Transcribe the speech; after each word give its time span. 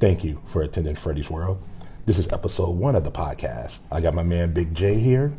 Thank 0.00 0.22
you 0.22 0.40
for 0.46 0.62
attending 0.62 0.94
Freddy's 0.94 1.28
World. 1.28 1.60
This 2.06 2.18
is 2.18 2.28
episode 2.28 2.70
one 2.70 2.94
of 2.94 3.02
the 3.02 3.10
podcast. 3.10 3.80
I 3.90 4.00
got 4.00 4.14
my 4.14 4.22
man 4.22 4.52
Big 4.52 4.72
J 4.72 4.94
here, 4.94 5.36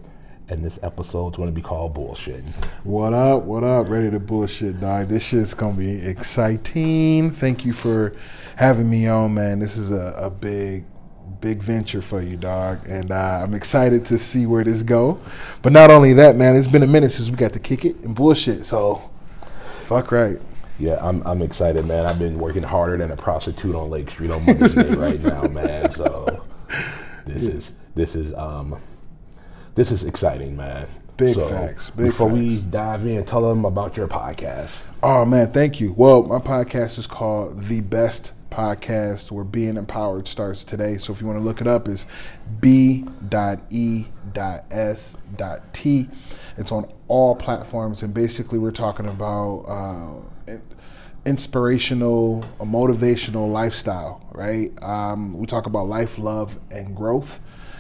and 0.50 0.66
this 0.66 0.78
episode's 0.84 1.38
going 1.38 1.48
to 1.48 1.56
be 1.56 1.62
called 1.62 1.94
Bullshit. 1.94 2.44
What 2.84 3.14
up? 3.14 3.44
What 3.44 3.64
up? 3.64 3.88
Ready 3.88 4.12
to 4.12 4.20
bullshit, 4.20 4.82
dog. 4.82 5.08
This 5.08 5.24
shit's 5.24 5.54
gonna 5.54 5.78
be 5.78 5.92
exciting. 6.06 7.32
Thank 7.32 7.64
you 7.64 7.72
for 7.72 8.18
having 8.58 8.90
me 8.90 9.08
on, 9.08 9.34
man. 9.34 9.60
This 9.60 9.78
is 9.78 9.92
a, 9.92 10.14
a 10.18 10.30
big, 10.30 10.84
big 11.40 11.64
venture 11.64 12.02
for 12.02 12.22
you, 12.22 12.36
dog, 12.36 12.86
and 12.86 13.12
uh, 13.12 13.40
I'm 13.42 13.54
excited 13.54 14.06
to 14.08 14.20
see 14.20 14.46
where 14.46 14.66
this 14.66 14.84
go. 14.84 15.22
But 15.62 15.72
not 15.72 15.90
only 15.90 16.12
that, 16.16 16.36
man, 16.36 16.58
it's 16.58 16.68
been 16.68 16.84
a 16.84 16.88
minute 16.88 17.14
since 17.14 17.30
we 17.30 17.38
got 17.38 17.54
to 17.54 17.60
kick 17.60 17.86
it 17.86 17.96
and 18.00 18.14
bullshit. 18.14 18.66
So, 18.66 19.10
fuck 19.86 20.12
right. 20.12 20.38
Yeah, 20.80 20.98
I'm 21.02 21.22
I'm 21.28 21.42
excited, 21.42 21.86
man. 21.86 22.06
I've 22.06 22.20
been 22.20 22.40
working 22.40 22.64
harder 22.64 22.98
than 22.98 23.12
a 23.12 23.16
prostitute 23.18 23.76
on 23.76 23.90
Lake 23.90 24.10
Street 24.10 24.32
on 24.32 24.46
Mother's 24.46 24.74
Day 24.74 24.90
right 24.96 25.22
now, 25.22 25.44
man. 25.44 25.92
So 25.92 26.46
this 27.26 27.44
is 27.44 27.72
this 27.96 28.16
is 28.16 28.34
um 28.34 28.82
this 29.76 29.92
is 29.92 30.04
exciting, 30.04 30.56
man. 30.56 30.88
Big 31.18 31.36
So, 31.36 31.50
facts, 31.50 31.90
big 31.90 32.08
before 32.08 32.30
we 32.30 32.62
dive 32.62 33.06
in, 33.06 33.26
tell 33.26 33.42
them 33.42 33.66
about 33.66 33.98
your 33.98 34.08
podcast. 34.08 34.80
Oh 35.04 35.26
man, 35.26 35.52
thank 35.52 35.82
you. 35.82 35.94
Well, 35.98 36.24
my 36.24 36.40
podcast 36.40 36.98
is 36.98 37.08
called 37.08 37.66
The 37.66 37.82
Best 37.82 38.32
Podcast, 38.50 39.32
where 39.32 39.44
being 39.44 39.76
empowered 39.76 40.30
starts 40.30 40.64
today. 40.64 40.98
So 40.98 41.12
if 41.12 41.20
you 41.20 41.28
want 41.28 41.40
to 41.40 41.44
look 41.44 41.60
it 41.60 41.68
up, 41.68 41.90
it's 41.90 42.06
b.e.s.t. 42.62 42.90
It's 46.58 46.72
on 46.72 46.92
all 47.08 47.36
platforms, 47.36 48.02
and 48.02 48.14
basically 48.14 48.58
we're 48.60 48.72
talking 48.72 49.06
about 49.06 49.66
uh, 49.68 50.30
inspirational, 51.26 52.46
a 52.60 52.66
motivational 52.66 53.52
lifestyle. 53.52 54.26
Right? 54.32 54.72
Um, 54.82 55.38
we 55.38 55.46
talk 55.46 55.66
about 55.66 55.88
life, 55.88 56.18
love, 56.18 56.60
and 56.72 56.96
growth. 56.96 57.40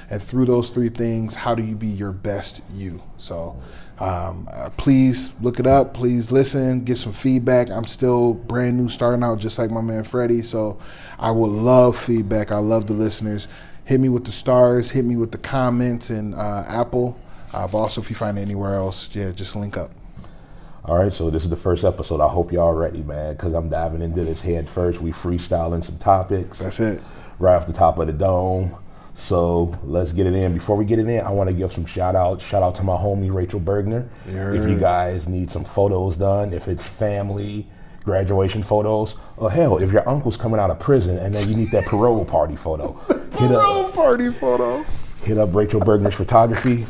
And 0.09 0.21
through 0.21 0.47
those 0.47 0.71
three 0.71 0.89
things, 0.89 1.35
how 1.35 1.53
do 1.53 1.63
you 1.63 1.75
be 1.75 1.87
your 1.87 2.11
best 2.11 2.61
you? 2.73 3.03
So 3.17 3.61
um, 3.99 4.47
uh, 4.51 4.69
please 4.71 5.29
look 5.41 5.59
it 5.59 5.67
up. 5.67 5.93
Please 5.93 6.31
listen, 6.31 6.83
get 6.83 6.97
some 6.97 7.13
feedback. 7.13 7.69
I'm 7.69 7.85
still 7.85 8.33
brand 8.33 8.77
new, 8.77 8.89
starting 8.89 9.23
out 9.23 9.39
just 9.39 9.59
like 9.59 9.69
my 9.69 9.81
man 9.81 10.03
Freddie. 10.03 10.41
So 10.41 10.79
I 11.19 11.31
would 11.31 11.51
love 11.51 11.97
feedback. 11.97 12.51
I 12.51 12.57
love 12.57 12.87
the 12.87 12.93
listeners. 12.93 13.47
Hit 13.85 13.99
me 13.99 14.09
with 14.09 14.25
the 14.25 14.31
stars, 14.31 14.91
hit 14.91 15.03
me 15.03 15.15
with 15.15 15.31
the 15.31 15.37
comments 15.37 16.09
and 16.09 16.33
uh, 16.33 16.63
Apple. 16.67 17.19
Uh, 17.51 17.67
but 17.67 17.77
also, 17.79 18.01
if 18.01 18.09
you 18.09 18.15
find 18.15 18.37
it 18.37 18.41
anywhere 18.41 18.75
else, 18.75 19.09
yeah, 19.13 19.31
just 19.31 19.55
link 19.55 19.75
up. 19.75 19.91
All 20.85 20.97
right, 20.97 21.13
so 21.13 21.29
this 21.29 21.43
is 21.43 21.49
the 21.49 21.55
first 21.55 21.83
episode. 21.83 22.21
I 22.21 22.27
hope 22.27 22.51
y'all 22.51 22.73
ready, 22.73 23.03
man, 23.03 23.35
because 23.35 23.53
I'm 23.53 23.69
diving 23.69 24.01
into 24.01 24.23
this 24.23 24.41
head 24.41 24.69
first. 24.69 25.01
We 25.01 25.11
freestyling 25.11 25.83
some 25.83 25.97
topics 25.97 26.59
That's 26.59 26.79
it. 26.79 27.01
right 27.37 27.55
off 27.55 27.67
the 27.67 27.73
top 27.73 27.97
of 27.99 28.07
the 28.07 28.13
dome. 28.13 28.75
So 29.13 29.77
let's 29.83 30.13
get 30.13 30.25
it 30.25 30.33
in. 30.33 30.53
Before 30.53 30.77
we 30.77 30.85
get 30.85 30.97
it 30.97 31.07
in, 31.07 31.19
I 31.25 31.31
want 31.31 31.49
to 31.49 31.55
give 31.55 31.73
some 31.73 31.85
shout 31.85 32.15
outs. 32.15 32.43
Shout 32.43 32.63
out 32.63 32.75
to 32.75 32.83
my 32.83 32.95
homie 32.95 33.31
Rachel 33.33 33.59
Bergner. 33.59 34.07
Yeah. 34.25 34.53
If 34.53 34.67
you 34.67 34.77
guys 34.79 35.27
need 35.27 35.51
some 35.51 35.65
photos 35.65 36.15
done, 36.15 36.53
if 36.53 36.69
it's 36.69 36.81
family, 36.81 37.67
graduation 38.05 38.63
photos, 38.63 39.15
or 39.35 39.51
hell, 39.51 39.77
if 39.79 39.91
your 39.91 40.07
uncle's 40.07 40.37
coming 40.37 40.59
out 40.59 40.71
of 40.71 40.79
prison 40.79 41.17
and 41.17 41.35
then 41.35 41.49
you 41.49 41.55
need 41.55 41.69
that 41.71 41.85
parole 41.85 42.23
party 42.23 42.55
photo, 42.55 42.93
hit 43.37 43.51
up 43.51 43.93
party 43.93 44.31
photo. 44.31 44.85
hit 45.23 45.37
up 45.37 45.53
Rachel 45.53 45.81
Bergner's 45.81 46.15
photography. 46.15 46.85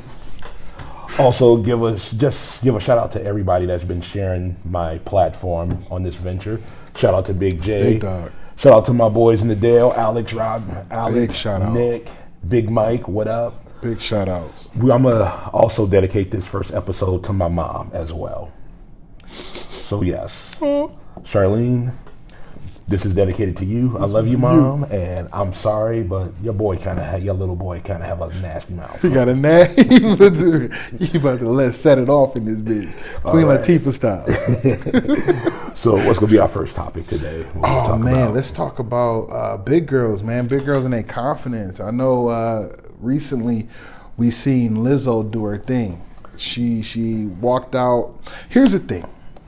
Also, 1.19 1.57
give 1.57 1.83
us 1.83 2.11
just 2.11 2.63
give 2.63 2.75
a 2.75 2.79
shout 2.79 2.97
out 2.97 3.11
to 3.11 3.23
everybody 3.23 3.65
that's 3.65 3.83
been 3.83 4.01
sharing 4.01 4.55
my 4.63 4.99
platform 4.99 5.85
on 5.91 6.01
this 6.01 6.15
venture. 6.15 6.61
Shout 6.95 7.13
out 7.13 7.25
to 7.25 7.33
Big 7.33 7.61
J. 7.61 7.93
Big 7.93 8.01
dog. 8.01 8.31
Shout 8.55 8.71
out 8.71 8.85
to 8.85 8.93
my 8.93 9.09
boys 9.09 9.41
in 9.41 9.49
the 9.49 9.55
Dale, 9.55 9.93
Alex, 9.97 10.31
Rob, 10.33 10.63
Alex, 10.89 11.17
Big 11.17 11.33
shout 11.33 11.61
out. 11.61 11.73
Nick, 11.73 12.07
Big 12.47 12.69
Mike. 12.69 13.09
What 13.09 13.27
up? 13.27 13.65
Big 13.81 14.01
shout 14.01 14.29
outs. 14.29 14.69
I'm 14.75 15.03
gonna 15.03 15.49
also 15.51 15.85
dedicate 15.85 16.31
this 16.31 16.45
first 16.45 16.71
episode 16.71 17.23
to 17.25 17.33
my 17.33 17.49
mom 17.49 17.91
as 17.93 18.13
well. 18.13 18.53
So 19.87 20.02
yes, 20.02 20.55
Charlene, 20.61 21.93
this 22.89 23.05
is 23.05 23.14
dedicated 23.14 23.55
to 23.58 23.66
you. 23.66 23.98
I 24.00 24.05
love 24.05 24.27
you, 24.27 24.38
mom, 24.38 24.83
and 24.86 25.30
I'm 25.32 25.54
sorry, 25.54 26.02
but 26.02 26.32
your 26.42 26.54
boy 26.54 26.77
kind 26.77 27.00
of, 27.00 27.23
your 27.23 27.36
little 27.36 27.55
boy 27.55 27.80
kind 27.82 28.02
of 28.02 28.10
have 28.10 28.22
a 28.22 28.33
nasty 28.42 28.73
mouth. 28.73 29.02
You 29.04 29.11
got 29.11 29.30
a 29.30 29.36
name? 29.36 29.76
you 29.92 30.14
about 30.14 30.33
to- 30.33 30.70
you 31.00 31.20
about 31.20 31.39
to 31.39 31.50
let 31.50 31.76
set 31.76 31.98
it 32.00 32.10
off 32.10 32.36
in 32.36 32.45
this 32.45 32.58
bitch. 32.60 32.92
Queen 33.22 33.45
right. 33.45 33.61
Latifah 33.61 33.94
style. 33.94 35.70
So 35.76 35.95
what's 35.95 36.20
gonna 36.20 36.32
be 36.32 36.39
our 36.39 36.48
first 36.50 36.76
topic 36.76 37.08
today? 37.08 37.45
Oh 37.64 37.98
man, 37.98 38.23
about? 38.23 38.33
let's 38.33 38.52
talk 38.52 38.80
about 38.80 39.27
uh, 39.27 39.56
big 39.56 39.88
girls, 39.88 40.21
man. 40.21 40.48
Big 40.48 40.66
girls 40.66 40.83
and 40.83 40.94
their 40.94 41.04
confidence. 41.04 41.80
I 41.80 41.92
know 41.92 42.27
uh, 42.27 42.76
recently 43.00 43.70
we 44.17 44.30
seen 44.30 44.77
Lizzo 44.77 45.30
do 45.32 45.45
her 45.45 45.58
thing. 45.58 46.02
She 46.36 46.82
she 46.82 47.27
walked 47.27 47.76
out. 47.76 48.16
Here's 48.50 48.71
the 48.73 48.80
thing, 48.80 49.06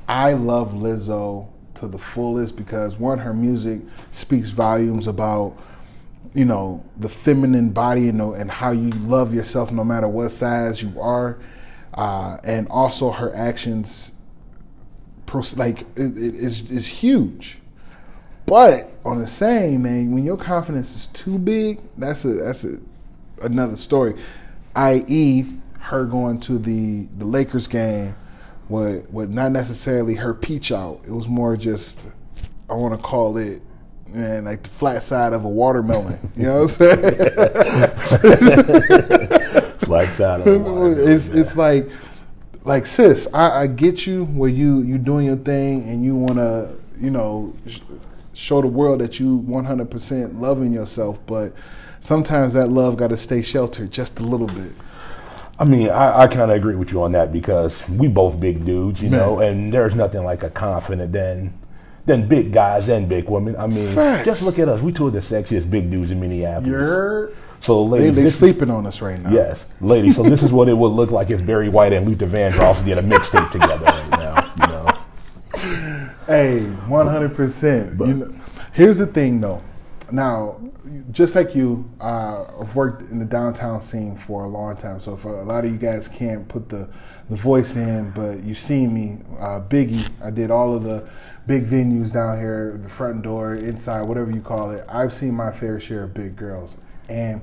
I 0.07 0.31
love 0.33 0.71
Lizzo 0.71 1.47
to 1.81 1.87
the 1.87 1.97
fullest 1.97 2.55
because 2.55 2.95
one, 2.95 3.19
her 3.19 3.33
music 3.33 3.81
speaks 4.11 4.49
volumes 4.49 5.07
about 5.07 5.57
you 6.33 6.45
know 6.45 6.83
the 6.97 7.09
feminine 7.09 7.71
body 7.71 8.07
and, 8.07 8.21
and 8.21 8.49
how 8.49 8.71
you 8.71 8.89
love 8.91 9.33
yourself 9.33 9.71
no 9.71 9.83
matter 9.83 10.07
what 10.07 10.31
size 10.31 10.81
you 10.81 10.99
are, 11.01 11.37
uh, 11.93 12.37
and 12.43 12.67
also 12.69 13.11
her 13.11 13.35
actions 13.35 14.11
like 15.55 15.81
it, 15.95 16.17
it, 16.17 16.35
is 16.35 16.69
is 16.71 16.87
huge. 16.87 17.57
But 18.45 18.91
on 19.05 19.19
the 19.19 19.27
same 19.27 19.83
man, 19.83 20.11
when 20.11 20.23
your 20.23 20.37
confidence 20.37 20.95
is 20.95 21.05
too 21.07 21.37
big, 21.37 21.79
that's 21.97 22.25
a 22.25 22.33
that's 22.33 22.63
a 22.63 22.79
another 23.41 23.75
story. 23.75 24.21
I.e., 24.75 25.45
her 25.79 26.05
going 26.05 26.39
to 26.41 26.57
the 26.57 27.07
the 27.17 27.25
Lakers 27.25 27.67
game 27.67 28.15
with 28.71 29.09
with 29.11 29.29
not 29.29 29.51
necessarily 29.51 30.15
her 30.15 30.33
peach 30.33 30.71
out. 30.71 31.01
It 31.05 31.11
was 31.11 31.27
more 31.27 31.55
just 31.57 31.99
I 32.69 32.73
want 32.73 32.95
to 32.95 33.01
call 33.01 33.37
it. 33.37 33.61
Man, 34.07 34.43
like 34.43 34.63
the 34.63 34.69
flat 34.69 35.03
side 35.03 35.31
of 35.31 35.45
a 35.45 35.49
watermelon. 35.49 36.31
You 36.35 36.43
know 36.47 36.63
what 36.63 36.81
I'm 36.81 36.99
saying? 36.99 37.01
flat 39.79 40.09
side 40.17 40.39
of 40.41 40.45
the 40.45 40.59
water. 40.63 41.11
it's 41.11 41.27
it's 41.29 41.55
like 41.55 41.89
like 42.63 42.85
sis 42.85 43.27
I, 43.33 43.61
I 43.61 43.67
get 43.67 44.05
you 44.05 44.25
where 44.25 44.49
you 44.49 44.81
you 44.81 44.97
doing 44.97 45.25
your 45.25 45.37
thing 45.37 45.83
and 45.89 46.03
you 46.03 46.15
want 46.15 46.35
to 46.37 46.75
you 46.99 47.09
know 47.09 47.53
sh- 47.67 47.79
show 48.33 48.61
the 48.61 48.67
world 48.67 48.99
that 49.01 49.19
you 49.19 49.39
100% 49.47 50.39
loving 50.39 50.71
yourself 50.73 51.19
but 51.25 51.53
sometimes 51.99 52.53
that 52.53 52.69
love 52.69 52.97
got 52.97 53.09
to 53.09 53.17
stay 53.17 53.41
sheltered 53.41 53.91
just 53.91 54.19
a 54.19 54.23
little 54.23 54.47
bit 54.47 54.71
I 55.59 55.63
mean, 55.63 55.89
I, 55.89 56.21
I 56.21 56.27
kind 56.27 56.41
of 56.41 56.51
agree 56.51 56.75
with 56.75 56.91
you 56.91 57.03
on 57.03 57.11
that 57.11 57.31
because 57.31 57.87
we 57.87 58.07
both 58.07 58.39
big 58.39 58.65
dudes, 58.65 59.01
you 59.01 59.09
know, 59.09 59.39
and 59.39 59.71
there's 59.71 59.93
nothing 59.93 60.23
like 60.23 60.43
a 60.43 60.49
confident 60.49 61.11
than 61.11 61.53
than 62.05 62.27
big 62.27 62.51
guys 62.51 62.89
and 62.89 63.07
big 63.07 63.29
women. 63.29 63.55
I 63.57 63.67
mean, 63.67 63.93
Facts. 63.93 64.25
just 64.25 64.41
look 64.41 64.57
at 64.57 64.67
us. 64.67 64.81
We 64.81 64.91
two 64.91 65.07
of 65.07 65.13
the 65.13 65.19
sexiest 65.19 65.69
big 65.69 65.91
dudes 65.91 66.09
in 66.09 66.19
Minneapolis. 66.19 66.67
you're 66.67 67.31
so, 67.61 67.83
they, 67.87 67.99
ladies, 67.99 68.15
they 68.15 68.21
this- 68.23 68.37
sleeping 68.37 68.71
on 68.71 68.87
us 68.87 69.01
right 69.01 69.21
now 69.21 69.29
Yes, 69.31 69.65
ladies. 69.81 70.15
So 70.15 70.23
this 70.23 70.41
is 70.41 70.51
what 70.51 70.67
it 70.67 70.73
would 70.73 70.93
look 70.93 71.11
like 71.11 71.29
if 71.29 71.45
Barry 71.45 71.69
White 71.69 71.93
and 71.93 72.07
Luther 72.07 72.25
Vandross 72.25 72.83
did 72.83 72.97
a 72.97 73.03
mixtape 73.03 73.51
together 73.51 73.85
right 73.85 74.09
now. 74.09 74.53
You 74.61 74.67
know, 74.67 76.09
Hey, 76.25 76.61
one 76.87 77.07
hundred 77.07 77.35
percent. 77.35 78.01
Here's 78.73 78.97
the 78.97 79.05
thing, 79.05 79.41
though. 79.41 79.61
Now, 80.11 80.59
just 81.11 81.35
like 81.35 81.55
you, 81.55 81.89
uh, 81.99 82.45
I've 82.59 82.75
worked 82.75 83.03
in 83.03 83.19
the 83.19 83.25
downtown 83.25 83.79
scene 83.81 84.15
for 84.15 84.43
a 84.43 84.47
long 84.47 84.75
time. 84.75 84.99
So, 84.99 85.13
if 85.13 85.25
a 85.25 85.29
lot 85.29 85.63
of 85.63 85.71
you 85.71 85.77
guys 85.77 86.07
can't 86.07 86.47
put 86.47 86.69
the 86.69 86.89
the 87.29 87.35
voice 87.37 87.77
in, 87.77 88.11
but 88.11 88.43
you've 88.43 88.59
seen 88.59 88.93
me, 88.93 89.19
uh, 89.39 89.61
Biggie. 89.61 90.09
I 90.21 90.31
did 90.31 90.51
all 90.51 90.75
of 90.75 90.83
the 90.83 91.07
big 91.47 91.65
venues 91.65 92.11
down 92.11 92.37
here, 92.37 92.77
the 92.81 92.89
front 92.89 93.21
door, 93.21 93.55
inside, 93.55 94.01
whatever 94.01 94.31
you 94.31 94.41
call 94.41 94.71
it. 94.71 94.85
I've 94.89 95.13
seen 95.13 95.33
my 95.33 95.51
fair 95.51 95.79
share 95.79 96.03
of 96.03 96.13
big 96.13 96.35
girls, 96.35 96.75
and 97.07 97.41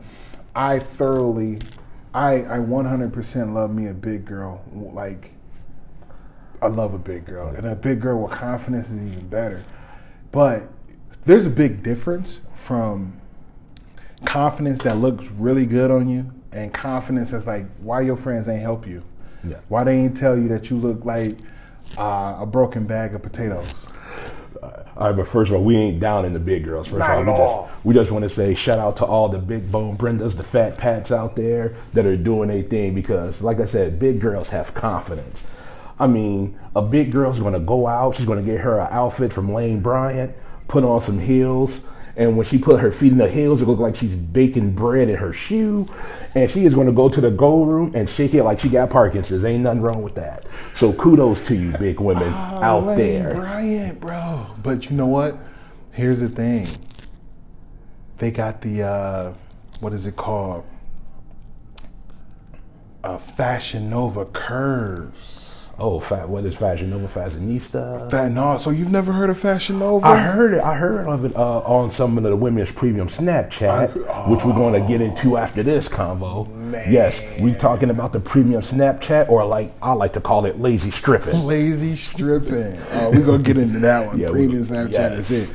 I 0.54 0.78
thoroughly, 0.78 1.60
I 2.12 2.42
I 2.42 2.58
one 2.58 2.84
hundred 2.84 3.12
percent 3.14 3.54
love 3.54 3.74
me 3.74 3.86
a 3.86 3.94
big 3.94 4.26
girl. 4.26 4.62
Like 4.74 5.30
I 6.60 6.66
love 6.66 6.92
a 6.92 6.98
big 6.98 7.24
girl, 7.24 7.48
and 7.48 7.66
a 7.66 7.74
big 7.74 8.00
girl 8.00 8.22
with 8.22 8.32
confidence 8.32 8.90
is 8.90 9.06
even 9.06 9.28
better. 9.28 9.64
But 10.32 10.68
there's 11.24 11.46
a 11.46 11.50
big 11.50 11.82
difference 11.82 12.40
from 12.64 13.20
confidence 14.24 14.82
that 14.82 14.98
looks 14.98 15.26
really 15.32 15.66
good 15.66 15.90
on 15.90 16.08
you 16.08 16.30
and 16.52 16.72
confidence 16.72 17.30
that's 17.30 17.46
like, 17.46 17.66
why 17.80 18.00
your 18.00 18.16
friends 18.16 18.48
ain't 18.48 18.62
help 18.62 18.86
you? 18.86 19.02
Yeah. 19.44 19.58
Why 19.68 19.84
they 19.84 19.96
ain't 19.96 20.16
tell 20.16 20.36
you 20.36 20.48
that 20.48 20.70
you 20.70 20.76
look 20.76 21.04
like 21.04 21.38
uh, 21.96 22.36
a 22.40 22.46
broken 22.46 22.86
bag 22.86 23.14
of 23.14 23.22
potatoes? 23.22 23.86
all 24.62 25.06
right, 25.06 25.12
but 25.16 25.28
first 25.28 25.50
of 25.50 25.56
all, 25.56 25.62
we 25.62 25.76
ain't 25.76 26.00
down 26.00 26.24
in 26.24 26.32
the 26.32 26.40
big 26.40 26.64
girls. 26.64 26.88
First 26.88 26.98
Not 26.98 27.18
of 27.18 27.28
all, 27.28 27.34
at 27.34 27.36
we 27.36 27.42
all. 27.42 27.66
just 27.66 27.84
we 27.84 27.94
just 27.94 28.10
want 28.10 28.22
to 28.24 28.28
say 28.28 28.54
shout 28.54 28.78
out 28.78 28.96
to 28.96 29.04
all 29.04 29.28
the 29.28 29.38
big 29.38 29.70
bone 29.70 29.96
Brendas, 29.96 30.36
the 30.36 30.42
fat 30.42 30.76
Pats 30.76 31.12
out 31.12 31.36
there 31.36 31.76
that 31.92 32.04
are 32.04 32.16
doing 32.16 32.48
their 32.48 32.62
thing 32.62 32.94
because, 32.94 33.40
like 33.40 33.60
I 33.60 33.66
said, 33.66 34.00
big 34.00 34.20
girls 34.20 34.48
have 34.48 34.74
confidence. 34.74 35.42
I 36.00 36.06
mean, 36.06 36.58
a 36.74 36.82
big 36.82 37.12
girl's 37.12 37.38
going 37.38 37.54
to 37.54 37.60
go 37.60 37.86
out. 37.86 38.16
She's 38.16 38.26
going 38.26 38.44
to 38.44 38.50
get 38.50 38.60
her 38.60 38.80
an 38.80 38.88
outfit 38.90 39.32
from 39.32 39.52
Lane 39.52 39.80
Bryant, 39.80 40.34
put 40.66 40.84
on 40.84 41.00
some 41.00 41.20
heels, 41.20 41.80
And 42.18 42.36
when 42.36 42.44
she 42.44 42.58
put 42.58 42.80
her 42.80 42.90
feet 42.92 43.12
in 43.12 43.18
the 43.18 43.30
heels, 43.30 43.62
it 43.62 43.68
looked 43.68 43.80
like 43.80 43.94
she's 43.94 44.14
baking 44.14 44.72
bread 44.72 45.08
in 45.08 45.14
her 45.16 45.32
shoe. 45.32 45.86
And 46.34 46.50
she 46.50 46.64
is 46.66 46.74
going 46.74 46.88
to 46.88 46.92
go 46.92 47.08
to 47.08 47.20
the 47.20 47.30
gold 47.30 47.68
room 47.68 47.92
and 47.94 48.10
shake 48.10 48.34
it 48.34 48.42
like 48.42 48.58
she 48.58 48.68
got 48.68 48.90
Parkinson's. 48.90 49.44
Ain't 49.44 49.62
nothing 49.62 49.80
wrong 49.80 50.02
with 50.02 50.16
that. 50.16 50.44
So 50.74 50.92
kudos 50.92 51.40
to 51.46 51.54
you, 51.54 51.70
big 51.78 52.00
women 52.00 52.32
Oh, 52.32 52.60
out 52.60 52.86
Lane 52.86 52.96
there. 52.98 53.34
Bryant, 53.34 54.00
bro. 54.00 54.46
But 54.62 54.90
you 54.90 54.96
know 54.96 55.06
what? 55.06 55.38
Here's 55.92 56.18
the 56.18 56.28
thing. 56.28 56.68
They 58.18 58.32
got 58.32 58.62
the 58.62 58.82
uh, 58.82 59.34
what 59.78 59.92
is 59.92 60.04
it 60.04 60.16
called? 60.16 60.64
Uh, 63.04 63.18
Fashion 63.18 63.88
Nova 63.88 64.24
curves. 64.24 65.37
Oh, 65.80 66.00
fat. 66.00 66.28
What 66.28 66.44
is 66.44 66.56
Fashion 66.56 66.90
Nova 66.90 67.06
Fashionista? 67.06 68.10
That 68.10 68.32
no, 68.32 68.58
so 68.58 68.70
you've 68.70 68.90
never 68.90 69.12
heard 69.12 69.30
of 69.30 69.38
Fashion 69.38 69.78
Nova? 69.78 70.04
I 70.08 70.16
heard 70.16 70.54
it. 70.54 70.60
I 70.60 70.74
heard 70.74 71.06
of 71.06 71.24
it 71.24 71.36
uh, 71.36 71.58
on 71.60 71.92
some 71.92 72.18
of 72.18 72.24
the 72.24 72.34
women's 72.34 72.72
premium 72.72 73.08
Snapchat, 73.08 74.28
which 74.28 74.44
we're 74.44 74.54
going 74.54 74.80
to 74.80 74.88
get 74.88 75.00
into 75.00 75.36
after 75.36 75.62
this 75.62 75.88
convo. 75.88 76.48
Yes, 76.90 77.22
we're 77.38 77.54
talking 77.54 77.90
about 77.90 78.12
the 78.12 78.18
premium 78.18 78.62
Snapchat, 78.62 79.28
or 79.28 79.44
like 79.44 79.72
I 79.80 79.92
like 79.92 80.14
to 80.14 80.20
call 80.20 80.46
it 80.46 80.58
lazy 80.58 80.90
stripping. 80.90 81.46
Lazy 81.46 81.94
stripping. 81.94 82.76
Oh, 82.90 83.10
we're 83.10 83.24
gonna 83.24 83.42
get 83.42 83.56
into 83.56 83.78
that 83.80 84.06
one. 84.06 84.18
Yeah, 84.18 84.30
Premium 84.30 84.64
Snapchat 84.64 84.92
yes. 84.92 85.18
is 85.18 85.30
it. 85.30 85.50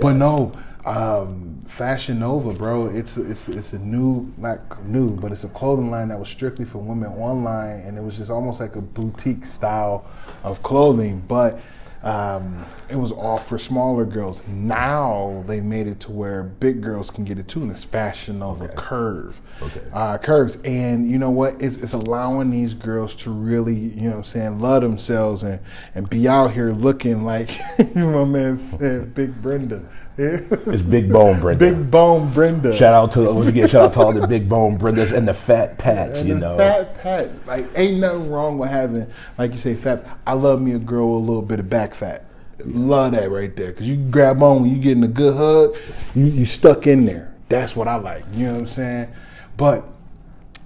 But 0.00 0.14
no, 0.14 0.58
um, 0.84 1.47
Fashion 1.68 2.20
Nova, 2.20 2.54
bro. 2.54 2.86
It's 2.86 3.16
it's 3.16 3.48
it's 3.48 3.72
a 3.72 3.78
new, 3.78 4.32
not 4.36 4.84
new, 4.84 5.14
but 5.14 5.30
it's 5.32 5.44
a 5.44 5.48
clothing 5.48 5.90
line 5.90 6.08
that 6.08 6.18
was 6.18 6.28
strictly 6.28 6.64
for 6.64 6.78
women 6.78 7.12
online, 7.12 7.80
and 7.80 7.96
it 7.96 8.02
was 8.02 8.16
just 8.16 8.30
almost 8.30 8.58
like 8.58 8.74
a 8.74 8.80
boutique 8.80 9.46
style 9.46 10.06
of 10.42 10.62
clothing, 10.62 11.22
but. 11.28 11.60
Um, 12.00 12.64
it 12.88 12.94
was 12.94 13.10
all 13.10 13.38
for 13.38 13.58
smaller 13.58 14.04
girls. 14.04 14.40
Now 14.46 15.42
they 15.48 15.60
made 15.60 15.88
it 15.88 15.98
to 16.02 16.12
where 16.12 16.44
big 16.44 16.80
girls 16.80 17.10
can 17.10 17.24
get 17.24 17.40
it 17.40 17.48
too, 17.48 17.62
and 17.62 17.72
it's 17.72 17.82
Fashion 17.82 18.38
Nova 18.38 18.68
Curve. 18.68 19.40
Okay. 19.60 19.82
Uh, 19.92 20.16
curves. 20.16 20.58
And 20.64 21.10
you 21.10 21.18
know 21.18 21.30
what? 21.30 21.60
It's, 21.60 21.76
it's 21.78 21.94
allowing 21.94 22.50
these 22.50 22.72
girls 22.72 23.16
to 23.16 23.32
really, 23.32 23.74
you 23.74 24.02
know 24.02 24.10
what 24.10 24.16
I'm 24.18 24.24
saying, 24.24 24.60
love 24.60 24.82
themselves 24.82 25.42
and, 25.42 25.58
and 25.96 26.08
be 26.08 26.28
out 26.28 26.52
here 26.52 26.70
looking 26.70 27.24
like 27.24 27.58
you 27.80 27.84
know, 27.96 28.24
my 28.24 28.30
man 28.30 28.58
said, 28.58 29.12
Big 29.12 29.42
Brenda. 29.42 29.84
It's 30.18 30.82
Big 30.82 31.12
Bone 31.12 31.40
Brenda. 31.40 31.70
Big 31.70 31.90
Bone 31.90 32.32
Brenda. 32.32 32.76
Shout 32.76 32.92
out 32.92 33.12
to 33.12 33.32
once 33.32 33.48
again, 33.48 33.68
shout 33.68 33.82
out 33.82 33.92
to 33.92 34.00
all 34.00 34.12
the 34.12 34.26
Big 34.26 34.48
Bone 34.48 34.76
Brendas 34.76 35.12
and 35.12 35.28
the 35.28 35.34
Fat 35.34 35.78
Pats. 35.78 36.18
And 36.18 36.28
You 36.28 36.34
the 36.34 36.40
know, 36.40 36.56
Fat 36.56 37.00
pat. 37.00 37.46
Like, 37.46 37.66
ain't 37.76 38.00
nothing 38.00 38.28
wrong 38.28 38.58
with 38.58 38.70
having, 38.70 39.06
like 39.38 39.52
you 39.52 39.58
say, 39.58 39.74
fat. 39.74 40.04
I 40.26 40.32
love 40.32 40.60
me 40.60 40.72
a 40.72 40.78
girl 40.78 41.14
with 41.14 41.22
a 41.22 41.26
little 41.26 41.42
bit 41.42 41.60
of 41.60 41.70
back 41.70 41.94
fat. 41.94 42.24
Love 42.64 43.12
that 43.12 43.30
right 43.30 43.54
there. 43.54 43.70
Because 43.70 43.88
you 43.88 43.96
grab 43.96 44.42
on 44.42 44.62
when 44.62 44.70
you 44.74 44.82
getting 44.82 45.04
a 45.04 45.08
good 45.08 45.36
hug, 45.36 45.76
you, 46.16 46.24
you 46.24 46.44
stuck 46.44 46.88
in 46.88 47.04
there. 47.04 47.32
That's 47.48 47.76
what 47.76 47.86
I 47.86 47.94
like. 47.94 48.24
You 48.32 48.46
know 48.46 48.54
what 48.54 48.60
I'm 48.60 48.66
saying? 48.66 49.08
But 49.56 49.84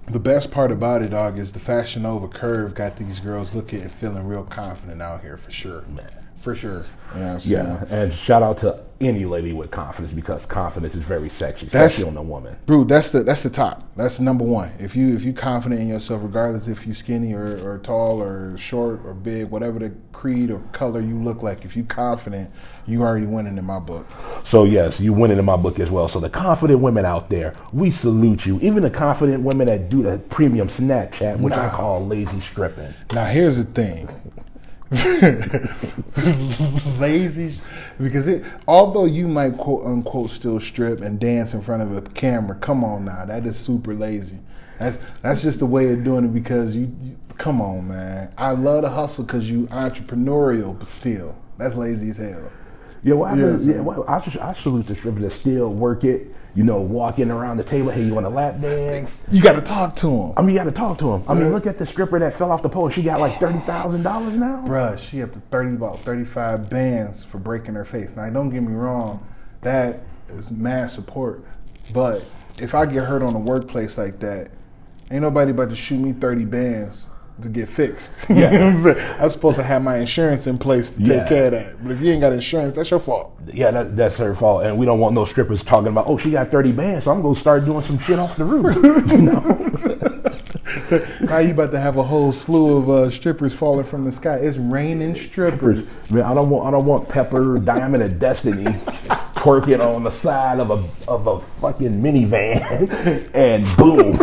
the 0.07 0.19
best 0.19 0.49
part 0.49 0.71
about 0.71 1.03
it, 1.03 1.09
dog, 1.09 1.37
is 1.37 1.51
the 1.51 1.59
Fashion 1.59 2.01
Nova 2.03 2.27
curve 2.27 2.73
got 2.73 2.97
these 2.97 3.19
girls 3.19 3.53
looking 3.53 3.81
and 3.81 3.91
feeling 3.91 4.25
real 4.25 4.43
confident 4.43 5.01
out 5.01 5.21
here 5.21 5.37
for 5.37 5.51
sure. 5.51 5.85
For 6.43 6.55
sure. 6.55 6.85
You 7.13 7.19
know 7.21 7.25
what 7.27 7.33
I'm 7.35 7.39
saying? 7.39 7.65
yeah. 7.65 7.85
And 7.89 8.13
shout 8.13 8.43
out 8.43 8.57
to 8.59 8.83
any 8.99 9.23
lady 9.23 9.53
with 9.53 9.71
confidence 9.71 10.13
because 10.13 10.45
confidence 10.45 10.93
is 10.93 11.01
very 11.01 11.29
sexy, 11.29 11.67
That's- 11.67 11.93
especially 11.93 12.09
on 12.11 12.17
a 12.17 12.21
woman. 12.21 12.57
Bro, 12.65 12.83
that's 12.85 13.11
the 13.11 13.23
that's 13.23 13.43
the 13.43 13.49
top. 13.49 13.89
That's 13.95 14.19
number 14.19 14.43
one. 14.43 14.73
If 14.77 14.93
you 14.93 15.15
if 15.15 15.23
you 15.23 15.31
confident 15.31 15.79
in 15.79 15.87
yourself, 15.87 16.21
regardless 16.21 16.67
if 16.67 16.85
you're 16.85 16.95
skinny 16.95 17.31
or, 17.33 17.45
or 17.65 17.77
tall 17.77 18.21
or 18.21 18.57
short 18.57 18.99
or 19.05 19.13
big, 19.13 19.45
whatever 19.45 19.79
the 19.79 19.93
creed 20.11 20.51
or 20.51 20.59
color 20.73 20.99
you 20.99 21.15
look 21.15 21.43
like, 21.43 21.63
if 21.63 21.77
you 21.77 21.85
confident, 21.85 22.51
you 22.87 23.03
already 23.03 23.25
winning 23.25 23.57
in 23.57 23.63
my 23.63 23.79
book. 23.79 24.05
So 24.43 24.65
yes, 24.65 24.99
you 24.99 25.13
winning 25.13 25.37
in 25.37 25.45
my 25.45 25.55
book 25.55 25.79
as 25.79 25.89
well. 25.89 26.09
So 26.09 26.19
the 26.19 26.29
confident 26.29 26.81
women 26.81 27.05
out 27.05 27.29
there, 27.29 27.55
we 27.71 27.89
salute 27.89 28.45
you. 28.45 28.59
Even 28.59 28.83
the 28.83 28.89
confident 28.91 29.43
women 29.43 29.67
that 29.67 29.87
do 29.89 30.03
the 30.03 30.17
premium 30.17 30.67
Snapchat, 30.67 31.39
which 31.39 31.53
I 31.53 31.69
call 31.69 32.05
lazy 32.05 32.41
stripping. 32.41 32.93
Now 33.13 33.25
here's 33.27 33.55
the 33.55 33.63
thing. 33.63 34.09
Lazy, 36.99 37.59
because 37.99 38.27
it. 38.27 38.43
Although 38.67 39.05
you 39.05 39.27
might 39.27 39.57
quote 39.57 39.85
unquote 39.85 40.29
still 40.29 40.59
strip 40.59 41.01
and 41.01 41.19
dance 41.19 41.53
in 41.53 41.61
front 41.61 41.81
of 41.83 41.95
a 41.95 42.01
camera, 42.01 42.55
come 42.55 42.83
on 42.83 43.05
now, 43.05 43.25
that 43.25 43.45
is 43.45 43.57
super 43.57 43.93
lazy. 43.93 44.39
That's 44.79 44.97
that's 45.21 45.41
just 45.41 45.59
the 45.59 45.65
way 45.65 45.91
of 45.93 46.03
doing 46.03 46.25
it 46.25 46.33
because 46.33 46.75
you. 46.75 46.91
you 47.01 47.17
come 47.37 47.61
on, 47.61 47.87
man. 47.87 48.31
I 48.37 48.51
love 48.51 48.83
the 48.83 48.89
hustle 48.89 49.23
because 49.23 49.49
you 49.49 49.65
entrepreneurial, 49.67 50.77
but 50.77 50.87
still, 50.87 51.35
that's 51.57 51.75
lazy 51.75 52.09
as 52.11 52.17
hell. 52.17 52.51
Yeah, 53.03 53.15
well, 53.15 53.33
I, 53.33 53.37
Yeah, 53.37 53.57
yeah, 53.57 53.73
so- 53.77 53.83
well, 53.83 54.05
I, 54.07 54.17
I 54.41 54.53
salute 54.53 54.87
the 54.87 54.95
strippers 54.95 55.21
that 55.23 55.31
still 55.31 55.73
work 55.73 56.03
it. 56.03 56.33
You 56.55 56.63
know, 56.63 56.79
walking 56.79 57.31
around 57.31 57.57
the 57.57 57.63
table. 57.63 57.89
Hey, 57.89 58.03
you 58.03 58.13
want 58.13 58.27
a 58.27 58.29
lap 58.29 58.61
dance? 58.61 59.11
You 59.31 59.41
got 59.41 59.53
to 59.53 59.61
talk 59.61 59.95
to 59.97 60.07
him. 60.09 60.33
I 60.37 60.41
mean, 60.41 60.51
you 60.51 60.55
got 60.55 60.65
to 60.65 60.71
talk 60.71 60.99
to 60.99 61.11
him. 61.11 61.23
I 61.27 61.33
mean, 61.33 61.51
look 61.51 61.65
at 61.65 61.79
the 61.79 61.85
stripper 61.87 62.19
that 62.19 62.35
fell 62.35 62.51
off 62.51 62.61
the 62.61 62.69
pole. 62.69 62.89
She 62.89 63.01
got 63.01 63.19
like 63.19 63.39
thirty 63.39 63.59
thousand 63.61 64.03
dollars 64.03 64.33
now. 64.33 64.63
Bruh, 64.67 64.97
she 64.97 65.23
up 65.23 65.31
to 65.33 65.39
30, 65.51 65.75
about 65.75 66.03
35 66.03 66.69
bands 66.69 67.23
for 67.23 67.39
breaking 67.39 67.73
her 67.73 67.85
face. 67.85 68.15
Now, 68.15 68.29
don't 68.29 68.49
get 68.49 68.61
me 68.61 68.73
wrong, 68.73 69.25
that 69.61 70.01
is 70.29 70.51
mad 70.51 70.91
support. 70.91 71.43
But 71.91 72.23
if 72.57 72.75
I 72.75 72.85
get 72.85 73.05
hurt 73.05 73.23
on 73.23 73.33
the 73.33 73.39
workplace 73.39 73.97
like 73.97 74.19
that, 74.19 74.51
ain't 75.09 75.21
nobody 75.21 75.51
about 75.51 75.69
to 75.71 75.75
shoot 75.75 75.97
me 75.97 76.13
30 76.13 76.45
bands 76.45 77.07
to 77.41 77.49
get 77.49 77.67
fixed. 77.67 78.11
you 78.29 78.35
Yeah. 78.35 78.51
know 78.51 78.65
what 78.65 78.75
I'm 78.75 78.83
saying? 78.95 79.15
I'm 79.19 79.29
supposed 79.29 79.55
to 79.57 79.63
have 79.63 79.81
my 79.81 79.97
insurance 79.97 80.45
in 80.47 80.57
place 80.57 80.91
to 80.91 81.01
Yeah. 81.01 81.19
take 81.19 81.27
care 81.27 81.45
of 81.45 81.51
that. 81.53 81.83
But 81.83 81.91
if 81.93 82.01
you 82.01 82.11
ain't 82.11 82.21
got 82.21 82.31
insurance, 82.33 82.75
that's 82.75 82.91
your 82.91 82.99
fault. 82.99 83.31
Yeah, 83.51 83.71
that, 83.71 83.95
that's 83.97 84.17
her 84.17 84.35
fault, 84.35 84.63
and 84.65 84.77
we 84.77 84.85
don't 84.85 84.99
want 84.99 85.15
no 85.15 85.25
strippers 85.25 85.63
talking 85.63 85.87
about. 85.87 86.07
Oh, 86.07 86.17
she 86.17 86.31
got 86.31 86.51
thirty 86.51 86.71
bands, 86.71 87.05
so 87.05 87.11
I'm 87.11 87.21
gonna 87.21 87.35
start 87.35 87.65
doing 87.65 87.81
some 87.81 87.97
shit 87.97 88.19
off 88.19 88.35
the 88.37 88.45
roof. 88.45 88.75
you 89.11 89.17
know. 89.17 90.39
now 91.21 91.37
you 91.39 91.51
about 91.51 91.71
to 91.71 91.79
have 91.79 91.97
a 91.97 92.03
whole 92.03 92.31
slew 92.31 92.77
of 92.77 92.89
uh, 92.89 93.09
strippers 93.09 93.53
falling 93.53 93.85
from 93.85 94.05
the 94.05 94.11
sky. 94.11 94.35
It's 94.37 94.57
raining 94.57 95.15
strippers. 95.15 95.89
Man, 96.09 96.23
I 96.23 96.33
don't 96.33 96.49
want 96.49 96.67
I 96.67 96.71
don't 96.71 96.85
want 96.85 97.09
Pepper 97.09 97.57
Diamond 97.59 98.03
of 98.03 98.19
Destiny 98.19 98.63
twerking 99.35 99.79
on 99.79 100.03
the 100.03 100.11
side 100.11 100.59
of 100.59 100.71
a 100.71 100.87
of 101.07 101.27
a 101.27 101.39
fucking 101.39 102.01
minivan 102.01 103.29
and 103.33 103.65
boom. 103.77 104.17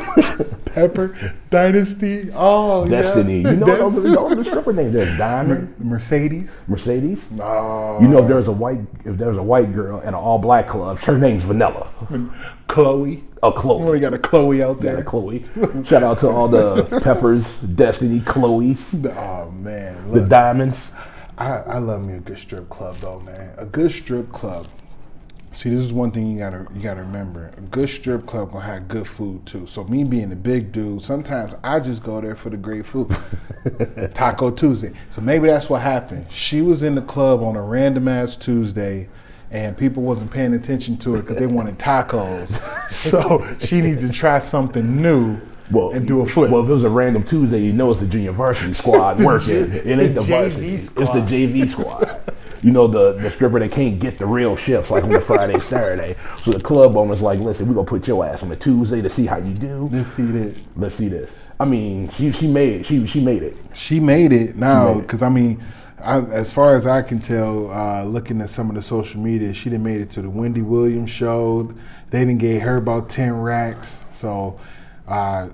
Pepper 0.67 1.35
Dynasty. 1.51 2.31
Oh, 2.33 2.85
yeah. 2.85 2.91
Destiny. 2.91 3.39
You 3.39 3.57
know 3.57 3.83
all 3.83 3.91
the, 3.91 4.19
all 4.19 4.35
the 4.35 4.45
stripper 4.45 4.73
names. 4.73 4.93
There's 4.93 5.17
Diamond, 5.19 5.75
Mercedes. 5.81 6.63
Mercedes. 6.69 7.27
Oh, 7.41 8.01
You 8.01 8.09
know 8.09 8.19
if 8.19 8.29
there's 8.29 8.49
a 8.49 8.53
white 8.53 8.81
if 9.05 9.17
there's 9.19 9.37
a 9.37 9.43
white 9.43 9.75
girl 9.75 10.01
in 10.01 10.09
an 10.09 10.15
all 10.15 10.39
black 10.39 10.69
club, 10.69 10.99
her 11.01 11.19
name's 11.19 11.43
Vanilla. 11.43 11.91
Chloe. 12.69 13.25
A 13.43 13.51
We 13.51 13.57
Chloe. 13.57 13.83
only 13.85 14.01
got 14.01 14.13
a 14.15 14.19
Chloe 14.19 14.63
out 14.63 14.83
Yeah, 14.83 14.99
a 14.99 15.03
Chloe. 15.03 15.45
Shout 15.85 16.03
out 16.03 16.19
to 16.21 16.29
all 16.29 16.49
the 16.49 16.85
Peppers, 17.03 17.57
Destiny, 17.59 18.21
Chloe's, 18.21 18.95
Oh 18.95 19.51
man, 19.51 20.13
the 20.13 20.21
Diamonds. 20.21 20.89
I, 21.39 21.49
I 21.61 21.79
love 21.79 22.03
me 22.03 22.15
a 22.15 22.21
good 22.21 22.39
strip 22.39 22.69
club 22.69 22.99
though, 23.01 23.21
man. 23.21 23.55
A 23.57 23.65
good 23.65 23.91
strip 23.93 24.31
club. 24.31 24.67
See, 25.53 25.69
this 25.71 25.81
is 25.81 25.93
one 25.93 26.11
thing 26.13 26.31
you 26.31 26.39
gotta 26.39 26.67
you 26.75 26.83
gotta 26.83 27.01
remember. 27.03 27.51
A 27.57 27.61
good 27.63 27.89
strip 27.89 28.27
club 28.27 28.53
gonna 28.53 28.65
have 28.67 28.89
good 28.89 29.09
food 29.09 29.47
too. 29.47 29.67
So 29.67 29.85
me 29.85 30.05
being 30.05 30.31
a 30.33 30.37
big 30.37 30.71
dude, 30.71 31.03
sometimes 31.03 31.55
I 31.65 31.81
just 31.81 32.03
go 32.03 32.21
there 32.21 32.37
for 32.37 32.51
the 32.51 32.57
great 32.59 32.87
food. 32.87 33.17
Taco 34.15 34.51
Tuesday. 34.51 34.93
So 35.11 35.21
maybe 35.23 35.49
that's 35.49 35.69
what 35.69 35.83
happened. 35.83 36.27
She 36.31 36.61
was 36.63 36.83
in 36.83 36.95
the 36.95 37.03
club 37.03 37.43
on 37.43 37.57
a 37.57 37.63
random 37.63 38.07
ass 38.07 38.37
Tuesday. 38.37 39.09
And 39.53 39.77
people 39.77 40.05
wasn't 40.05 40.31
paying 40.31 40.55
attention 40.55 40.97
to 40.99 41.17
it 41.17 41.23
because 41.23 41.39
they 41.39 41.47
wanted 41.47 41.79
tacos. 41.79 42.61
So 42.91 43.47
she 43.61 43.81
needs 43.81 44.07
to 44.07 44.13
try 44.13 44.41
something 44.41 45.01
new 45.01 45.41
and 45.71 46.07
do 46.07 46.21
a 46.21 46.27
flip. 46.27 46.51
Well, 46.51 46.63
if 46.63 46.69
it 46.69 46.73
was 46.73 46.83
a 46.83 46.91
random 46.91 47.23
Tuesday, 47.25 47.61
you 47.61 47.73
know 47.73 47.91
it's 47.91 48.01
the 48.01 48.07
junior 48.07 48.33
varsity 48.33 48.75
squad 48.75 49.15
the 49.15 49.25
working. 49.25 49.73
It 49.73 49.87
ain't 49.87 50.15
the 50.15 50.21
the, 50.21 50.23
varsity. 50.23 50.75
It's 50.75 50.91
the. 50.91 51.21
JV 51.31 51.69
squad. 51.69 52.21
You 52.63 52.73
know 52.73 52.87
the 52.87 53.13
the 53.13 53.31
stripper 53.31 53.59
that 53.59 53.73
can't 53.73 53.99
get 53.99 54.19
the 54.19 54.27
real 54.27 54.57
shifts 54.57 54.91
like 54.91 55.05
on 55.05 55.11
the 55.11 55.21
Friday, 55.21 55.59
Saturday. 55.61 56.17
So 56.45 56.51
the 56.51 56.61
club 56.61 56.97
owner's 56.97 57.23
like, 57.23 57.39
listen, 57.41 57.69
we're 57.69 57.75
gonna 57.75 57.87
put 57.87 58.07
your 58.07 58.25
ass 58.25 58.43
on 58.43 58.53
a 58.53 58.57
Tuesday 58.57 59.01
to 59.01 59.09
see 59.09 59.27
how 59.27 59.39
you 59.39 59.55
do. 59.55 59.89
Let's 59.93 60.11
see 60.11 60.27
that. 60.27 60.55
Let's 60.77 60.95
see 60.95 61.09
this. 61.09 61.35
I 61.59 61.65
mean, 61.65 62.11
she 62.11 62.33
she 62.33 62.47
made 62.47 62.85
she 62.85 63.07
she 63.07 63.21
made 63.21 63.43
it. 63.43 63.57
She 63.75 64.01
made 64.01 64.33
it 64.33 64.57
now 64.57 64.95
because 64.95 65.23
I 65.23 65.29
mean, 65.29 65.63
I, 66.03 66.21
as 66.21 66.51
far 66.51 66.75
as 66.75 66.87
I 66.87 67.03
can 67.03 67.21
tell, 67.21 67.71
uh, 67.71 68.05
looking 68.05 68.41
at 68.41 68.51
some 68.51 68.69
of 68.71 68.77
the 68.77 68.83
social 68.83 69.21
media, 69.21 69.53
she 69.53 69.71
done 69.71 69.83
made 69.83 70.01
it 70.01 70.11
to 70.13 70.23
the 70.23 70.31
Wendy 70.31 70.63
Williams 70.63 71.11
show. 71.11 71.75
They 72.11 72.21
didn't 72.21 72.39
gave 72.39 72.63
her 72.63 72.77
about 72.77 73.09
ten 73.09 73.41
racks, 73.41 74.05
so 74.11 74.59
uh, 75.07 75.49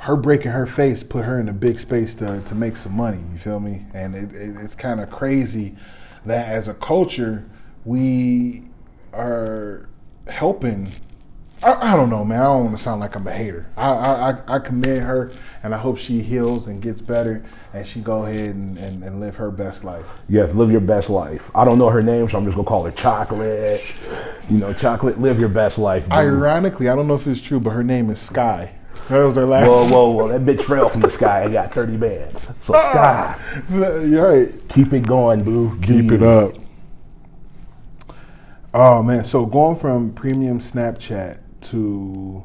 her 0.00 0.16
breaking 0.16 0.52
her 0.52 0.66
face 0.66 1.02
put 1.02 1.24
her 1.24 1.40
in 1.40 1.48
a 1.48 1.52
big 1.52 1.78
space 1.78 2.14
to 2.14 2.40
to 2.40 2.54
make 2.54 2.76
some 2.76 2.92
money. 2.92 3.20
You 3.32 3.38
feel 3.38 3.60
me? 3.60 3.86
And 3.94 4.14
it, 4.14 4.34
it, 4.34 4.56
it's 4.62 4.74
kind 4.74 5.00
of 5.00 5.10
crazy 5.10 5.76
that 6.24 6.48
as 6.48 6.68
a 6.68 6.74
culture 6.74 7.44
we 7.84 8.64
are 9.12 9.88
helping 10.28 10.92
I, 11.66 11.94
I 11.94 11.96
don't 11.96 12.10
know, 12.10 12.24
man. 12.24 12.40
I 12.40 12.44
don't 12.44 12.64
want 12.66 12.76
to 12.76 12.82
sound 12.82 13.00
like 13.00 13.16
I'm 13.16 13.26
a 13.26 13.32
hater. 13.32 13.66
I, 13.76 13.88
I 13.90 14.30
I 14.30 14.54
I 14.54 14.58
commend 14.60 15.02
her, 15.02 15.32
and 15.64 15.74
I 15.74 15.78
hope 15.78 15.98
she 15.98 16.22
heals 16.22 16.68
and 16.68 16.80
gets 16.80 17.00
better, 17.00 17.44
and 17.74 17.84
she 17.84 17.98
go 18.00 18.24
ahead 18.24 18.54
and, 18.54 18.78
and, 18.78 19.02
and 19.02 19.18
live 19.18 19.34
her 19.38 19.50
best 19.50 19.82
life. 19.82 20.06
Yes, 20.28 20.54
live 20.54 20.70
your 20.70 20.80
best 20.80 21.10
life. 21.10 21.50
I 21.56 21.64
don't 21.64 21.78
know 21.80 21.88
her 21.88 22.04
name, 22.04 22.28
so 22.28 22.38
I'm 22.38 22.44
just 22.44 22.54
gonna 22.54 22.68
call 22.68 22.84
her 22.84 22.92
Chocolate. 22.92 23.98
You 24.48 24.58
know, 24.58 24.72
Chocolate, 24.74 25.20
live 25.20 25.40
your 25.40 25.48
best 25.48 25.76
life. 25.76 26.04
dude. 26.04 26.12
Ironically, 26.12 26.88
I 26.88 26.94
don't 26.94 27.08
know 27.08 27.16
if 27.16 27.26
it's 27.26 27.40
true, 27.40 27.58
but 27.58 27.70
her 27.70 27.82
name 27.82 28.10
is 28.10 28.20
Sky. 28.20 28.72
That 29.08 29.24
was 29.24 29.34
her 29.34 29.44
last. 29.44 29.66
Whoa, 29.66 29.88
whoa, 29.88 30.10
whoa! 30.10 30.28
That 30.28 30.42
bitch 30.42 30.62
fell 30.64 30.88
from 30.88 31.00
the 31.00 31.10
sky 31.10 31.42
and 31.42 31.52
got 31.52 31.74
30 31.74 31.96
bands. 31.96 32.46
So 32.60 32.74
ah! 32.76 33.36
Sky, 33.68 34.04
You're 34.04 34.44
right. 34.46 34.68
keep 34.68 34.92
it 34.92 35.04
going, 35.04 35.42
boo. 35.42 35.76
Keep 35.82 36.12
it 36.12 36.22
up. 36.22 36.54
Oh 38.72 39.02
man, 39.02 39.24
so 39.24 39.46
going 39.46 39.76
from 39.76 40.12
premium 40.12 40.60
Snapchat 40.60 41.40
to 41.70 42.44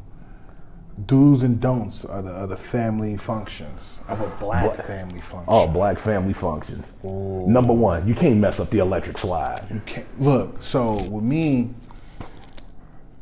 do's 1.06 1.42
and 1.44 1.60
don'ts 1.60 2.04
of 2.04 2.26
the, 2.26 2.32
of 2.32 2.50
the 2.50 2.58
family 2.58 3.18
functions 3.18 4.00
of 4.08 4.22
a 4.22 4.28
black 4.40 4.86
family 4.86 5.22
function. 5.22 5.46
Oh, 5.48 5.68
black 5.68 5.98
family 6.00 6.34
functions. 6.34 6.86
Number 7.04 7.74
one, 7.74 8.08
you 8.08 8.14
can't 8.14 8.38
mess 8.38 8.60
up 8.60 8.70
the 8.70 8.80
electric 8.80 9.18
slide. 9.18 9.66
You 9.74 9.82
can't 9.86 10.22
look, 10.22 10.62
so 10.62 11.02
with 11.04 11.24
me, 11.24 11.70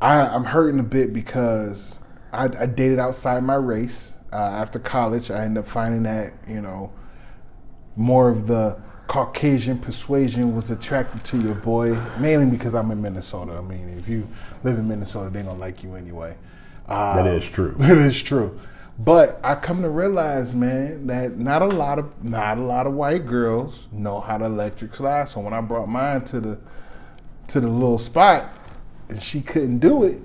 I, 0.00 0.20
I'm 0.20 0.44
hurting 0.44 0.80
a 0.80 0.84
bit 0.84 1.12
because 1.12 1.98
I, 2.32 2.44
I 2.44 2.66
dated 2.66 2.98
outside 2.98 3.42
my 3.42 3.54
race. 3.56 4.12
Uh, 4.32 4.36
after 4.36 4.78
college, 4.78 5.30
I 5.30 5.44
ended 5.44 5.64
up 5.64 5.68
finding 5.68 6.04
that 6.04 6.34
you 6.46 6.60
know 6.60 6.92
more 7.96 8.28
of 8.28 8.46
the 8.46 8.80
Caucasian 9.10 9.76
persuasion 9.76 10.54
was 10.54 10.70
attracted 10.70 11.24
to 11.24 11.40
your 11.40 11.56
boy, 11.56 11.94
mainly 12.20 12.46
because 12.46 12.76
I'm 12.76 12.92
in 12.92 13.02
Minnesota. 13.02 13.54
I 13.54 13.60
mean, 13.60 13.98
if 13.98 14.08
you 14.08 14.28
live 14.62 14.78
in 14.78 14.86
Minnesota, 14.86 15.30
they 15.30 15.42
don't 15.42 15.58
like 15.58 15.82
you 15.82 15.96
anyway. 15.96 16.36
Uh, 16.88 17.16
That 17.16 17.26
is 17.26 17.44
true. 17.44 17.74
It 17.80 17.98
is 17.98 18.22
true. 18.22 18.60
But 19.00 19.40
I 19.42 19.56
come 19.56 19.82
to 19.82 19.90
realize, 19.90 20.54
man, 20.54 21.08
that 21.08 21.36
not 21.36 21.60
a 21.60 21.66
lot 21.66 21.98
of 21.98 22.22
not 22.22 22.56
a 22.58 22.60
lot 22.60 22.86
of 22.86 22.92
white 22.92 23.26
girls 23.26 23.88
know 23.90 24.20
how 24.20 24.38
to 24.38 24.44
electric 24.44 24.94
slide. 24.94 25.28
So 25.28 25.40
when 25.40 25.54
I 25.54 25.60
brought 25.60 25.88
mine 25.88 26.24
to 26.26 26.40
the 26.40 26.58
to 27.48 27.58
the 27.58 27.66
little 27.66 27.98
spot 27.98 28.48
and 29.08 29.20
she 29.20 29.40
couldn't 29.40 29.80
do 29.80 30.04
it, 30.04 30.20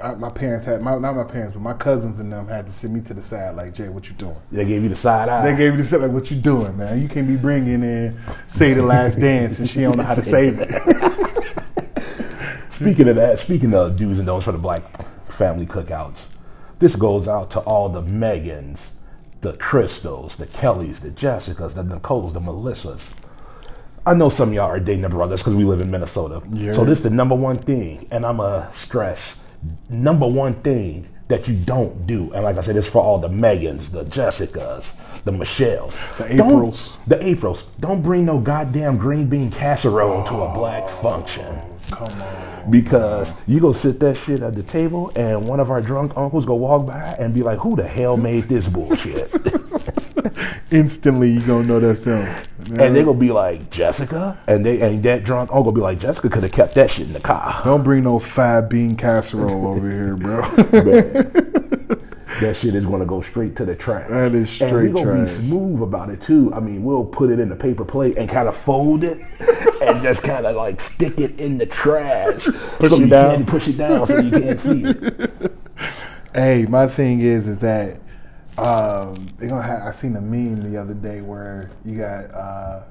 I, 0.00 0.14
my 0.14 0.30
parents 0.30 0.64
had 0.64 0.80
my 0.80 0.96
not 0.96 1.16
my 1.16 1.24
parents, 1.24 1.54
but 1.54 1.62
my 1.62 1.72
cousins 1.72 2.20
and 2.20 2.32
them 2.32 2.46
had 2.46 2.66
to 2.66 2.72
send 2.72 2.94
me 2.94 3.00
to 3.00 3.14
the 3.14 3.22
side 3.22 3.56
like, 3.56 3.74
Jay, 3.74 3.88
what 3.88 4.08
you 4.08 4.14
doing? 4.14 4.36
They 4.52 4.64
gave 4.64 4.82
you 4.82 4.88
the 4.88 4.96
side 4.96 5.28
eye. 5.28 5.50
They 5.50 5.56
gave 5.56 5.72
you 5.72 5.78
the 5.78 5.84
side 5.84 6.02
like, 6.02 6.12
what 6.12 6.30
you 6.30 6.36
doing, 6.36 6.76
man? 6.76 7.02
You 7.02 7.08
can't 7.08 7.26
be 7.26 7.36
bringing 7.36 7.82
in 7.82 8.20
say 8.46 8.74
the 8.74 8.82
last 8.82 9.16
dance 9.20 9.58
and 9.58 9.68
she 9.68 9.80
don't 9.80 9.96
know 9.96 10.04
how 10.04 10.14
to 10.14 10.24
save 10.24 10.58
it. 10.60 10.70
Speaking 12.70 13.08
of 13.08 13.16
that, 13.16 13.40
speaking 13.40 13.74
of 13.74 13.96
do's 13.96 14.18
and 14.18 14.26
don'ts 14.26 14.44
for 14.44 14.52
the 14.52 14.58
black 14.58 14.84
family 15.32 15.66
cookouts, 15.66 16.18
this 16.78 16.94
goes 16.94 17.26
out 17.26 17.50
to 17.50 17.58
all 17.60 17.88
the 17.88 18.02
Megans, 18.02 18.82
the 19.40 19.54
Crystals, 19.54 20.36
the 20.36 20.46
Kellys, 20.46 21.00
the 21.00 21.10
Jessicas, 21.10 21.74
the 21.74 21.82
Nicoles, 21.82 22.34
the 22.34 22.40
Melissas. 22.40 23.10
I 24.06 24.14
know 24.14 24.28
some 24.28 24.50
of 24.50 24.54
y'all 24.54 24.70
are 24.70 24.78
dating 24.78 25.00
their 25.00 25.10
brothers 25.10 25.40
because 25.40 25.56
we 25.56 25.64
live 25.64 25.80
in 25.80 25.90
Minnesota. 25.90 26.40
Yeah. 26.52 26.72
So 26.72 26.84
this 26.84 26.98
is 26.98 27.02
the 27.02 27.10
number 27.10 27.34
one 27.34 27.58
thing, 27.58 28.06
and 28.12 28.24
I'm 28.24 28.38
a 28.38 28.70
stress 28.76 29.34
number 29.88 30.26
one 30.26 30.54
thing 30.62 31.08
that 31.28 31.46
you 31.46 31.54
don't 31.54 32.06
do. 32.06 32.32
And 32.32 32.42
like 32.44 32.56
I 32.56 32.62
said, 32.62 32.76
it's 32.76 32.88
for 32.88 33.02
all 33.02 33.18
the 33.18 33.28
Megans, 33.28 33.90
the 33.92 34.04
Jessicas, 34.04 34.86
the 35.24 35.32
Michelles, 35.32 35.94
The 36.16 36.36
Don't- 36.36 36.52
Aprils. 36.52 36.96
the 37.06 37.22
Aprils. 37.26 37.64
Don't 37.80 38.02
bring 38.02 38.24
no 38.24 38.38
goddamn 38.38 38.96
green 38.96 39.28
bean 39.28 39.50
casserole 39.50 40.24
to 40.24 40.34
a 40.42 40.54
black 40.54 40.84
oh, 40.86 41.02
function 41.02 41.60
Come 41.90 42.08
on. 42.22 42.70
because 42.70 43.32
you 43.46 43.60
go 43.60 43.72
sit 43.74 44.00
that 44.00 44.16
shit 44.16 44.42
at 44.42 44.54
the 44.54 44.62
table 44.62 45.12
and 45.16 45.46
one 45.46 45.60
of 45.60 45.70
our 45.70 45.82
drunk 45.82 46.12
uncles 46.16 46.46
go 46.46 46.54
walk 46.54 46.86
by 46.86 47.14
and 47.18 47.34
be 47.34 47.42
like, 47.42 47.58
who 47.58 47.76
the 47.76 47.86
hell 47.86 48.16
made 48.16 48.48
this 48.48 48.66
bullshit? 48.66 49.30
Instantly 50.70 51.30
you 51.30 51.40
gonna 51.40 51.64
know 51.64 51.80
that's 51.80 52.00
them. 52.00 52.44
and 52.58 52.94
they 52.94 53.02
gonna 53.02 53.14
be 53.14 53.30
like, 53.30 53.70
Jessica? 53.70 54.38
And 54.46 54.66
they 54.66 54.80
and 54.82 55.02
that 55.04 55.24
drunk 55.24 55.50
oh, 55.50 55.58
uncle 55.58 55.72
be 55.72 55.80
like, 55.80 55.98
Jessica 55.98 56.28
could 56.28 56.42
have 56.42 56.52
kept 56.52 56.74
that 56.74 56.90
shit 56.90 57.06
in 57.06 57.14
the 57.14 57.20
car. 57.20 57.62
Don't 57.64 57.82
bring 57.82 58.04
no 58.04 58.18
five 58.18 58.68
bean 58.68 58.94
casserole 58.94 59.66
over 59.68 59.90
here, 59.90 60.16
bro. 60.16 60.42
that 62.40 62.56
shit 62.56 62.74
is 62.74 62.84
gonna 62.84 63.06
go 63.06 63.22
straight 63.22 63.56
to 63.56 63.64
the 63.64 63.74
trash. 63.74 64.10
That 64.10 64.34
is 64.34 64.50
straight 64.50 64.72
and 64.72 64.82
we 64.82 65.02
gonna 65.02 65.24
trash. 65.24 65.38
be 65.38 65.46
smooth 65.48 65.80
about 65.80 66.10
it 66.10 66.20
too. 66.20 66.52
I 66.52 66.60
mean, 66.60 66.84
we'll 66.84 67.04
put 67.04 67.30
it 67.30 67.40
in 67.40 67.48
the 67.48 67.56
paper 67.56 67.86
plate 67.86 68.18
and 68.18 68.28
kind 68.28 68.46
of 68.46 68.54
fold 68.54 69.04
it 69.04 69.18
and 69.80 70.02
just 70.02 70.22
kind 70.22 70.44
of 70.44 70.54
like 70.54 70.82
stick 70.82 71.18
it 71.18 71.40
in 71.40 71.56
the 71.56 71.66
trash. 71.66 72.44
Push 72.44 72.90
so 72.90 72.96
it 72.96 73.00
you 73.00 73.06
down. 73.08 73.46
Push 73.46 73.68
it 73.68 73.78
down 73.78 74.06
so 74.06 74.18
you 74.18 74.30
can't 74.30 74.60
see 74.60 74.84
it. 74.84 75.54
Hey, 76.34 76.66
my 76.66 76.86
thing 76.86 77.20
is, 77.20 77.48
is 77.48 77.60
that 77.60 78.00
um, 78.58 79.28
they 79.38 79.46
gonna 79.46 79.62
have. 79.62 79.82
I 79.82 79.90
seen 79.90 80.16
a 80.16 80.20
meme 80.20 80.62
the 80.62 80.80
other 80.80 80.94
day 80.94 81.20
where 81.20 81.70
you 81.84 81.96
got 81.96 82.30
uh, 82.32 82.82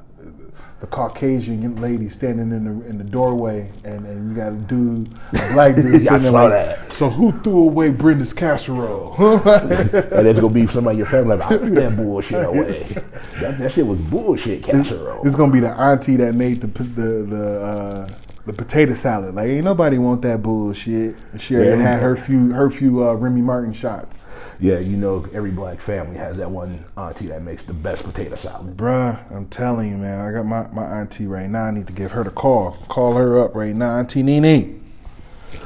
the 0.80 0.88
Caucasian 0.88 1.82
lady 1.82 2.08
standing 2.10 2.52
in 2.52 2.64
the 2.64 2.88
in 2.88 2.98
the 2.98 3.04
doorway, 3.04 3.72
and, 3.84 4.06
and 4.06 4.30
you 4.30 4.36
got 4.36 4.54
a 4.54 4.56
dude, 4.56 5.12
a 5.34 5.54
black 5.54 5.76
dude, 5.76 5.86
I 5.96 5.98
sitting 5.98 6.08
there 6.08 6.20
saw 6.20 6.44
like, 6.44 6.52
that. 6.52 6.94
So 6.94 7.10
who 7.10 7.32
threw 7.42 7.64
away 7.64 7.92
Brenda's 7.92 8.34
casserole? 8.34 9.16
And 9.48 10.26
there's 10.26 10.40
gonna 10.40 10.54
be 10.54 10.68
somebody 10.68 10.96
in 10.96 10.98
your 11.00 11.08
family 11.08 11.38
like, 11.38 11.52
I 11.52 11.58
threw 11.58 11.70
that 11.72 11.96
bullshit 11.96 12.46
away. 12.46 12.96
That, 13.38 13.60
that 13.60 13.72
shit 13.72 13.86
was 13.86 14.00
bullshit 14.00 14.64
casserole. 14.64 15.22
It's 15.24 15.36
gonna 15.36 15.54
be 15.54 15.60
the 15.60 15.70
auntie 15.70 16.16
that 16.16 16.34
made 16.34 16.62
the 16.62 16.68
the 16.68 17.24
the 17.24 17.62
uh, 17.62 18.14
the 18.48 18.54
potato 18.54 18.94
salad. 18.94 19.36
Like 19.36 19.50
ain't 19.50 19.66
nobody 19.66 19.98
want 19.98 20.22
that 20.24 20.42
bullshit. 20.42 21.16
She 21.38 21.56
already 21.56 21.72
Yeah. 21.72 21.92
had 21.92 22.02
her 22.02 22.16
few 22.16 22.52
her 22.52 22.70
few 22.70 23.06
uh, 23.08 23.14
Remy 23.14 23.42
Martin 23.42 23.74
shots. 23.74 24.30
Yeah, 24.60 24.80
you 24.80 24.98
know, 24.98 25.26
every 25.34 25.52
black 25.52 25.82
family 25.82 26.18
has 26.18 26.38
that 26.38 26.50
one 26.50 26.84
auntie 26.98 27.28
that 27.28 27.44
makes 27.44 27.64
the 27.66 27.74
best 27.74 28.04
potato 28.04 28.36
salad. 28.36 28.76
Bruh, 28.78 29.20
I'm 29.32 29.48
telling 29.48 29.90
you, 29.92 29.98
man. 29.98 30.20
I 30.20 30.32
got 30.32 30.46
my, 30.46 30.68
my 30.70 30.86
auntie 31.00 31.28
right 31.28 31.50
now. 31.50 31.66
I 31.66 31.72
need 31.72 31.88
to 31.88 31.94
give 31.94 32.12
her 32.14 32.24
the 32.24 32.32
call. 32.32 32.72
Call 32.88 33.16
her 33.18 33.38
up 33.44 33.54
right 33.54 33.76
now, 33.76 33.98
Auntie 33.98 34.24
Nene. 34.24 34.74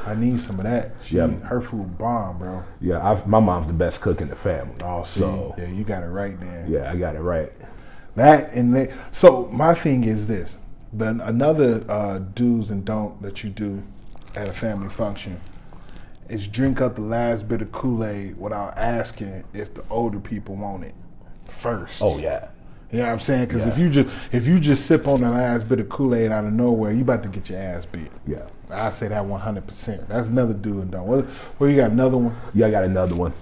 I 0.04 0.14
need 0.14 0.40
some 0.40 0.58
of 0.58 0.64
that. 0.64 0.92
She, 1.04 1.16
Yeah. 1.16 1.28
Her 1.28 1.60
food 1.60 1.96
bomb, 1.96 2.38
bro. 2.38 2.64
Yeah, 2.80 3.08
I've, 3.08 3.26
my 3.26 3.38
mom's 3.40 3.68
the 3.68 3.72
best 3.72 4.00
cook 4.00 4.20
in 4.20 4.28
the 4.28 4.36
family. 4.36 4.74
Oh, 4.82 5.04
see, 5.04 5.20
so 5.20 5.54
yeah, 5.56 5.68
you 5.68 5.84
got 5.84 6.02
it 6.02 6.08
right 6.08 6.38
there. 6.40 6.66
yeah, 6.68 6.90
I 6.90 6.96
got 6.96 7.14
it 7.14 7.20
right. 7.20 7.52
That 8.16 8.52
and 8.52 8.74
that. 8.76 8.90
So 9.14 9.46
my 9.52 9.72
thing 9.74 10.04
is 10.04 10.26
this: 10.26 10.58
then 10.92 11.20
another 11.20 11.84
uh, 11.88 12.18
do's 12.18 12.70
and 12.70 12.84
don't 12.84 13.20
that 13.22 13.42
you 13.42 13.50
do 13.50 13.82
at 14.34 14.48
a 14.48 14.52
family 14.52 14.88
function 14.88 15.40
is 16.28 16.46
drink 16.46 16.80
up 16.80 16.94
the 16.94 17.02
last 17.02 17.48
bit 17.48 17.60
of 17.62 17.72
Kool 17.72 18.04
Aid 18.04 18.38
without 18.38 18.76
asking 18.78 19.44
if 19.52 19.74
the 19.74 19.84
older 19.90 20.20
people 20.20 20.56
want 20.56 20.84
it 20.84 20.94
first. 21.48 22.00
Oh 22.00 22.18
yeah, 22.18 22.48
You 22.90 22.98
know 22.98 23.06
what 23.06 23.12
I'm 23.12 23.20
saying? 23.20 23.46
Because 23.48 23.66
if 23.66 23.78
you 23.78 23.90
just 23.90 24.08
if 24.32 24.46
you 24.46 24.58
just 24.60 24.86
sip 24.86 25.06
on 25.08 25.20
the 25.22 25.30
last 25.30 25.68
bit 25.68 25.80
of 25.80 25.88
Kool 25.88 26.14
Aid 26.14 26.30
out 26.32 26.44
of 26.44 26.52
nowhere, 26.52 26.92
you 26.92 27.02
about 27.02 27.22
to 27.24 27.28
get 27.28 27.50
your 27.50 27.58
ass 27.58 27.84
beat. 27.86 28.10
yeah, 28.26 28.46
I 28.70 28.90
say 28.90 29.08
that 29.08 29.24
100. 29.26 29.66
percent 29.66 30.08
That's 30.08 30.28
another 30.28 30.54
do 30.54 30.80
and 30.80 30.90
don't. 30.90 31.06
Well, 31.58 31.70
you 31.70 31.76
got 31.76 31.90
another 31.90 32.16
one. 32.18 32.36
yeah. 32.54 32.66
I 32.66 32.70
got 32.70 32.84
another 32.84 33.14
one. 33.14 33.32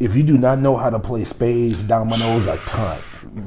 If 0.00 0.14
you 0.14 0.22
do 0.22 0.38
not 0.38 0.60
know 0.60 0.76
how 0.76 0.90
to 0.90 0.98
play 1.00 1.24
spades, 1.24 1.82
dominoes, 1.82 2.46
a 2.46 2.56
ton, 2.58 2.98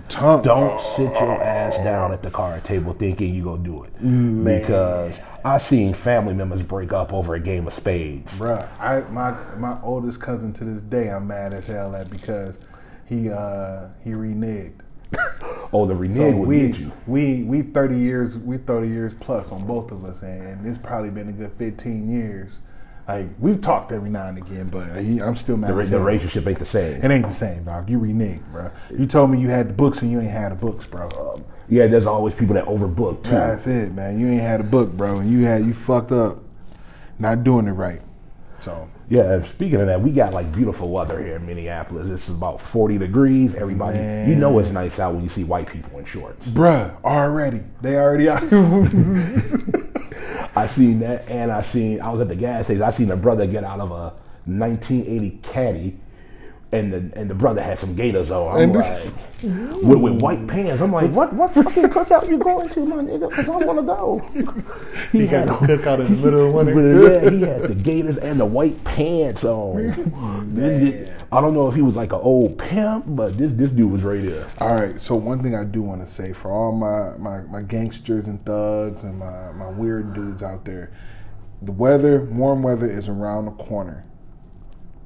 Tongue. 0.09 0.41
don't 0.41 0.81
sit 0.97 1.11
your 1.13 1.41
ass 1.41 1.77
down 1.77 2.11
at 2.11 2.21
the 2.21 2.29
card 2.29 2.65
table 2.65 2.93
thinking 2.93 3.33
you 3.33 3.43
gonna 3.45 3.63
do 3.63 3.83
it. 3.85 3.95
Mm, 4.03 4.43
Because 4.43 5.21
I 5.45 5.57
seen 5.59 5.93
family 5.93 6.33
members 6.33 6.61
break 6.61 6.91
up 6.91 7.13
over 7.13 7.35
a 7.35 7.39
game 7.39 7.67
of 7.67 7.73
spades. 7.73 8.37
Bruh, 8.37 8.67
I 8.81 8.99
my 9.11 9.31
my 9.57 9.77
oldest 9.81 10.19
cousin 10.19 10.51
to 10.53 10.65
this 10.65 10.81
day 10.81 11.09
I'm 11.09 11.25
mad 11.27 11.53
as 11.53 11.67
hell 11.67 11.95
at 11.95 12.09
because 12.09 12.59
he 13.05 13.29
uh 13.29 13.87
he 14.03 14.11
reneged. 14.11 14.73
Oh, 15.73 15.85
the 15.85 15.95
renege 15.95 16.17
So 16.17 16.31
we 16.37 16.91
we 17.07 17.43
we 17.43 17.61
thirty 17.61 17.97
years 17.97 18.37
we 18.37 18.57
thirty 18.57 18.89
years 18.89 19.13
plus 19.21 19.53
on 19.53 19.65
both 19.65 19.91
of 19.91 20.03
us 20.03 20.21
and, 20.21 20.45
and 20.45 20.67
it's 20.67 20.77
probably 20.77 21.11
been 21.11 21.29
a 21.29 21.31
good 21.31 21.53
fifteen 21.53 22.09
years. 22.09 22.59
Like 23.11 23.27
we've 23.39 23.59
talked 23.59 23.91
every 23.91 24.09
now 24.09 24.27
and 24.27 24.37
again, 24.37 24.69
but 24.69 24.95
he, 24.95 25.21
I'm 25.21 25.35
still 25.35 25.57
mad. 25.57 25.75
The, 25.75 25.83
the 25.83 25.99
relationship 25.99 26.47
ain't 26.47 26.59
the 26.59 26.65
same. 26.65 27.03
It 27.03 27.11
ain't 27.11 27.27
the 27.27 27.33
same, 27.33 27.65
dog. 27.65 27.89
You 27.89 27.99
reneged, 27.99 28.49
bro. 28.53 28.71
You 28.89 29.05
told 29.05 29.31
me 29.31 29.41
you 29.41 29.49
had 29.49 29.67
the 29.67 29.73
books 29.73 30.01
and 30.01 30.09
you 30.09 30.21
ain't 30.21 30.31
had 30.31 30.53
the 30.53 30.55
books, 30.55 30.85
bro. 30.85 31.09
Um, 31.19 31.43
yeah, 31.67 31.87
there's 31.87 32.05
always 32.05 32.33
people 32.33 32.55
that 32.55 32.65
overbook 32.65 33.23
too. 33.25 33.31
That's 33.31 33.67
it, 33.67 33.91
man. 33.91 34.17
You 34.17 34.29
ain't 34.29 34.41
had 34.41 34.61
a 34.61 34.63
book, 34.63 34.93
bro, 34.93 35.19
and 35.19 35.29
you 35.29 35.43
had 35.45 35.65
you 35.65 35.73
fucked 35.73 36.13
up, 36.13 36.39
not 37.19 37.43
doing 37.43 37.67
it 37.67 37.71
right. 37.71 38.01
So 38.61 38.87
Yeah, 39.09 39.43
speaking 39.45 39.81
of 39.81 39.87
that, 39.87 39.99
we 39.99 40.11
got 40.11 40.31
like 40.31 40.49
beautiful 40.53 40.89
weather 40.89 41.21
here 41.21 41.35
in 41.35 41.45
Minneapolis. 41.45 42.07
It's 42.07 42.29
about 42.29 42.61
40 42.61 42.97
degrees. 42.97 43.55
Everybody, 43.55 43.97
you 44.29 44.37
know 44.37 44.57
it's 44.59 44.71
nice 44.71 44.99
out 44.99 45.15
when 45.15 45.23
you 45.23 45.29
see 45.29 45.43
white 45.43 45.67
people 45.67 45.99
in 45.99 46.05
shorts. 46.05 46.47
Bruh, 46.47 46.95
already. 47.03 47.63
They 47.81 47.97
already 47.97 48.29
out. 48.29 48.43
I 50.61 50.67
seen 50.67 50.99
that, 50.99 51.27
and 51.27 51.51
I 51.51 51.61
seen 51.61 51.99
I 52.01 52.09
was 52.11 52.21
at 52.21 52.27
the 52.29 52.35
gas 52.35 52.65
station. 52.65 52.83
I 52.83 52.91
seen 52.91 53.09
a 53.11 53.17
brother 53.17 53.47
get 53.47 53.63
out 53.63 53.79
of 53.79 53.91
a 53.91 54.13
1980 54.45 55.29
Caddy 55.43 55.97
and 56.71 56.93
the 56.93 57.19
and 57.19 57.29
the 57.29 57.33
brother 57.35 57.61
had 57.61 57.79
some 57.79 57.95
gators 57.95 58.31
on. 58.31 58.55
I'm 58.55 58.61
And- 58.63 58.73
like, 58.75 59.13
with, 59.43 59.97
with 59.97 60.21
white 60.21 60.45
pants. 60.47 60.81
I'm 60.83 60.91
like, 60.93 61.11
what 61.13 61.33
what 61.33 61.51
fucking 61.53 61.85
cookout 61.85 62.29
you 62.29 62.37
going 62.37 62.69
to, 62.69 62.85
my 62.85 62.97
nigga? 62.97 63.27
Because 63.29 63.49
I 63.49 63.57
want 63.57 63.79
to 63.79 63.83
go. 63.83 64.19
He, 65.11 65.25
got 65.27 65.47
the 65.47 65.53
on- 65.53 65.67
cookout 65.67 66.05
in 66.05 66.15
the 66.21 66.25
middle 66.25 66.47
of 66.47 66.53
winter. 66.53 66.73
but, 66.75 67.23
yeah, 67.23 67.29
he 67.31 67.41
had 67.41 67.63
the 67.63 67.73
gators 67.75 68.17
and 68.19 68.39
the 68.39 68.45
white 68.45 68.81
pants 68.83 69.43
on. 69.43 69.75
I 71.33 71.39
don't 71.39 71.53
know 71.53 71.69
if 71.69 71.75
he 71.75 71.81
was 71.81 71.95
like 71.95 72.11
an 72.11 72.19
old 72.19 72.57
pimp, 72.57 73.05
but 73.07 73.37
this 73.37 73.53
this 73.53 73.71
dude 73.71 73.89
was 73.89 74.03
right 74.03 74.21
there. 74.21 74.49
All 74.59 74.75
right, 74.75 74.99
so 74.99 75.15
one 75.15 75.41
thing 75.41 75.55
I 75.55 75.63
do 75.63 75.81
want 75.81 76.01
to 76.01 76.07
say 76.07 76.33
for 76.33 76.51
all 76.51 76.73
my, 76.73 77.17
my, 77.17 77.41
my 77.43 77.61
gangsters 77.61 78.27
and 78.27 78.43
thugs 78.45 79.03
and 79.03 79.17
my, 79.17 79.51
my 79.53 79.69
weird 79.69 80.13
dudes 80.13 80.43
out 80.43 80.65
there, 80.65 80.91
the 81.61 81.71
weather, 81.71 82.25
warm 82.25 82.63
weather 82.63 82.89
is 82.89 83.07
around 83.07 83.45
the 83.45 83.51
corner. 83.51 84.03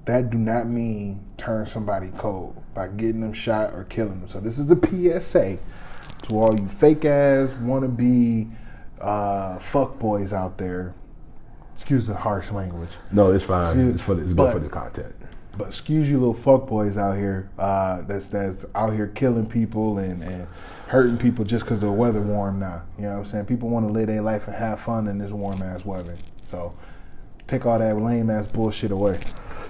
That 0.05 0.31
do 0.31 0.39
not 0.39 0.67
mean 0.67 1.23
turn 1.37 1.67
somebody 1.67 2.09
cold 2.17 2.59
by 2.73 2.87
getting 2.87 3.21
them 3.21 3.33
shot 3.33 3.73
or 3.73 3.83
killing 3.83 4.19
them. 4.19 4.27
So 4.27 4.39
this 4.39 4.57
is 4.57 4.71
a 4.71 4.75
PSA 5.19 5.59
to 6.23 6.39
all 6.39 6.59
you 6.59 6.67
fake 6.67 7.05
ass 7.05 7.53
wannabe 7.55 8.51
uh, 8.99 9.59
fuck 9.59 9.99
boys 9.99 10.33
out 10.33 10.57
there. 10.57 10.95
Excuse 11.73 12.07
the 12.07 12.15
harsh 12.15 12.51
language. 12.51 12.91
No, 13.11 13.31
it's 13.31 13.43
fine. 13.43 13.75
See, 13.75 13.93
it's 13.93 14.01
for 14.01 14.15
the, 14.15 14.23
it's 14.23 14.33
good 14.33 14.51
for 14.51 14.59
the 14.59 14.69
content. 14.69 15.13
But 15.57 15.67
excuse 15.67 16.09
you 16.09 16.17
little 16.17 16.33
fuck 16.33 16.67
boys 16.67 16.97
out 16.97 17.17
here 17.17 17.49
uh, 17.57 18.01
that's 18.01 18.27
that's 18.27 18.65
out 18.75 18.93
here 18.93 19.07
killing 19.07 19.47
people 19.47 19.99
and, 19.99 20.21
and 20.21 20.47
hurting 20.87 21.17
people 21.17 21.45
just 21.45 21.65
because 21.65 21.79
the 21.79 21.91
weather 21.91 22.21
warm 22.21 22.59
now. 22.59 22.83
You 22.97 23.03
know 23.03 23.11
what 23.11 23.17
I'm 23.17 23.25
saying? 23.25 23.45
People 23.45 23.69
want 23.69 23.87
to 23.87 23.93
live 23.93 24.07
their 24.07 24.21
life 24.21 24.47
and 24.47 24.55
have 24.55 24.79
fun 24.79 25.07
in 25.07 25.17
this 25.17 25.31
warm 25.31 25.61
ass 25.61 25.85
weather. 25.85 26.17
So 26.43 26.75
take 27.47 27.65
all 27.65 27.79
that 27.79 27.97
lame 27.97 28.29
ass 28.29 28.47
bullshit 28.47 28.91
away. 28.91 29.19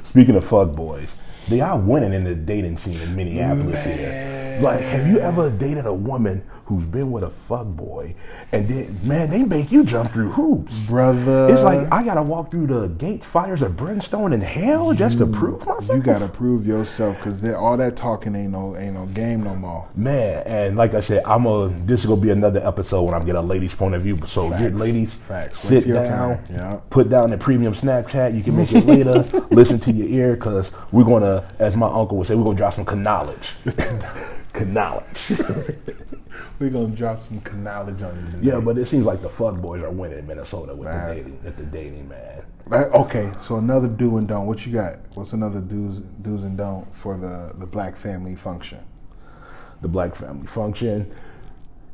Speaking 0.04 0.36
of 0.36 0.46
fuck 0.46 0.72
boys, 0.72 1.10
they 1.48 1.62
are 1.62 1.78
winning 1.78 2.14
in 2.14 2.24
the 2.24 2.36
dating 2.36 2.78
scene 2.78 3.00
in 3.00 3.16
Minneapolis 3.16 3.84
here. 3.84 4.60
Like, 4.62 4.82
have 4.82 5.08
you 5.08 5.20
ever 5.20 5.50
dated 5.52 5.86
a 5.86 5.94
woman 5.94 6.44
who's 6.66 6.86
been 6.86 7.12
with 7.12 7.24
a 7.24 7.32
fuck 7.48 7.66
boy 7.66 8.16
and 8.52 8.68
then, 8.68 9.00
man, 9.04 9.30
they 9.30 9.44
make 9.44 9.72
you 9.72 9.84
jump 9.84 10.12
through 10.12 10.32
hoops. 10.32 10.74
Brother. 10.88 11.50
It's 11.52 11.62
like 11.62 11.92
I 11.92 12.04
gotta 12.04 12.22
walk 12.22 12.52
through 12.52 12.68
the 12.68 12.88
gate 12.88 13.24
fires 13.24 13.62
of 13.62 13.76
brimstone 13.76 14.34
and 14.34 14.44
hell 14.44 14.94
just 14.94 15.18
to 15.18 15.26
prove 15.26 15.66
myself. 15.66 15.90
you 15.90 16.02
gotta 16.02 16.28
prove 16.28 16.66
yourself 16.66 17.18
because 17.18 17.44
all 17.54 17.76
that 17.78 17.96
talking 17.96 18.36
ain't 18.36 18.52
no 18.52 18.76
ain't 18.78 18.94
no 18.94 19.08
game 19.08 19.44
no 19.44 19.56
more. 19.56 19.88
Man, 19.96 20.44
and 20.46 20.78
like 20.78 20.94
I 20.94 21.02
said, 21.02 21.24
I'm 21.26 21.46
a. 21.46 21.70
This 21.86 22.02
is 22.02 22.06
gonna 22.06 22.22
be 22.22 22.30
another 22.30 22.66
episode 22.66 23.04
when 23.04 23.14
I 23.14 23.24
get 23.24 23.36
a 23.36 23.42
lady's 23.42 23.74
point 23.74 23.96
of 23.96 24.04
view. 24.04 24.20
So, 24.28 24.50
get 24.50 24.60
Facts. 24.60 24.80
ladies, 24.80 25.14
Facts. 25.14 25.60
Sit 25.60 25.86
your 25.86 26.04
down. 26.06 26.46
Yeah. 26.50 26.80
put 26.90 27.10
down 27.10 27.32
the 27.32 27.38
premium 27.38 27.74
Snapchat. 27.74 28.36
You 28.36 28.44
can 28.44 28.56
make 28.56 28.72
it 28.72 28.86
later. 28.86 29.24
listen 29.52 29.80
to 29.82 29.92
your 29.92 30.08
ear, 30.08 30.38
cause 30.38 30.72
we're 30.92 31.04
gonna, 31.04 31.52
as 31.60 31.76
my 31.76 31.88
uncle 31.88 32.18
would 32.18 32.28
say, 32.28 32.36
we're 32.36 32.44
gonna 32.44 32.58
drop 32.58 32.74
some 32.74 33.04
knowledge. 33.04 33.54
knowledge. 34.62 35.30
We're 36.60 36.70
gonna 36.70 36.88
drop 36.90 37.24
some 37.24 37.42
knowledge 37.64 38.02
on 38.02 38.16
you 38.18 38.32
today. 38.32 38.52
yeah, 38.52 38.60
but 38.60 38.78
it 38.78 38.88
seems 38.88 39.06
like 39.06 39.22
the 39.22 39.30
fuck 39.30 39.56
boys 39.56 39.82
are 39.82 39.90
winning 39.90 40.20
in 40.20 40.28
Minnesota 40.28 40.76
with 40.76 40.90
the 40.90 41.14
dating, 41.14 41.44
with 41.44 41.58
the 41.58 41.64
dating 41.64 42.10
man. 42.10 42.44
Okay, 42.72 43.32
so 43.42 43.58
another 43.58 43.88
do 43.88 44.18
and 44.18 44.28
don't. 44.28 44.46
What 44.48 44.66
you 44.66 44.74
got? 44.74 44.98
What's 45.14 45.34
another 45.34 45.62
do's 45.62 46.00
do's 46.22 46.44
and 46.44 46.58
don't 46.58 46.94
for 46.94 47.18
the 47.18 47.54
the 47.58 47.66
black 47.66 47.96
family 47.96 48.36
function? 48.36 48.80
the 49.82 49.88
black 49.88 50.16
family 50.16 50.48
function, 50.48 51.12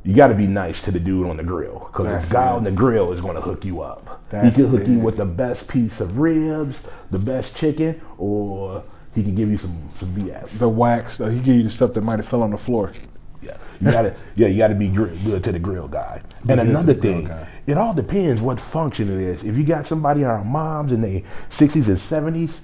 you 0.03 0.15
got 0.15 0.27
to 0.27 0.34
be 0.34 0.48
nice 0.48 0.82
to 0.82 0.91
the 0.91 1.00
dude 1.00 1.27
on 1.27 1.38
the 1.38 1.44
grill 1.44 1.89
because 1.91 2.30
the 2.30 2.34
guy 2.34 2.48
it. 2.48 2.56
on 2.56 2.63
the 2.63 2.72
grill 2.72 3.12
is 3.12 3.22
going 3.22 3.36
to 3.36 3.41
hook 3.41 3.65
you 3.65 3.82
up. 3.82 4.24
That's 4.30 4.56
he 4.56 4.63
can 4.63 4.72
hook 4.72 4.88
you 4.88 5.00
with 5.00 5.18
the 5.18 5.25
best 5.25 5.68
piece 5.68 6.00
of 6.00 6.18
ribs, 6.18 6.80
the 7.12 7.20
best 7.20 7.56
chicken, 7.56 8.01
or 8.18 8.84
he 9.15 9.24
can 9.24 9.36
give 9.36 9.50
you 9.50 9.58
some 9.58 9.89
some 9.96 10.13
BS. 10.15 10.58
The 10.60 10.70
wax. 10.70 11.20
Uh, 11.20 11.30
he 11.30 11.39
give 11.39 11.56
you 11.56 11.63
the 11.63 11.70
stuff 11.70 11.94
that 11.94 12.01
might 12.01 12.20
have 12.20 12.27
fell 12.27 12.44
on 12.44 12.51
the 12.51 12.58
floor. 12.58 12.94
Yeah, 13.41 13.58
you 13.80 13.91
got 13.91 14.03
to 14.03 14.15
yeah 14.36 14.48
you 14.48 14.58
got 14.58 14.68
to 14.68 14.75
be 14.75 14.88
gr- 14.88 15.08
good 15.25 15.44
to 15.44 15.51
the 15.51 15.60
grill 15.60 15.88
guy. 15.88 16.22
Be 16.46 16.53
and 16.53 16.62
another 16.62 16.94
thing, 16.94 17.25
guy. 17.25 17.48
it 17.68 17.77
all 17.77 17.94
depends 17.94 18.41
what 18.41 18.60
function 18.62 19.10
it 19.10 19.20
is. 19.20 19.44
If 19.44 19.56
you 19.56 19.63
got 19.63 19.86
somebody 19.88 20.22
in 20.22 20.27
our 20.27 20.44
moms 20.44 20.91
in 20.91 21.01
their 21.01 21.22
sixties 21.50 21.88
and 21.88 22.00
seventies. 22.00 22.60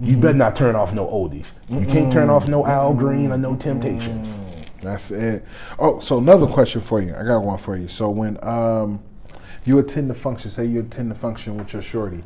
You 0.00 0.12
Mm-hmm. 0.12 0.20
better 0.20 0.34
not 0.38 0.54
turn 0.54 0.76
off 0.76 0.94
no 0.94 1.06
oldies. 1.08 1.46
You 1.68 1.84
can't 1.84 2.12
turn 2.12 2.30
off 2.30 2.46
no 2.46 2.64
Al 2.64 2.94
Green 2.94 3.32
or 3.32 3.36
no 3.36 3.56
Temptations. 3.56 4.28
That's 4.80 5.10
it. 5.10 5.44
Oh, 5.76 5.98
so 5.98 6.18
another 6.18 6.46
question 6.46 6.80
for 6.80 7.00
you. 7.02 7.16
I 7.16 7.24
got 7.24 7.40
one 7.40 7.58
for 7.58 7.76
you. 7.76 7.88
So 7.88 8.08
when 8.08 8.38
um, 8.46 9.00
you 9.64 9.76
attend 9.80 10.08
the 10.08 10.14
function, 10.14 10.52
say 10.52 10.66
you 10.66 10.78
attend 10.82 11.10
the 11.10 11.16
function 11.16 11.56
with 11.56 11.72
your 11.72 11.82
shorty. 11.82 12.22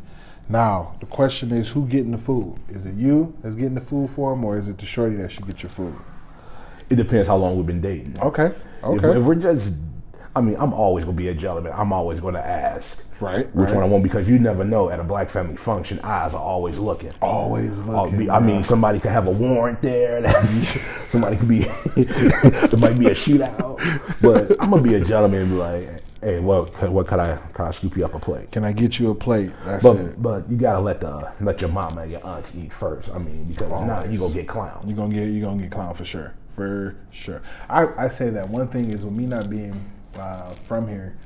Now 0.49 0.97
the 1.01 1.07
question 1.07 1.51
is, 1.53 1.69
who 1.71 1.87
getting 1.87 2.11
the 2.11 2.19
food? 2.19 2.57
Is 2.69 2.85
it 2.85 2.95
you 2.95 3.35
that's 3.43 3.55
getting 3.55 3.75
the 3.75 3.81
food 3.81 4.11
for 4.11 4.33
him, 4.33 4.45
or 4.45 4.57
is 4.59 4.69
it 4.69 4.79
the 4.79 4.87
shorty 4.87 5.17
that 5.17 5.31
should 5.31 5.47
get 5.47 5.63
your 5.63 5.71
food? 5.71 5.95
It 6.91 6.97
depends 6.97 7.29
how 7.29 7.37
long 7.37 7.57
we've 7.57 7.67
been 7.67 7.81
dating. 7.81 8.17
Okay. 8.21 8.47
If, 8.47 8.85
Okay. 8.85 9.19
if 9.19 9.25
we're 9.25 9.37
just, 9.37 9.73
I 10.35 10.41
mean, 10.41 10.57
I'm 10.59 10.73
always 10.75 11.05
gonna 11.05 11.17
be 11.17 11.29
a 11.29 11.35
gentleman. 11.35 11.73
I'm 11.75 11.93
always 11.93 12.21
gonna 12.21 12.41
ask 12.41 12.97
right. 13.21 13.47
which 13.55 13.67
right. 13.69 13.75
one 13.75 13.85
I 13.85 13.87
want 13.87 14.03
because 14.03 14.29
you 14.29 14.39
never 14.39 14.65
know. 14.65 14.91
At 14.91 14.99
a 15.01 15.05
black 15.05 15.31
family 15.31 15.57
function, 15.57 16.01
eyes 16.01 16.35
are 16.35 16.43
always 16.43 16.79
looking. 16.79 17.13
Always 17.23 17.81
uh, 17.83 18.03
looking. 18.03 18.19
be- 18.19 18.31
I 18.31 18.41
mean, 18.41 18.65
somebody 18.65 18.99
could 19.01 19.13
have 19.13 19.27
a 19.27 19.31
warrant 19.31 19.81
there. 19.81 20.23
Somebody 21.11 21.37
could 21.37 21.49
be, 21.49 21.59
there 21.95 22.79
might 22.79 22.99
be 22.99 23.07
a 23.07 23.15
shootout. 23.15 23.79
But 24.23 24.53
I'm 24.61 24.71
gonna 24.71 24.83
be 24.83 24.95
a 24.95 25.01
gentleman 25.05 25.43
and 25.43 25.51
be 25.51 25.57
like, 25.57 26.02
hey, 26.23 26.39
what, 26.39 26.91
what 26.91 27.07
could 27.09 27.19
I, 27.19 27.37
can 27.53 27.67
I 27.67 27.71
scoop 27.73 27.97
you 27.97 28.05
up 28.05 28.15
a 28.15 28.19
plate? 28.21 28.51
Can 28.53 28.65
I 28.65 28.73
get 28.73 28.99
you 28.99 29.11
a 29.11 29.15
plate? 29.15 29.51
That's 29.65 29.83
But 29.83 29.97
it. 29.97 30.23
but 30.23 30.51
you 30.51 30.57
gotta 30.57 30.81
let 30.81 31.01
the 31.01 31.31
let 31.41 31.61
your 31.61 31.71
mama 31.71 32.03
and 32.03 32.13
your 32.13 32.25
aunts 32.25 32.53
eat 32.55 32.73
first. 32.73 33.11
I 33.11 33.19
mean, 33.19 33.45
because 33.45 33.67
if 33.67 33.87
not, 33.87 34.11
you 34.11 34.19
gonna 34.19 34.35
get 34.35 34.49
clown. 34.49 34.85
You're 34.87 34.97
gonna 34.97 35.15
get 35.15 35.29
you 35.29 35.43
gonna 35.43 35.61
get 35.63 35.71
clown 35.73 35.95
for 35.95 36.05
sure, 36.05 36.35
for 36.49 36.97
sure. 37.11 37.43
I, 37.69 37.87
I 38.05 38.09
say 38.09 38.31
that 38.31 38.49
one 38.49 38.69
thing 38.69 38.91
is 38.91 39.05
with 39.05 39.15
me 39.15 39.27
not 39.27 39.51
being 39.51 39.91
uh, 40.19 40.55
from 40.55 40.87
here, 40.87 41.17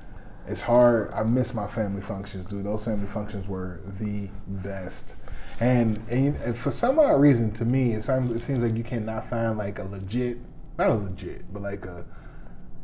it's 0.48 0.62
hard. 0.62 1.12
I 1.12 1.22
miss 1.24 1.52
my 1.54 1.66
family 1.66 2.00
functions, 2.02 2.44
dude. 2.44 2.64
Those 2.64 2.84
family 2.84 3.06
functions 3.08 3.48
were 3.48 3.80
the 3.98 4.30
best, 4.46 5.16
and 5.60 5.98
and, 6.08 6.36
and 6.36 6.56
for 6.56 6.70
some 6.70 6.98
odd 6.98 7.20
reason, 7.20 7.52
to 7.52 7.64
me, 7.64 7.92
it 7.92 8.02
seems 8.02 8.34
it 8.34 8.40
seems 8.40 8.60
like 8.60 8.76
you 8.76 8.84
cannot 8.84 9.24
find 9.24 9.58
like 9.58 9.78
a 9.78 9.84
legit, 9.84 10.38
not 10.78 10.90
a 10.90 10.94
legit, 10.94 11.52
but 11.52 11.62
like 11.62 11.84
a 11.84 12.04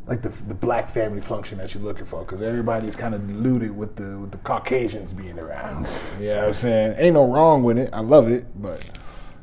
like 0.07 0.23
the 0.23 0.29
the 0.29 0.55
black 0.55 0.89
family 0.89 1.21
function 1.21 1.59
that 1.59 1.75
you're 1.75 1.83
looking 1.83 2.05
for, 2.05 2.25
because 2.25 2.43
everybody's 2.43 2.97
kind 2.97 3.15
of 3.15 3.27
diluted 3.27 3.77
with 3.77 3.97
the 3.97 4.19
with 4.19 4.33
the 4.33 4.39
Caucasians 4.39 5.13
being 5.13 5.39
around. 5.39 5.89
You 6.19 6.29
know 6.29 6.37
what 6.37 6.49
I'm 6.49 6.55
saying? 6.55 6.95
Ain't 6.99 7.15
no 7.15 7.31
wrong 7.31 7.63
with 7.63 7.79
it. 7.79 7.91
I 7.93 8.01
love 8.01 8.29
it, 8.29 8.47
but 8.61 8.83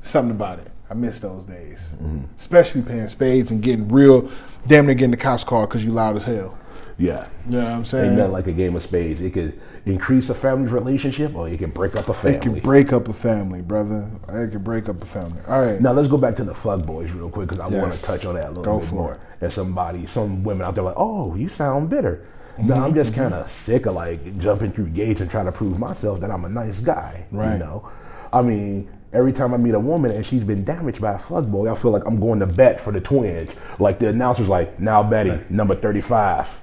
something 0.02 0.32
about 0.32 0.60
it. 0.60 0.72
I 0.90 0.96
miss 0.96 1.20
those 1.20 1.46
days, 1.46 1.92
mm-hmm. 1.94 2.24
especially 2.36 2.82
paying 2.82 3.08
spades 3.10 3.52
and 3.52 3.62
getting 3.62 3.88
real, 3.90 4.30
damn 4.66 4.88
near 4.88 4.96
getting 4.96 5.12
the 5.12 5.18
cops 5.18 5.44
called 5.44 5.70
because 5.70 5.86
you 5.86 5.92
loud 5.92 6.16
as 6.16 6.24
hell. 6.24 6.58
Yeah. 7.00 7.28
What 7.46 7.64
I'm 7.64 7.86
saying. 7.86 8.10
Ain't 8.10 8.18
nothing 8.18 8.34
like 8.34 8.48
a 8.48 8.52
game 8.52 8.76
of 8.76 8.84
spades. 8.84 9.22
It 9.22 9.32
could 9.34 9.60
increase 9.86 10.30
a 10.30 10.36
family's 10.36 10.72
relationship 10.72 11.34
or 11.34 11.48
it 11.48 11.58
can 11.58 11.72
break 11.72 11.96
up 11.96 12.10
a 12.10 12.14
family. 12.14 12.38
It 12.38 12.42
can 12.42 12.60
break 12.60 12.92
up 12.94 13.08
a 13.08 13.14
family, 13.14 13.62
brother. 13.62 14.10
It 14.28 14.52
can 14.52 14.62
break 14.62 14.90
up 14.90 15.02
a 15.02 15.06
family. 15.06 15.42
All 15.48 15.62
right. 15.62 15.80
Now 15.82 15.94
let's 15.94 16.10
go 16.10 16.18
back 16.18 16.36
to 16.36 16.44
the 16.44 16.54
fuck 16.54 16.86
boys 16.86 17.12
real 17.12 17.30
quick 17.30 17.48
because 17.50 17.62
I 17.62 17.68
want 17.68 17.94
to 17.94 18.02
touch 18.04 18.26
on 18.26 18.36
that 18.36 18.48
a 18.48 18.50
little 18.50 18.64
Go 18.64 18.80
bit 18.80 18.90
for 18.90 18.96
more. 18.96 19.14
it. 19.14 19.22
And 19.42 19.54
somebody, 19.54 20.06
some 20.08 20.44
women 20.44 20.68
out 20.68 20.76
there 20.76 20.84
like, 20.84 20.98
oh, 20.98 21.34
you 21.36 21.48
sound 21.50 21.90
bitter. 21.90 22.28
No, 22.58 22.76
Mm-hmm, 22.76 22.84
I'm 22.84 22.94
just 22.94 23.14
kind 23.14 23.34
of 23.34 23.50
sick 23.50 23.86
of 23.86 23.96
like 23.96 24.38
jumping 24.38 24.74
through 24.74 24.88
gates 24.90 25.22
and 25.22 25.32
trying 25.32 25.46
to 25.46 25.52
prove 25.54 25.80
myself 25.80 26.20
that 26.20 26.30
I'm 26.30 26.44
a 26.44 26.50
nice 26.50 26.82
guy. 26.82 27.26
Right. 27.32 27.54
You 27.54 27.60
know, 27.60 27.90
I 28.34 28.42
mean, 28.42 28.92
every 29.14 29.32
time 29.32 29.54
I 29.54 29.58
meet 29.58 29.74
a 29.76 29.80
woman 29.80 30.12
and 30.12 30.26
she's 30.26 30.44
been 30.44 30.66
damaged 30.66 31.00
by 31.00 31.14
a 31.14 31.20
fuck 31.20 31.46
boy, 31.46 31.72
I 31.72 31.76
feel 31.78 31.92
like 31.92 32.04
I'm 32.06 32.20
going 32.20 32.42
to 32.42 32.46
bet 32.46 32.82
for 32.82 32.92
the 32.92 33.00
twins. 33.00 33.56
Like 33.80 34.00
the 34.00 34.10
announcer's 34.10 34.50
like, 34.50 34.78
now 34.78 35.02
Betty, 35.02 35.40
number 35.50 35.74
35 35.74 36.60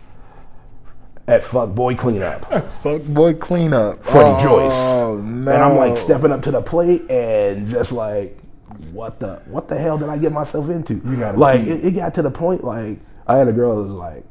at 1.28 1.42
fuck 1.42 1.74
boy 1.74 1.94
cleanup. 1.94 2.50
Fuck 2.82 3.02
boy 3.02 3.34
cleanup. 3.34 4.04
Freddie 4.04 4.28
oh, 4.28 4.42
Joyce. 4.42 5.24
No. 5.24 5.52
And 5.52 5.62
I'm 5.62 5.76
like 5.76 5.96
stepping 5.96 6.32
up 6.32 6.42
to 6.42 6.50
the 6.50 6.62
plate 6.62 7.10
and 7.10 7.68
just 7.68 7.92
like, 7.92 8.38
what 8.92 9.18
the 9.18 9.36
what 9.46 9.68
the 9.68 9.76
hell 9.76 9.98
did 9.98 10.08
I 10.08 10.18
get 10.18 10.32
myself 10.32 10.68
into? 10.70 10.94
You 10.94 11.16
gotta 11.16 11.38
like 11.38 11.60
it, 11.60 11.84
it 11.84 11.90
got 11.92 12.14
to 12.14 12.22
the 12.22 12.30
point 12.30 12.62
like 12.62 12.98
I 13.26 13.36
had 13.36 13.48
a 13.48 13.52
girl 13.52 13.76
that 13.76 13.88
was 13.88 13.98
like, 13.98 14.24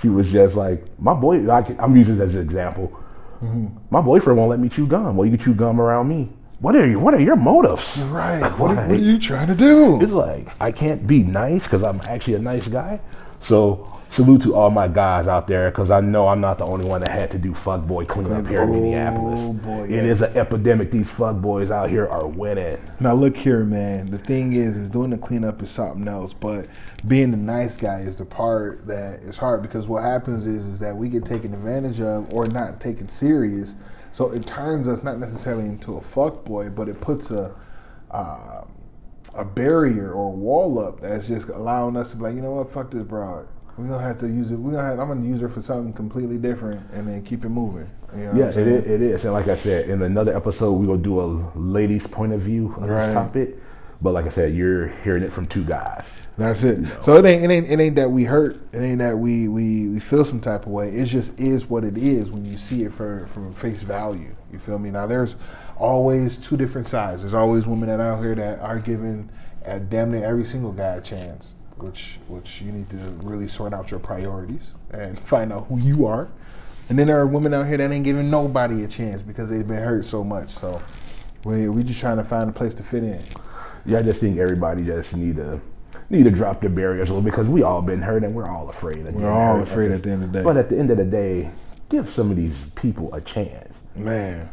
she 0.00 0.08
was 0.08 0.30
just 0.30 0.54
like 0.54 0.84
my 1.00 1.14
boy. 1.14 1.38
Like, 1.38 1.80
I'm 1.80 1.96
using 1.96 2.18
this 2.18 2.28
as 2.28 2.34
an 2.36 2.42
example. 2.42 2.88
Mm-hmm. 3.42 3.66
My 3.90 4.00
boyfriend 4.00 4.38
won't 4.38 4.50
let 4.50 4.60
me 4.60 4.68
chew 4.68 4.86
gum. 4.86 5.16
Well, 5.16 5.26
you 5.26 5.36
can 5.36 5.44
chew 5.44 5.54
gum 5.54 5.80
around 5.80 6.08
me. 6.08 6.30
What 6.60 6.74
are 6.74 6.86
you? 6.86 6.98
What 6.98 7.14
are 7.14 7.20
your 7.20 7.36
motives? 7.36 7.98
Right. 7.98 8.40
What, 8.58 8.76
Like, 8.76 8.88
what 8.88 8.98
are 8.98 9.02
you 9.02 9.18
trying 9.18 9.46
to 9.46 9.54
do? 9.54 10.00
it's 10.00 10.12
like 10.12 10.48
I 10.60 10.72
can't 10.72 11.06
be 11.06 11.22
nice 11.22 11.64
because 11.64 11.82
I'm 11.82 12.00
actually 12.02 12.34
a 12.34 12.40
nice 12.40 12.66
guy. 12.66 13.00
So 13.42 13.97
salute 14.10 14.42
to 14.42 14.54
all 14.54 14.70
my 14.70 14.88
guys 14.88 15.28
out 15.28 15.46
there 15.46 15.70
because 15.70 15.90
I 15.90 16.00
know 16.00 16.28
I'm 16.28 16.40
not 16.40 16.58
the 16.58 16.64
only 16.64 16.86
one 16.86 17.02
that 17.02 17.10
had 17.10 17.30
to 17.32 17.38
do 17.38 17.54
fuck 17.54 17.82
boy 17.86 18.04
cleanup 18.04 18.46
here 18.46 18.62
in 18.62 18.68
Oh, 18.70 18.72
Minneapolis. 18.72 19.40
boy, 19.62 19.84
It 19.84 20.04
is 20.04 20.22
an 20.22 20.36
epidemic. 20.36 20.90
These 20.90 21.08
fuck 21.10 21.36
boys 21.36 21.70
out 21.70 21.88
here 21.90 22.06
are 22.08 22.26
winning. 22.26 22.78
Now 23.00 23.14
look 23.14 23.36
here, 23.36 23.64
man. 23.64 24.10
The 24.10 24.18
thing 24.18 24.54
is, 24.54 24.76
is 24.76 24.88
doing 24.90 25.10
the 25.10 25.18
cleanup 25.18 25.62
is 25.62 25.70
something 25.70 26.08
else, 26.08 26.32
but 26.34 26.66
being 27.06 27.30
the 27.30 27.36
nice 27.36 27.76
guy 27.76 28.00
is 28.00 28.16
the 28.16 28.24
part 28.24 28.86
that 28.86 29.20
is 29.20 29.36
hard 29.36 29.62
because 29.62 29.86
what 29.86 30.02
happens 30.02 30.46
is, 30.46 30.64
is 30.66 30.78
that 30.80 30.96
we 30.96 31.08
get 31.08 31.24
taken 31.24 31.54
advantage 31.54 32.00
of 32.00 32.32
or 32.32 32.46
not 32.46 32.80
taken 32.80 33.08
serious. 33.08 33.74
So 34.10 34.32
it 34.32 34.46
turns 34.46 34.88
us 34.88 35.02
not 35.04 35.18
necessarily 35.18 35.66
into 35.66 35.96
a 35.96 36.00
fuck 36.00 36.44
boy, 36.44 36.70
but 36.70 36.88
it 36.88 37.00
puts 37.00 37.30
a 37.30 37.54
uh, 38.10 38.64
a 39.34 39.44
barrier 39.44 40.10
or 40.12 40.28
a 40.28 40.36
wall 40.36 40.78
up 40.80 41.00
that's 41.00 41.28
just 41.28 41.50
allowing 41.50 41.94
us 41.96 42.10
to 42.12 42.16
be 42.16 42.22
like, 42.22 42.34
you 42.34 42.40
know 42.40 42.52
what, 42.52 42.72
fuck 42.72 42.90
this 42.90 43.02
broad. 43.02 43.46
We 43.78 43.86
gonna 43.88 44.02
have 44.02 44.18
to 44.18 44.26
use 44.26 44.50
it. 44.50 44.56
We 44.56 44.72
gonna 44.72 44.88
have, 44.88 44.98
I'm 44.98 45.08
gonna 45.08 45.26
use 45.26 45.40
her 45.40 45.48
for 45.48 45.62
something 45.62 45.92
completely 45.92 46.36
different, 46.36 46.82
and 46.92 47.06
then 47.06 47.22
keep 47.22 47.44
it 47.44 47.48
moving. 47.48 47.88
You 48.16 48.24
know 48.24 48.32
Yeah, 48.34 48.48
it, 48.48 48.58
it 48.58 49.02
is. 49.02 49.24
And 49.24 49.32
like 49.34 49.48
I 49.48 49.56
said, 49.56 49.88
in 49.88 50.02
another 50.02 50.36
episode, 50.36 50.72
we 50.72 50.86
will 50.86 50.96
do 50.96 51.20
a 51.20 51.52
lady's 51.56 52.06
point 52.06 52.32
of 52.32 52.40
view 52.40 52.74
on 52.78 52.88
Right. 52.88 53.06
this 53.06 53.14
topic. 53.14 53.58
But 54.00 54.14
like 54.14 54.26
I 54.26 54.30
said, 54.30 54.54
you're 54.54 54.88
hearing 55.04 55.22
it 55.22 55.32
from 55.32 55.46
two 55.46 55.64
guys. 55.64 56.04
That's 56.36 56.62
it. 56.62 56.86
So 57.02 57.16
it 57.16 57.24
ain't 57.26 57.44
it 57.44 57.50
ain't 57.50 57.68
it 57.68 57.80
ain't 57.80 57.96
that 57.96 58.10
we 58.10 58.24
hurt. 58.24 58.60
It 58.72 58.78
ain't 58.78 59.00
that 59.00 59.18
we 59.18 59.48
we 59.48 59.88
we 59.88 59.98
feel 60.00 60.24
some 60.24 60.40
type 60.40 60.66
of 60.66 60.72
way. 60.72 60.90
It 60.90 61.06
just 61.06 61.38
is 61.38 61.66
what 61.68 61.82
it 61.82 61.98
is 61.98 62.30
when 62.30 62.44
you 62.44 62.56
see 62.56 62.84
it 62.84 62.92
for 62.92 63.26
from 63.26 63.52
face 63.54 63.82
value. 63.82 64.36
You 64.52 64.60
feel 64.60 64.78
me? 64.78 64.90
Now 64.90 65.06
there's 65.06 65.34
always 65.76 66.36
two 66.36 66.56
different 66.56 66.86
sides. 66.86 67.22
There's 67.22 67.34
always 67.34 67.66
women 67.66 67.88
that 67.88 68.00
out 68.00 68.20
here 68.20 68.36
that 68.36 68.60
are 68.60 68.78
giving 68.78 69.30
uh, 69.66 69.78
damn 69.78 70.12
near 70.12 70.24
every 70.24 70.44
single 70.44 70.72
guy 70.72 70.94
a 70.94 71.00
chance. 71.00 71.54
Which 71.82 72.18
which 72.28 72.60
you 72.60 72.72
need 72.72 72.90
to 72.90 72.96
really 73.22 73.48
sort 73.48 73.72
out 73.72 73.90
your 73.90 74.00
priorities 74.00 74.72
and 74.90 75.18
find 75.26 75.52
out 75.52 75.66
who 75.68 75.78
you 75.78 76.06
are. 76.06 76.28
And 76.88 76.98
then 76.98 77.06
there 77.06 77.20
are 77.20 77.26
women 77.26 77.52
out 77.52 77.66
here 77.66 77.76
that 77.76 77.90
ain't 77.90 78.04
giving 78.04 78.30
nobody 78.30 78.82
a 78.82 78.88
chance 78.88 79.20
because 79.20 79.50
they've 79.50 79.66
been 79.66 79.82
hurt 79.82 80.04
so 80.04 80.24
much. 80.24 80.50
So 80.50 80.82
we 81.44 81.68
we 81.68 81.82
just 81.82 82.00
trying 82.00 82.16
to 82.16 82.24
find 82.24 82.48
a 82.48 82.52
place 82.52 82.74
to 82.74 82.82
fit 82.82 83.04
in. 83.04 83.22
Yeah, 83.84 83.98
I 83.98 84.02
just 84.02 84.20
think 84.20 84.38
everybody 84.38 84.84
just 84.84 85.16
need 85.16 85.36
to 85.36 85.60
need 86.10 86.24
to 86.24 86.30
drop 86.30 86.60
the 86.60 86.68
barriers 86.68 87.10
a 87.10 87.12
little 87.12 87.22
because 87.22 87.48
we 87.48 87.62
all 87.62 87.82
been 87.82 88.00
hurt 88.00 88.24
and 88.24 88.34
we're 88.34 88.48
all 88.48 88.68
afraid. 88.70 89.06
Of 89.06 89.14
We're 89.14 89.30
all 89.30 89.60
afraid 89.60 89.92
at 89.92 90.02
the 90.02 90.10
end 90.10 90.24
of 90.24 90.32
the 90.32 90.38
day. 90.38 90.44
But 90.44 90.56
at 90.56 90.68
the 90.68 90.78
end 90.78 90.90
of 90.90 90.96
the 90.96 91.04
day, 91.04 91.50
give 91.88 92.08
some 92.10 92.30
of 92.30 92.36
these 92.36 92.56
people 92.74 93.14
a 93.14 93.20
chance. 93.20 93.76
Man, 93.94 94.48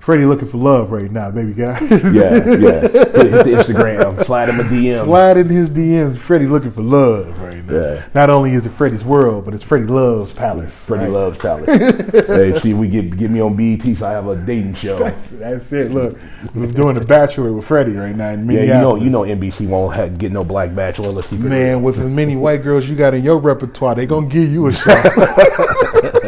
Freddie 0.00 0.24
looking 0.24 0.48
for 0.48 0.56
love 0.56 0.92
right 0.92 1.10
now, 1.10 1.30
baby 1.30 1.52
guy. 1.52 1.78
Yeah, 1.80 2.32
yeah. 2.34 2.80
Hit, 2.88 3.44
the 3.44 3.52
Instagram, 3.54 4.24
slide 4.24 4.48
him 4.48 4.58
a 4.58 4.62
DM. 4.62 5.04
Slide 5.04 5.36
in 5.36 5.50
his 5.50 5.68
DMs. 5.68 6.16
Freddie 6.16 6.46
looking 6.46 6.70
for 6.70 6.80
love 6.80 7.38
right 7.38 7.62
now. 7.66 7.74
Yeah. 7.74 8.06
Not 8.14 8.30
only 8.30 8.52
is 8.52 8.64
it 8.64 8.70
Freddie's 8.70 9.04
world, 9.04 9.44
but 9.44 9.52
it's 9.52 9.62
Freddie 9.62 9.84
Loves 9.84 10.32
Palace. 10.32 10.82
Freddie 10.84 11.04
right? 11.04 11.12
loves 11.12 11.38
Palace. 11.38 11.66
hey, 12.26 12.58
see, 12.60 12.72
we 12.72 12.88
get 12.88 13.14
get 13.18 13.30
me 13.30 13.40
on 13.40 13.54
BET, 13.54 13.94
so 13.98 14.06
I 14.06 14.12
have 14.12 14.26
a 14.26 14.36
dating 14.36 14.72
show. 14.72 14.98
That's, 14.98 15.30
that's 15.32 15.70
it. 15.72 15.90
Look, 15.90 16.16
we're 16.54 16.72
doing 16.72 16.94
the 16.94 17.04
Bachelor 17.04 17.52
with 17.52 17.66
Freddie 17.66 17.92
right 17.92 18.16
now 18.16 18.30
in 18.30 18.40
Yeah, 18.40 18.46
Minneapolis. 18.46 19.04
you 19.04 19.10
know, 19.10 19.24
you 19.26 19.34
know, 19.34 19.40
NBC 19.40 19.68
won't 19.68 19.94
have, 19.96 20.16
get 20.16 20.32
no 20.32 20.44
black 20.44 20.74
bachelor. 20.74 21.12
Let's 21.12 21.28
keep 21.28 21.40
it 21.40 21.44
Man, 21.44 21.82
with 21.82 21.98
as 21.98 22.08
many 22.08 22.36
white 22.36 22.62
girls 22.62 22.88
you 22.88 22.96
got 22.96 23.12
in 23.12 23.22
your 23.22 23.36
repertoire, 23.38 23.94
they 23.94 24.06
gonna 24.06 24.28
give 24.28 24.50
you 24.50 24.66
a 24.66 24.72
shot. 24.72 25.04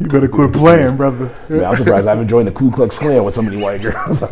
you 0.00 0.06
better 0.08 0.28
quit 0.28 0.52
playing, 0.52 0.96
brother. 0.96 1.34
Man, 1.48 1.64
I'm 1.64 1.76
surprised 1.76 2.06
I 2.06 2.10
haven't 2.10 2.28
joined 2.28 2.48
the 2.48 2.52
Ku 2.52 2.70
Klux 2.70 2.96
Klan 2.98 3.24
with 3.24 3.34
so 3.34 3.42
many 3.42 3.56
white 3.56 3.80
girls. 3.82 4.20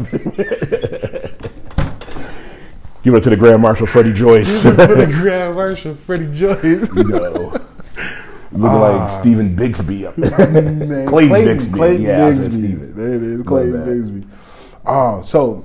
Give 3.03 3.15
it 3.15 3.17
up 3.17 3.23
to 3.25 3.31
the 3.31 3.37
Grand 3.37 3.61
Marshal 3.61 3.87
Freddie 3.87 4.13
Joyce. 4.13 4.49
you 4.49 4.61
For 4.61 4.71
the 4.71 5.07
Grand 5.21 5.57
Marshal, 5.57 5.97
Freddie 6.07 6.33
Joyce. 6.33 6.63
know, 6.63 7.61
looking 8.53 8.81
like 8.81 9.21
Stephen 9.21 9.57
Bixby 9.57 10.07
up 10.07 10.15
there. 10.15 10.51
Man, 10.63 11.09
Clayton 11.09 11.59
Bigsby. 11.59 11.75
Clayton 11.75 12.03
Yeah, 12.03 12.31
Bigsby. 12.31 12.95
There 12.95 13.15
it 13.15 13.23
is, 13.23 13.43
Clayton. 13.43 13.83
Bigsby. 13.85 14.29
Oh, 14.87 15.21
so 15.23 15.65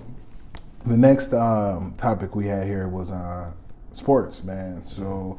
the 0.85 0.97
next 0.97 1.33
um, 1.33 1.93
topic 1.97 2.35
we 2.35 2.47
had 2.47 2.65
here 2.65 2.87
was 2.87 3.11
uh, 3.11 3.51
sports, 3.91 4.43
man. 4.43 4.83
So 4.83 5.37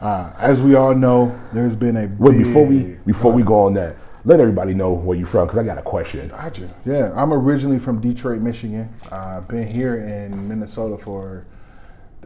uh, 0.00 0.32
as 0.38 0.62
we 0.62 0.74
all 0.74 0.94
know, 0.94 1.38
there's 1.52 1.76
been 1.76 1.96
a 1.96 2.08
before 2.08 2.66
we 2.66 2.98
before 3.06 3.32
we 3.32 3.42
go 3.42 3.66
on 3.66 3.74
that, 3.74 3.96
let 4.24 4.40
everybody 4.40 4.74
know 4.74 4.92
where 4.92 5.16
you're 5.16 5.26
from 5.26 5.46
because 5.46 5.58
I 5.58 5.64
got 5.64 5.78
a 5.78 5.82
question. 5.82 6.28
Gotcha. 6.28 6.72
Yeah, 6.84 7.12
I'm 7.14 7.32
originally 7.32 7.78
from 7.78 8.00
Detroit, 8.00 8.40
Michigan. 8.40 8.92
I've 9.06 9.12
uh, 9.12 9.40
been 9.42 9.66
here 9.66 9.96
in 9.96 10.48
Minnesota 10.48 10.96
for 10.96 11.46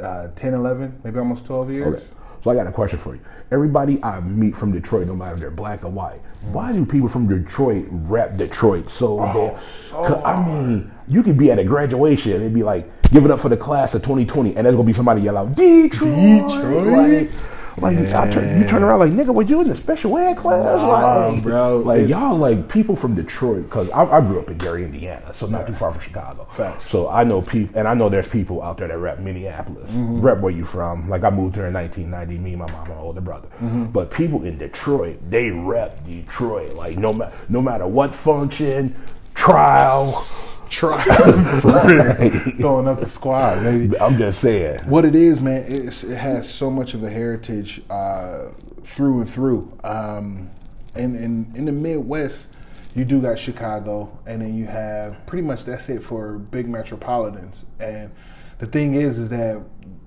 uh, 0.01 0.29
10, 0.35 0.55
11, 0.55 1.01
maybe 1.05 1.19
almost 1.19 1.47
12 1.47 1.71
years. 1.71 2.01
Okay. 2.01 2.15
So 2.43 2.51
I 2.51 2.55
got 2.55 2.67
a 2.67 2.73
question 2.73 2.99
for 2.99 3.15
you. 3.15 3.23
Everybody 3.51 4.03
I 4.05 4.21
meet 4.21 4.55
from 4.55 4.71
Detroit, 4.71 5.07
no 5.07 5.17
matter 5.17 5.35
if 5.35 5.41
they're 5.41 5.51
black 5.51 5.83
or 5.85 5.89
white, 5.89 6.21
why 6.53 6.73
do 6.73 6.85
people 6.85 7.09
from 7.09 7.27
Detroit 7.27 7.87
rap 7.91 8.37
Detroit 8.37 8.91
so 8.91 9.19
bad? 9.19 9.63
so 9.63 10.23
I 10.23 10.47
mean, 10.47 10.91
you 11.09 11.23
could 11.23 11.39
be 11.39 11.51
at 11.51 11.59
a 11.59 11.65
graduation 11.65 12.43
and 12.43 12.55
be 12.55 12.63
like, 12.63 12.87
give 13.11 13.25
it 13.25 13.31
up 13.31 13.41
for 13.41 13.49
the 13.49 13.57
class 13.57 13.95
of 13.95 14.03
2020, 14.03 14.57
and 14.57 14.67
there's 14.67 14.77
gonna 14.77 14.87
be 14.87 14.93
somebody 14.93 15.23
yell 15.23 15.39
out, 15.39 15.55
Detroit. 15.55 16.13
Detroit? 16.13 16.87
Like, 16.89 17.31
like 17.79 17.99
I 17.99 18.31
turn, 18.31 18.61
you 18.61 18.69
turn 18.69 18.83
around 18.83 19.01
like, 19.01 19.13
nigga, 19.13 19.35
was 19.35 19.51
you 19.51 19.61
in 19.61 19.69
the 19.69 19.77
special 19.77 20.17
ed 20.19 20.37
class? 20.37 20.81
Like, 20.83 21.43
bro, 21.43 21.79
Like, 21.79 22.09
y'all 22.09 22.37
like 22.37 22.69
people 22.69 22.97
from 22.97 23.15
Detroit, 23.15 23.65
because 23.65 23.89
I, 23.91 24.05
I 24.05 24.21
grew 24.21 24.41
up 24.41 24.49
in 24.51 24.59
Gary, 24.59 24.85
Indiana, 24.85 25.33
so 25.35 25.47
not 25.47 25.67
too 25.67 25.75
far 25.75 25.93
from 25.93 26.01
Chicago. 26.01 26.47
Facts. 26.53 26.89
So 26.89 27.09
I 27.09 27.25
know 27.25 27.43
people, 27.43 27.79
and 27.79 27.89
I 27.89 27.95
know 27.95 28.09
there's 28.09 28.29
people 28.29 28.63
out 28.63 28.79
there 28.79 28.89
that 28.89 28.99
rep 28.99 29.19
Minneapolis. 29.19 29.91
Mm-hmm. 29.91 30.21
Rep 30.21 30.41
where 30.41 30.53
you 30.53 30.65
from. 30.65 31.09
Like 31.09 31.25
I 31.25 31.31
moved 31.31 31.57
here 31.57 31.67
in 31.67 31.75
1990. 31.75 32.43
Me, 32.43 32.53
and 32.53 32.61
my 32.61 32.71
mom, 32.73 32.89
my 32.89 32.97
older 32.97 33.21
brother. 33.21 33.49
Mm-hmm. 33.57 33.87
But 33.87 34.11
people 34.11 34.45
in 34.45 34.59
Detroit, 34.59 35.19
they 35.31 35.51
rep 35.51 36.07
Detroit. 36.07 36.75
Like 36.75 36.99
no 36.99 37.13
matter 37.13 37.35
no 37.49 37.61
matter 37.61 37.87
what 37.87 38.15
function, 38.15 38.95
trial. 39.35 40.27
Try 40.71 41.05
throwing 42.59 42.89
up 42.89 43.01
the 43.01 43.09
squad, 43.09 43.63
baby. 43.63 43.99
I'm 43.99 44.19
just 44.19 44.41
saying. 44.41 44.81
What 44.87 45.05
it 45.05 45.15
is, 45.15 45.41
man, 45.41 45.65
it's, 45.69 46.05
it 46.05 46.17
has 46.17 46.49
so 46.53 46.71
much 46.71 46.95
of 46.95 47.03
a 47.03 47.11
heritage 47.11 47.83
uh, 47.91 48.51
through 48.83 49.23
and 49.23 49.31
through. 49.31 49.77
Um, 49.85 50.51
and, 50.95 51.17
and 51.17 51.57
in 51.57 51.65
the 51.65 51.73
Midwest, 51.73 52.47
you 52.95 53.05
do 53.05 53.21
got 53.21 53.39
Chicago, 53.39 54.17
and 54.27 54.41
then 54.41 54.57
you 54.57 54.67
have 54.67 55.27
pretty 55.27 55.47
much 55.47 55.65
that's 55.65 55.89
it 55.89 56.03
for 56.03 56.39
big 56.39 56.69
metropolitans. 56.69 57.65
And 57.81 58.13
the 58.59 58.67
thing 58.67 58.95
is, 58.95 59.19
is 59.19 59.29
that 59.31 59.63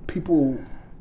people 0.08 0.58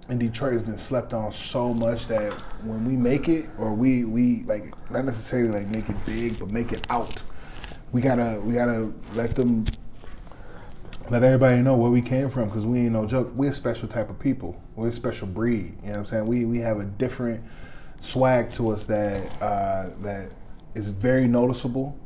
in 0.09 0.19
Detroit 0.19 0.55
has 0.55 0.63
been 0.63 0.79
slept 0.79 1.15
on 1.15 1.33
so 1.33 1.73
much 1.73 2.07
that 2.09 2.33
when 2.65 2.85
we 2.85 2.97
make 2.97 3.29
it, 3.29 3.49
or 3.59 3.73
we 3.73 4.05
we 4.05 4.43
like 4.45 4.73
not 4.91 5.05
necessarily 5.05 5.49
like 5.49 5.69
make 5.69 5.89
it 5.89 6.05
big, 6.05 6.39
but 6.39 6.51
make 6.51 6.73
it 6.73 6.87
out, 6.91 7.23
we 7.97 8.03
gotta 8.03 8.39
we 8.45 8.53
gotta 8.53 8.93
let 9.15 9.35
them 9.35 9.65
let 11.09 11.23
everybody 11.23 11.63
know 11.63 11.75
where 11.75 11.91
we 11.91 12.03
came 12.03 12.29
from 12.29 12.51
because 12.51 12.67
we 12.67 12.81
ain't 12.81 12.93
no 12.93 13.07
joke. 13.07 13.33
We're 13.35 13.53
a 13.53 13.55
special 13.55 13.89
type 13.89 14.11
of 14.11 14.19
people. 14.19 14.61
We're 14.75 14.89
a 14.89 14.93
special 14.93 15.27
breed. 15.27 15.79
You 15.81 15.87
know 15.87 15.93
what 15.93 15.99
I'm 16.01 16.05
saying? 16.05 16.27
We 16.27 16.45
we 16.45 16.59
have 16.59 16.79
a 16.79 16.85
different 16.85 17.43
swag 18.01 18.53
to 18.53 18.69
us 18.71 18.85
that 18.85 19.43
uh, 19.43 19.89
that 20.03 20.31
is 20.75 20.91
very 20.91 21.27
noticeable. 21.27 21.97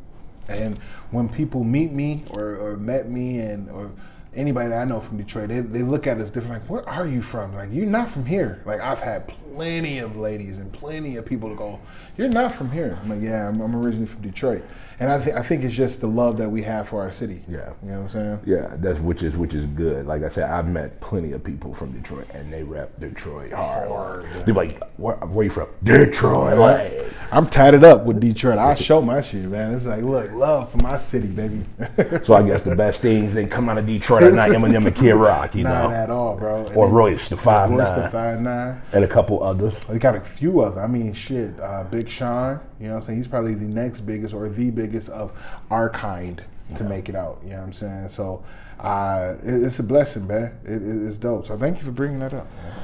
And 0.46 0.78
when 1.10 1.28
people 1.28 1.64
meet 1.64 1.90
me 1.90 2.22
or, 2.30 2.54
or 2.54 2.76
met 2.76 3.10
me 3.10 3.40
and 3.40 3.68
or 3.68 3.90
anybody 4.32 4.68
that 4.68 4.78
I 4.78 4.84
know 4.84 5.00
from 5.00 5.16
Detroit, 5.16 5.48
they, 5.48 5.58
they 5.58 5.82
look 5.82 6.06
at 6.06 6.18
us 6.18 6.30
different. 6.30 6.62
Like, 6.62 6.70
where 6.70 6.88
are 6.88 7.08
you 7.08 7.20
from? 7.20 7.52
Like, 7.52 7.70
you're 7.72 7.84
not 7.86 8.10
from 8.10 8.26
here. 8.26 8.62
Like, 8.64 8.80
I've 8.80 9.00
had 9.00 9.32
plenty 9.54 9.98
of 9.98 10.16
ladies 10.16 10.58
and 10.58 10.72
plenty 10.72 11.16
of 11.16 11.26
people 11.26 11.48
to 11.48 11.54
go, 11.54 11.80
you're 12.16 12.28
not 12.28 12.54
from 12.54 12.70
here. 12.70 12.98
I'm 13.02 13.08
like, 13.08 13.20
yeah, 13.20 13.48
I'm, 13.48 13.60
I'm 13.60 13.74
originally 13.74 14.06
from 14.06 14.22
Detroit. 14.22 14.62
And 15.00 15.10
I 15.10 15.18
think 15.18 15.34
I 15.34 15.42
think 15.42 15.64
it's 15.64 15.74
just 15.74 16.02
the 16.02 16.06
love 16.06 16.36
that 16.36 16.50
we 16.50 16.62
have 16.62 16.90
for 16.90 17.00
our 17.00 17.10
city. 17.10 17.42
Yeah. 17.48 17.70
you 17.82 17.90
know 17.90 18.00
what 18.00 18.04
I'm 18.04 18.10
saying. 18.10 18.40
Yeah, 18.44 18.76
that's 18.76 18.98
which 18.98 19.22
is 19.22 19.34
which 19.34 19.54
is 19.54 19.64
good. 19.68 20.06
Like 20.06 20.22
I 20.22 20.28
said, 20.28 20.50
I've 20.50 20.68
met 20.68 21.00
plenty 21.00 21.32
of 21.32 21.42
people 21.42 21.72
from 21.74 21.92
Detroit, 21.92 22.26
and 22.34 22.52
they 22.52 22.62
rep 22.62 23.00
Detroit 23.00 23.50
hard. 23.50 23.88
Hard. 23.88 24.26
They're 24.44 24.54
like, 24.54 24.78
where, 24.98 25.16
where 25.16 25.46
you 25.46 25.50
from? 25.50 25.68
Detroit. 25.82 26.58
Like, 26.58 27.10
I'm 27.32 27.48
tatted 27.48 27.82
up 27.82 28.04
with 28.04 28.20
Detroit. 28.20 28.58
I 28.58 28.74
show 28.74 29.00
my 29.00 29.22
shit, 29.22 29.44
man. 29.46 29.72
It's 29.72 29.86
like, 29.86 30.02
look, 30.02 30.32
love 30.32 30.70
for 30.70 30.76
my 30.78 30.98
city, 30.98 31.28
baby. 31.28 31.64
so 32.26 32.34
I 32.34 32.42
guess 32.42 32.60
the 32.60 32.76
best 32.76 33.00
things 33.00 33.32
that 33.32 33.50
come 33.50 33.70
out 33.70 33.78
of 33.78 33.86
Detroit 33.86 34.24
are 34.24 34.32
not 34.32 34.50
Eminem 34.50 34.86
and 34.86 34.94
Kid 34.94 35.14
Rock, 35.14 35.54
you 35.54 35.64
Not 35.70 35.88
know, 35.90 35.96
at 35.96 36.10
all, 36.10 36.36
bro. 36.36 36.66
And 36.66 36.76
or 36.76 36.88
Royce 36.90 37.28
the 37.28 37.38
Five 37.38 37.70
Royce 37.70 37.88
the 37.88 38.02
Nine, 38.02 38.10
five 38.10 38.40
nine. 38.42 38.82
and 38.92 39.02
a 39.02 39.08
couple 39.08 39.39
others. 39.42 39.86
We 39.88 39.98
got 39.98 40.14
a 40.16 40.20
few 40.20 40.60
of 40.62 40.74
them. 40.76 40.84
I 40.84 40.86
mean, 40.86 41.12
shit. 41.12 41.58
Uh, 41.60 41.84
Big 41.84 42.08
Sean. 42.08 42.60
You 42.78 42.86
know 42.86 42.92
what 42.92 42.96
I'm 42.98 43.02
saying? 43.04 43.18
He's 43.18 43.28
probably 43.28 43.54
the 43.54 43.64
next 43.66 44.00
biggest 44.00 44.34
or 44.34 44.48
the 44.48 44.70
biggest 44.70 45.08
of 45.10 45.32
our 45.70 45.90
kind 45.90 46.42
to 46.76 46.84
make 46.84 47.08
it 47.08 47.14
out. 47.16 47.40
You 47.42 47.50
know 47.50 47.56
what 47.56 47.62
I'm 47.64 47.72
saying? 47.72 48.08
So 48.10 48.44
uh, 48.78 49.34
it, 49.42 49.62
it's 49.64 49.78
a 49.78 49.82
blessing, 49.82 50.26
man. 50.26 50.56
It, 50.64 50.82
it- 50.82 51.06
it's 51.06 51.16
dope. 51.16 51.46
So 51.46 51.56
thank 51.58 51.78
you 51.78 51.84
for 51.84 51.90
bringing 51.90 52.20
that 52.20 52.32
up. 52.34 52.46
Man. 52.62 52.74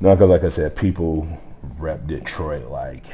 No, 0.00 0.14
because 0.14 0.28
like 0.30 0.44
I 0.44 0.50
said, 0.50 0.74
people 0.76 1.26
rep 1.78 2.06
Detroit 2.06 2.70
like 2.70 3.04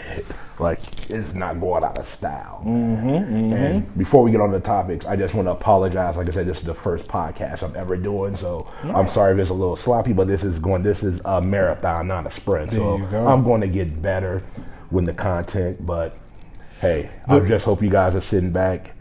like 0.59 1.11
it's 1.11 1.33
not 1.35 1.61
going 1.61 1.83
out 1.85 1.98
of 1.98 2.07
style. 2.07 2.62
Mm-hmm, 2.64 3.52
And 3.52 3.98
before 3.98 4.22
we 4.22 4.31
get 4.31 4.40
on 4.40 4.52
the 4.52 4.61
topics, 4.61 5.07
I 5.07 5.16
just 5.16 5.35
want 5.35 5.46
to 5.46 5.52
apologize. 5.52 6.16
Like 6.16 6.28
I 6.28 6.33
said, 6.33 6.46
this 6.46 6.59
is 6.59 6.64
the 6.64 6.74
first 6.74 7.07
podcast 7.09 7.62
I'm 7.62 7.74
ever 7.76 7.96
doing, 7.96 8.37
so 8.37 8.68
I'm 8.85 9.09
sorry 9.09 9.33
if 9.35 9.38
it's 9.40 9.50
a 9.50 9.55
little 9.55 9.76
sloppy, 9.76 10.12
but 10.12 10.28
this 10.28 10.44
is 10.44 10.59
going. 10.59 10.83
This 10.83 11.02
is 11.02 11.20
a 11.24 11.40
marathon, 11.40 12.07
not 12.07 12.26
a 12.26 12.31
sprint. 12.31 12.72
so 12.72 12.98
go. 12.98 13.26
I'm 13.26 13.42
going 13.44 13.61
to 13.62 13.68
get 13.68 14.00
better 14.02 14.42
with 14.90 15.07
the 15.07 15.14
content. 15.14 15.85
But 15.85 16.16
hey, 16.81 17.11
I 17.26 17.40
just 17.40 17.64
hope 17.64 17.83
you 17.83 17.90
guys 17.90 18.14
are 18.14 18.20
sitting 18.20 18.52
back. 18.52 18.92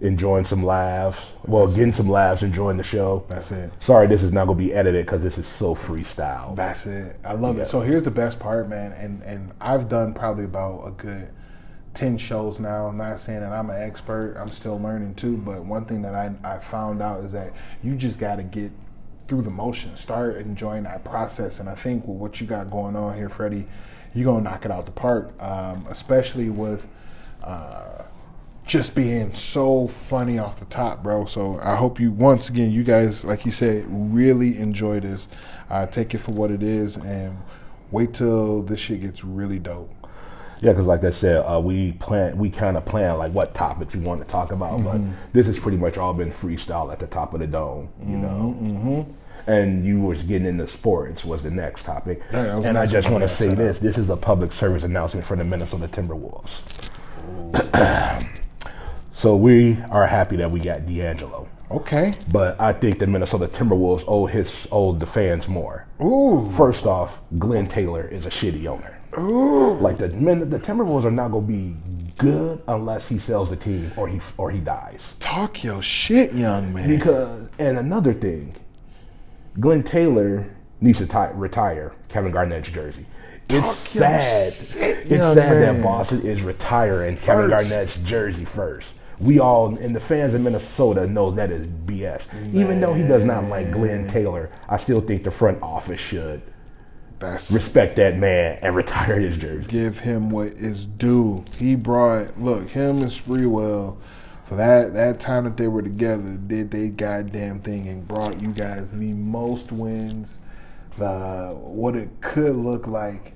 Enjoying 0.00 0.44
some 0.44 0.62
laughs, 0.64 1.20
well, 1.44 1.66
getting 1.66 1.92
some 1.92 2.08
laughs, 2.08 2.44
enjoying 2.44 2.76
the 2.76 2.84
show. 2.84 3.24
That's 3.26 3.50
it. 3.50 3.72
Sorry, 3.80 4.06
this 4.06 4.22
is 4.22 4.30
not 4.30 4.46
gonna 4.46 4.56
be 4.56 4.72
edited 4.72 5.04
because 5.04 5.24
this 5.24 5.38
is 5.38 5.46
so 5.46 5.74
freestyle. 5.74 6.54
That's 6.54 6.86
it. 6.86 7.18
I 7.24 7.32
love 7.32 7.58
it. 7.58 7.66
So 7.66 7.80
here's 7.80 8.04
the 8.04 8.10
best 8.12 8.38
part, 8.38 8.68
man. 8.68 8.92
And 8.92 9.22
and 9.24 9.52
I've 9.60 9.88
done 9.88 10.14
probably 10.14 10.44
about 10.44 10.86
a 10.86 10.90
good 10.92 11.28
ten 11.94 12.16
shows 12.16 12.60
now. 12.60 12.86
I'm 12.86 12.96
not 12.96 13.18
saying 13.18 13.40
that 13.40 13.50
I'm 13.50 13.70
an 13.70 13.82
expert. 13.82 14.36
I'm 14.38 14.52
still 14.52 14.78
learning 14.78 15.16
too. 15.16 15.36
But 15.36 15.64
one 15.64 15.84
thing 15.84 16.02
that 16.02 16.14
I 16.14 16.32
I 16.44 16.58
found 16.60 17.02
out 17.02 17.24
is 17.24 17.32
that 17.32 17.52
you 17.82 17.96
just 17.96 18.20
got 18.20 18.36
to 18.36 18.44
get 18.44 18.70
through 19.26 19.42
the 19.42 19.50
motion. 19.50 19.96
Start 19.96 20.36
enjoying 20.36 20.84
that 20.84 21.04
process. 21.04 21.58
And 21.58 21.68
I 21.68 21.74
think 21.74 22.06
with 22.06 22.18
what 22.18 22.40
you 22.40 22.46
got 22.46 22.70
going 22.70 22.94
on 22.94 23.16
here, 23.16 23.28
Freddie, 23.28 23.66
you're 24.14 24.24
gonna 24.24 24.44
knock 24.44 24.64
it 24.64 24.70
out 24.70 24.86
the 24.86 24.92
park. 24.92 25.32
Um, 25.42 25.86
especially 25.88 26.50
with 26.50 26.86
uh, 27.42 28.02
just 28.68 28.94
being 28.94 29.34
so 29.34 29.88
funny 29.88 30.38
off 30.38 30.58
the 30.60 30.64
top, 30.66 31.02
bro. 31.02 31.24
So 31.24 31.58
I 31.60 31.74
hope 31.74 31.98
you 31.98 32.12
once 32.12 32.48
again, 32.48 32.70
you 32.70 32.84
guys, 32.84 33.24
like 33.24 33.44
you 33.44 33.50
said, 33.50 33.84
really 33.88 34.58
enjoy 34.58 35.00
this. 35.00 35.26
Uh, 35.70 35.86
take 35.86 36.14
it 36.14 36.18
for 36.18 36.30
what 36.32 36.50
it 36.50 36.62
is, 36.62 36.96
and 36.96 37.36
wait 37.90 38.14
till 38.14 38.62
this 38.62 38.78
shit 38.78 39.00
gets 39.00 39.24
really 39.24 39.58
dope. 39.58 39.92
Yeah, 40.60 40.72
because 40.72 40.86
like 40.86 41.04
I 41.04 41.10
said, 41.10 41.36
uh, 41.38 41.60
we 41.60 41.92
plan, 41.92 42.36
we 42.36 42.50
kind 42.50 42.76
of 42.76 42.84
plan 42.84 43.16
like 43.18 43.32
what 43.32 43.54
topics 43.54 43.94
we 43.94 44.00
want 44.00 44.20
to 44.20 44.26
talk 44.26 44.50
about, 44.52 44.80
Mm-hmm. 44.80 45.10
but 45.10 45.32
this 45.32 45.46
has 45.46 45.58
pretty 45.58 45.78
much 45.78 45.96
all 45.98 46.12
been 46.12 46.32
freestyle 46.32 46.92
at 46.92 46.98
the 46.98 47.06
top 47.06 47.32
of 47.34 47.40
the 47.40 47.46
dome, 47.46 47.88
you 48.06 48.16
know. 48.16 48.56
Mm-hmm. 48.60 49.12
And 49.50 49.84
you 49.84 50.00
was 50.00 50.22
getting 50.24 50.46
into 50.46 50.68
sports 50.68 51.24
was 51.24 51.42
the 51.42 51.50
next 51.50 51.84
topic, 51.84 52.20
Yeah, 52.32 52.58
and 52.62 52.76
I 52.76 52.84
just 52.86 53.08
want 53.08 53.22
to 53.22 53.28
say 53.28 53.54
this: 53.54 53.78
this 53.78 53.96
is 53.96 54.10
a 54.10 54.16
public 54.16 54.52
service 54.52 54.82
announcement 54.82 55.26
for 55.26 55.36
the 55.36 55.44
Minnesota 55.44 55.88
Timberwolves. 55.88 56.60
so 59.18 59.34
we 59.36 59.76
are 59.90 60.06
happy 60.06 60.36
that 60.36 60.50
we 60.50 60.60
got 60.60 60.86
D'Angelo, 60.86 61.48
Okay. 61.70 62.14
but 62.30 62.58
I 62.60 62.72
think 62.72 62.98
the 62.98 63.06
Minnesota 63.06 63.48
Timberwolves 63.48 64.04
owe 64.06 64.26
his 64.26 64.52
owe 64.70 64.92
the 64.92 65.06
fans 65.06 65.48
more. 65.48 65.86
Ooh. 66.00 66.50
First 66.56 66.86
off, 66.86 67.20
Glen 67.38 67.66
Taylor 67.66 68.06
is 68.06 68.24
a 68.26 68.30
shitty 68.30 68.66
owner. 68.66 68.94
Ooh. 69.18 69.74
Like 69.80 69.98
the 69.98 70.08
men, 70.10 70.48
the 70.48 70.58
Timberwolves 70.58 71.04
are 71.04 71.10
not 71.10 71.32
gonna 71.32 71.46
be 71.46 71.74
good 72.18 72.62
unless 72.68 73.06
he 73.08 73.18
sells 73.18 73.50
the 73.50 73.56
team 73.56 73.92
or 73.96 74.06
he 74.08 74.20
or 74.36 74.50
he 74.50 74.60
dies. 74.60 75.00
Talk 75.18 75.64
your 75.64 75.82
shit, 75.82 76.32
young 76.32 76.72
man. 76.72 76.88
Because 76.88 77.48
and 77.58 77.76
another 77.78 78.14
thing, 78.14 78.54
Glen 79.60 79.82
Taylor 79.82 80.46
needs 80.80 80.98
to 80.98 81.06
ti 81.06 81.26
retire 81.34 81.92
Kevin 82.08 82.30
Garnett's 82.32 82.68
jersey. 82.70 83.06
It's 83.50 83.66
Talk 83.66 83.74
sad. 83.74 84.54
shit, 84.54 85.10
It's 85.10 85.22
sad 85.22 85.36
man. 85.36 85.76
that 85.76 85.82
Boston 85.82 86.20
is 86.22 86.42
retiring 86.42 87.16
Kevin 87.16 87.48
Garnett's 87.50 87.96
jersey 88.04 88.44
first. 88.44 88.88
We 89.20 89.38
all 89.40 89.76
and 89.76 89.94
the 89.94 90.00
fans 90.00 90.34
in 90.34 90.44
Minnesota 90.44 91.06
know 91.06 91.30
that 91.32 91.50
is 91.50 91.66
BS. 91.66 92.22
Even 92.54 92.80
though 92.80 92.94
he 92.94 93.02
does 93.02 93.24
not 93.24 93.44
like 93.44 93.72
Glen 93.72 94.08
Taylor, 94.08 94.50
I 94.68 94.76
still 94.76 95.00
think 95.00 95.24
the 95.24 95.30
front 95.30 95.60
office 95.62 96.00
should 96.00 96.40
That's 97.18 97.50
respect 97.50 97.96
that 97.96 98.16
man 98.16 98.58
and 98.62 98.76
retire 98.76 99.18
his 99.18 99.36
jersey. 99.36 99.66
give 99.68 99.98
him 99.98 100.30
what 100.30 100.48
is 100.48 100.86
due. 100.86 101.44
He 101.56 101.74
brought 101.74 102.40
look 102.40 102.70
him 102.70 102.98
and 103.02 103.10
Sprewell 103.10 103.96
for 104.44 104.54
that 104.54 104.94
that 104.94 105.20
time 105.20 105.44
that 105.44 105.56
they 105.56 105.68
were 105.68 105.82
together 105.82 106.38
did 106.46 106.70
they 106.70 106.88
goddamn 106.88 107.60
thing 107.60 107.86
and 107.88 108.06
brought 108.06 108.40
you 108.40 108.52
guys 108.52 108.92
the 108.92 109.12
most 109.12 109.72
wins, 109.72 110.38
the 110.96 111.54
what 111.60 111.96
it 111.96 112.08
could 112.20 112.56
look 112.56 112.86
like, 112.86 113.32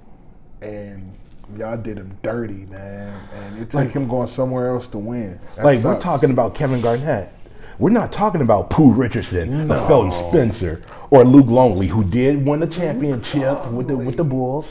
and 0.63 1.15
y'all 1.57 1.77
did 1.77 1.99
him 1.99 2.17
dirty, 2.23 2.65
man. 2.67 3.21
And 3.63 3.69
it 3.69 3.85
took 3.85 3.93
him 3.93 4.09
going 4.09 4.27
somewhere 4.27 4.69
else 4.69 4.87
to 4.89 4.99
win. 4.99 5.39
That 5.57 5.65
Like 5.65 5.83
we're 5.83 6.01
talking 6.01 6.31
about 6.31 6.55
Kevin 6.55 6.81
Garnett. 6.81 7.33
We're 7.79 7.91
not 7.91 8.13
talking 8.13 8.43
about 8.43 8.71
Pooh 8.71 8.93
Richardson, 8.93 9.67
No. 9.67 9.87
Felton 9.89 10.13
Spencer, 10.13 10.83
or 11.11 11.25
Luke 11.25 11.49
Longley, 11.49 11.87
who 11.89 12.05
did 12.05 12.45
win 12.47 12.61
the 12.61 12.67
championship 12.67 13.67
with 13.73 13.89
the 13.89 13.97
with 13.97 14.17
the 14.17 14.25
Bulls. 14.25 14.67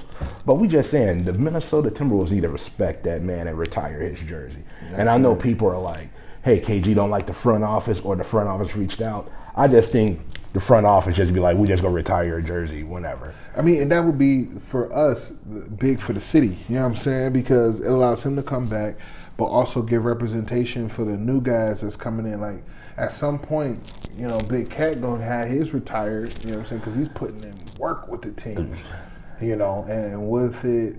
But 0.45 0.55
we 0.55 0.67
just 0.67 0.91
saying 0.91 1.25
the 1.25 1.33
Minnesota 1.33 1.89
Timberwolves 1.89 2.31
need 2.31 2.43
to 2.43 2.49
respect 2.49 3.03
that 3.05 3.21
man 3.21 3.47
and 3.47 3.57
retire 3.57 3.99
his 4.01 4.19
jersey. 4.27 4.63
and 4.93 5.09
I 5.09 5.17
know 5.17 5.33
it. 5.33 5.39
people 5.39 5.67
are 5.69 5.79
like, 5.79 6.09
"Hey, 6.43 6.59
KG 6.61 6.93
don't 6.93 7.09
like 7.09 7.25
the 7.27 7.33
front 7.33 7.63
office," 7.63 7.99
or 8.01 8.15
the 8.15 8.23
front 8.23 8.47
office 8.47 8.75
reached 8.75 9.01
out. 9.01 9.29
I 9.55 9.67
just 9.67 9.91
think 9.91 10.21
the 10.53 10.59
front 10.59 10.85
office 10.85 11.15
just 11.15 11.33
be 11.33 11.39
like, 11.39 11.57
"We 11.57 11.67
just 11.67 11.81
gonna 11.81 11.93
retire 11.93 12.25
your 12.25 12.41
jersey 12.41 12.83
whenever." 12.83 13.33
I 13.55 13.61
mean, 13.61 13.81
and 13.81 13.91
that 13.91 14.03
would 14.03 14.17
be 14.17 14.45
for 14.45 14.91
us 14.93 15.31
big 15.31 15.99
for 15.99 16.13
the 16.13 16.19
city. 16.19 16.57
You 16.69 16.75
know 16.75 16.81
what 16.83 16.89
I'm 16.89 16.95
saying? 16.97 17.33
Because 17.33 17.79
it 17.81 17.89
allows 17.89 18.23
him 18.25 18.35
to 18.35 18.43
come 18.43 18.67
back, 18.67 18.95
but 19.37 19.45
also 19.45 19.81
give 19.81 20.05
representation 20.05 20.87
for 20.89 21.05
the 21.05 21.15
new 21.17 21.41
guys 21.41 21.81
that's 21.81 21.95
coming 21.95 22.25
in. 22.31 22.41
Like 22.41 22.63
at 22.97 23.11
some 23.11 23.39
point, 23.39 23.79
you 24.17 24.27
know, 24.27 24.39
Big 24.39 24.69
Cat 24.69 25.01
gonna 25.01 25.23
have 25.23 25.47
his 25.47 25.73
retired. 25.73 26.33
You 26.43 26.51
know 26.51 26.57
what 26.57 26.59
I'm 26.61 26.65
saying? 26.65 26.79
Because 26.81 26.95
he's 26.95 27.09
putting 27.09 27.43
in 27.43 27.55
work 27.77 28.07
with 28.09 28.21
the 28.21 28.31
team. 28.31 28.55
Mm-hmm. 28.75 29.45
You 29.45 29.55
know, 29.55 29.85
and 29.89 30.29
with 30.29 30.65
it, 30.65 30.97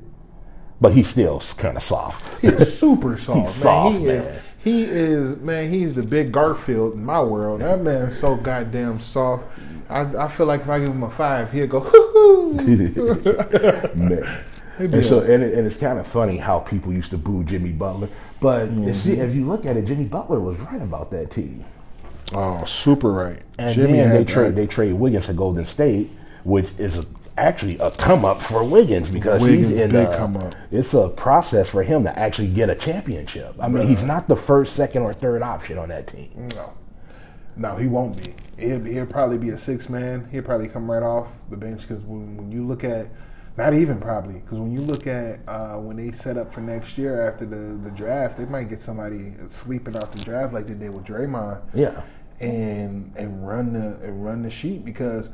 But 0.80 0.92
he's 0.94 1.08
still 1.08 1.40
kind 1.58 1.76
of 1.76 1.82
soft. 1.82 2.40
he's 2.40 2.76
super 2.76 3.16
soft. 3.18 3.38
man. 3.38 3.46
soft, 3.48 3.98
he 3.98 4.04
man. 4.06 4.16
Is, 4.16 4.42
he 4.62 4.84
is 4.84 5.36
man. 5.36 5.72
He's 5.72 5.94
the 5.94 6.02
big 6.02 6.32
Garfield 6.32 6.94
in 6.94 7.04
my 7.04 7.20
world. 7.20 7.60
That 7.60 7.82
man's 7.82 8.18
so 8.18 8.36
goddamn 8.36 9.00
soft. 9.00 9.46
I, 9.88 10.00
I 10.24 10.28
feel 10.28 10.46
like 10.46 10.62
if 10.62 10.68
I 10.68 10.78
give 10.78 10.90
him 10.90 11.02
a 11.02 11.10
five, 11.10 11.52
he'll 11.52 11.66
go. 11.66 11.80
Hoo-hoo. 11.80 13.92
Man. 13.94 14.44
And 14.78 15.04
so, 15.04 15.20
and, 15.20 15.42
it, 15.42 15.54
and 15.54 15.66
it's 15.66 15.76
kind 15.76 15.98
of 15.98 16.06
funny 16.06 16.38
how 16.38 16.60
people 16.60 16.92
used 16.92 17.10
to 17.10 17.18
boo 17.18 17.44
Jimmy 17.44 17.72
Butler, 17.72 18.08
but 18.40 18.68
see, 18.68 18.74
Mm-hmm. 18.74 19.20
if 19.20 19.34
you 19.34 19.46
look 19.46 19.66
at 19.66 19.76
it, 19.76 19.84
Jimmy 19.84 20.04
Butler 20.04 20.40
was 20.40 20.56
right 20.60 20.80
about 20.80 21.10
that 21.10 21.30
team. 21.30 21.64
Oh, 22.32 22.64
super 22.64 23.12
right. 23.12 23.42
And 23.58 23.74
Jimmy 23.74 23.98
then 23.98 24.10
they 24.10 24.24
trade 24.24 24.56
they 24.56 24.66
trade 24.66 24.94
Wiggins 24.94 25.26
to 25.26 25.34
Golden 25.34 25.66
State, 25.66 26.10
which 26.44 26.70
is 26.78 26.96
a, 26.96 27.04
actually 27.36 27.78
a 27.78 27.90
come 27.90 28.24
up 28.24 28.42
for 28.42 28.64
Wiggins 28.64 29.08
because 29.08 29.42
Wiggins 29.42 29.68
he's 29.68 29.78
in 29.78 29.94
a, 29.94 30.16
come 30.16 30.36
up. 30.36 30.54
It's 30.70 30.94
a 30.94 31.08
process 31.08 31.68
for 31.68 31.82
him 31.82 32.04
to 32.04 32.18
actually 32.18 32.48
get 32.48 32.70
a 32.70 32.74
championship. 32.74 33.54
I 33.58 33.68
mean, 33.68 33.86
he's 33.86 34.02
not 34.02 34.28
the 34.28 34.36
first, 34.36 34.74
second, 34.74 35.02
or 35.02 35.14
third 35.14 35.42
option 35.42 35.78
on 35.78 35.88
that 35.88 36.06
team. 36.06 36.48
No, 36.54 36.72
no, 37.56 37.76
he 37.76 37.86
won't 37.86 38.16
be. 38.22 38.34
He'll, 38.58 38.84
he'll 38.84 39.06
probably 39.06 39.38
be 39.38 39.50
a 39.50 39.56
six 39.56 39.88
man. 39.88 40.28
He'll 40.30 40.42
probably 40.42 40.68
come 40.68 40.90
right 40.90 41.02
off 41.02 41.48
the 41.50 41.56
bench 41.56 41.82
because 41.82 42.02
when, 42.04 42.36
when 42.36 42.52
you 42.52 42.66
look 42.66 42.84
at, 42.84 43.08
not 43.56 43.74
even 43.74 44.00
probably, 44.00 44.34
because 44.34 44.60
when 44.60 44.72
you 44.72 44.80
look 44.80 45.06
at 45.06 45.40
uh, 45.46 45.76
when 45.76 45.96
they 45.96 46.12
set 46.12 46.38
up 46.38 46.52
for 46.52 46.60
next 46.60 46.96
year 46.96 47.26
after 47.26 47.44
the, 47.44 47.76
the 47.82 47.90
draft, 47.90 48.38
they 48.38 48.46
might 48.46 48.68
get 48.70 48.80
somebody 48.80 49.34
sleeping 49.46 49.96
out 49.96 50.12
the 50.12 50.20
draft 50.20 50.54
like 50.54 50.66
they 50.66 50.74
did 50.74 50.90
with 50.90 51.04
Draymond. 51.04 51.60
Yeah. 51.74 52.02
and 52.40 53.12
and 53.16 53.46
run 53.46 53.72
the 53.72 53.98
and 54.04 54.24
run 54.24 54.42
the 54.42 54.50
sheet 54.50 54.84
because 54.84 55.30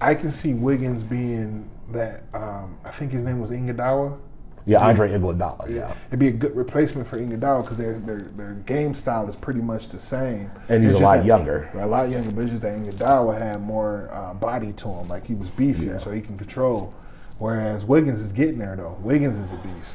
I 0.00 0.14
can 0.14 0.32
see 0.32 0.54
Wiggins 0.54 1.02
being 1.02 1.70
that. 1.92 2.24
Um, 2.34 2.76
I 2.84 2.90
think 2.90 3.12
his 3.12 3.22
name 3.22 3.40
was 3.40 3.50
Iguodala. 3.50 4.18
Yeah, 4.66 4.78
Andre 4.86 5.10
Iguodala. 5.10 5.68
Yeah. 5.68 5.74
Yeah, 5.76 5.94
it'd 6.08 6.18
be 6.18 6.28
a 6.28 6.32
good 6.32 6.56
replacement 6.56 7.06
for 7.06 7.18
Iguodala 7.18 7.62
because 7.62 7.76
their, 7.78 7.98
their 7.98 8.22
their 8.36 8.54
game 8.66 8.94
style 8.94 9.28
is 9.28 9.36
pretty 9.36 9.60
much 9.60 9.88
the 9.88 9.98
same. 9.98 10.50
And 10.68 10.82
he's 10.82 10.92
It's 10.92 11.00
a 11.00 11.04
lot 11.04 11.16
that- 11.18 11.26
younger. 11.26 11.70
A 11.74 11.86
lot 11.86 12.10
younger, 12.10 12.30
but 12.30 12.42
it's 12.42 12.50
just 12.52 12.62
that 12.62 12.74
Iguodala 12.78 13.38
had 13.38 13.60
more 13.62 14.08
uh, 14.12 14.32
body 14.34 14.72
to 14.72 14.88
him, 14.88 15.08
like 15.08 15.26
he 15.26 15.34
was 15.34 15.50
beefier, 15.50 15.86
Yeah. 15.86 15.98
so 15.98 16.10
he 16.10 16.20
can 16.22 16.36
control. 16.38 16.94
Whereas 17.38 17.84
Wiggins 17.84 18.20
is 18.20 18.32
getting 18.32 18.58
there 18.58 18.76
though. 18.76 18.96
Wiggins 19.00 19.38
is 19.38 19.52
a 19.52 19.56
beast. 19.56 19.92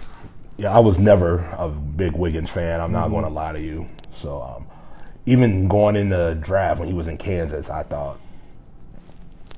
Yeah, 0.58 0.76
I 0.76 0.80
was 0.80 1.00
never 1.00 1.40
a 1.58 1.70
big 1.70 2.14
Wiggins 2.14 2.50
fan. 2.50 2.80
I'm 2.82 2.92
not 2.92 3.06
Mm-hmm. 3.06 3.14
going 3.14 3.24
to 3.26 3.30
lie 3.32 3.54
to 3.54 3.62
you. 3.62 3.88
So, 4.22 4.42
um, 4.42 4.66
even 5.26 5.68
going 5.70 5.96
in 5.96 6.10
the 6.10 6.38
draft 6.42 6.80
when 6.80 6.88
he 6.90 6.94
was 6.94 7.08
in 7.08 7.18
Kansas, 7.18 7.70
I 7.70 7.84
thought 7.84 8.20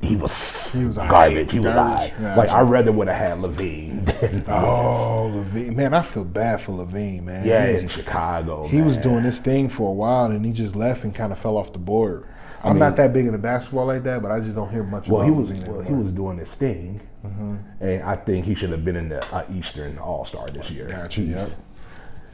he 0.01 0.15
was, 0.15 0.67
He 0.71 0.83
was 0.85 0.97
garbage. 0.97 1.51
He 1.51 1.59
was 1.59 1.65
Garbage. 1.73 2.11
alright. 2.11 2.13
Yeah, 2.21 2.35
like 2.35 2.49
I 2.49 2.61
rather 2.61 2.91
would 2.91 3.07
have 3.07 3.17
had 3.17 3.37
LaVine. 3.37 4.05
Than 4.19 4.43
Oh, 4.47 5.31
LaVine, 5.33 5.75
man, 5.75 5.93
I 5.93 6.01
feel 6.01 6.23
bad 6.23 6.59
for 6.61 6.71
LaVine, 6.71 7.23
man. 7.23 7.45
yeah, 7.45 7.67
He 7.67 7.73
was- 7.75 7.83
in 7.83 7.89
Chicago. 7.89 8.67
He 8.67 8.81
was 8.81 8.97
doing 8.97 9.23
this 9.23 9.39
thing 9.39 9.69
for 9.69 9.89
a 9.89 9.93
while 9.93 10.25
and 10.25 10.45
he 10.45 10.51
just 10.51 10.75
left 10.75 11.03
and 11.03 11.13
kind 11.13 11.31
of 11.31 11.39
fell 11.39 11.57
off 11.57 11.71
the 11.73 11.79
board. 11.79 12.25
I'm 12.63 12.77
not 12.77 12.95
that 12.97 13.11
big 13.11 13.25
into 13.25 13.39
basketball 13.39 13.87
like 13.87 14.03
that, 14.03 14.21
but 14.21 14.29
I 14.31 14.39
just 14.39 14.55
don't 14.55 14.69
hear 14.69 14.83
much 14.83 15.09
Well, 15.09 15.21
about 15.21 15.25
he 15.25 15.31
was 15.31 15.49
LaVine 15.49 15.67
well, 15.67 15.81
he 15.81 15.93
was 15.93 16.11
doing 16.11 16.37
this 16.37 16.53
thing, 16.53 17.01
Mm-hmm. 17.25 17.55
and 17.81 18.01
I 18.03 18.15
think 18.15 18.45
he 18.45 18.55
should 18.55 18.71
have 18.71 18.83
been 18.83 18.95
in 18.95 19.09
the 19.09 19.23
uh, 19.35 19.45
Eastern 19.53 19.99
All 19.99 20.25
Star 20.25 20.47
this 20.47 20.71
year. 20.71 20.87
Gotcha, 20.87 21.21
yep. 21.21 21.51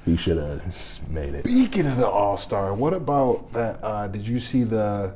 He 0.06 0.16
should 0.16 0.38
have 0.38 0.62
made 1.10 1.36
it. 1.36 1.44
Speaking 1.46 1.86
of 1.88 1.98
the 1.98 2.08
All 2.08 2.38
Star, 2.38 2.74
what 2.74 2.94
about 2.94 3.52
that? 3.52 3.80
Uh, 3.84 4.08
did 4.08 4.26
you 4.26 4.40
see 4.40 4.64
the 4.64 5.14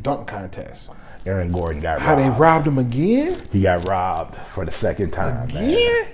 dunk 0.00 0.26
contest? 0.28 0.88
Aaron 1.24 1.52
Gordon 1.52 1.80
got 1.80 2.00
How 2.00 2.14
they 2.16 2.28
robbed. 2.28 2.40
robbed 2.40 2.66
him 2.66 2.78
again? 2.78 3.40
He 3.52 3.62
got 3.62 3.86
robbed 3.88 4.36
for 4.54 4.64
the 4.64 4.72
second 4.72 5.12
time. 5.12 5.48
Yeah. 5.50 5.60
Man. 5.64 6.06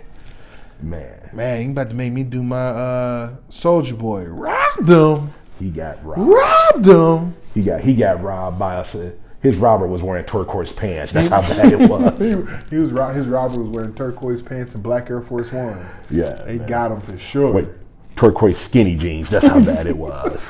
man, 0.83 1.31
Man, 1.33 1.64
you 1.64 1.71
about 1.71 1.88
to 1.90 1.97
make 1.97 2.12
me 2.12 2.23
do 2.25 2.42
my 2.42 2.57
uh, 2.68 3.37
Soulja 3.51 3.97
Boy. 3.99 4.25
Robbed 4.25 4.88
him. 4.88 5.33
he 5.59 5.71
got 5.71 6.05
robbed. 6.05 6.21
Robbed 6.31 6.87
him. 6.87 7.35
He 7.55 7.62
got 7.62 7.81
he 7.81 7.94
got 7.94 8.23
robbed 8.23 8.59
by 8.59 8.77
us. 8.77 8.94
uh, 8.94 9.11
His 9.40 9.57
robber 9.57 9.87
was 9.87 10.03
wearing 10.03 10.25
turquoise 10.27 10.73
pants. 10.73 11.12
That's 11.12 11.29
how 11.29 11.40
bad 11.40 11.73
it 11.73 11.88
was. 11.90 12.16
he, 12.18 12.29
he 12.71 12.81
was 12.81 12.90
his 13.16 13.27
robber 13.27 13.61
was 13.61 13.71
wearing 13.71 13.94
turquoise 13.94 14.42
pants 14.42 14.75
and 14.75 14.83
black 14.83 15.11
Air 15.11 15.21
Force 15.23 15.51
Ones. 15.53 15.90
Yeah, 16.11 16.42
they 16.44 16.59
man. 16.59 16.68
got 16.68 16.92
him 16.92 17.01
for 17.01 17.16
sure. 17.16 17.51
With 17.53 17.75
turquoise 18.18 18.59
skinny 18.59 18.96
jeans. 18.96 19.31
That's 19.31 19.46
how 19.46 19.61
bad 19.64 19.87
it 19.87 19.96
was. 19.96 20.42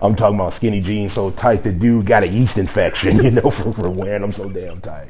I'm 0.00 0.14
talking 0.14 0.36
about 0.36 0.54
skinny 0.54 0.80
jeans 0.80 1.12
so 1.12 1.30
tight 1.30 1.64
the 1.64 1.72
dude 1.72 2.06
got 2.06 2.22
a 2.22 2.28
yeast 2.28 2.58
infection, 2.58 3.22
you 3.22 3.32
know, 3.32 3.50
for, 3.50 3.72
for 3.72 3.90
wearing 3.90 4.22
them 4.22 4.32
so 4.32 4.48
damn 4.48 4.80
tight. 4.80 5.08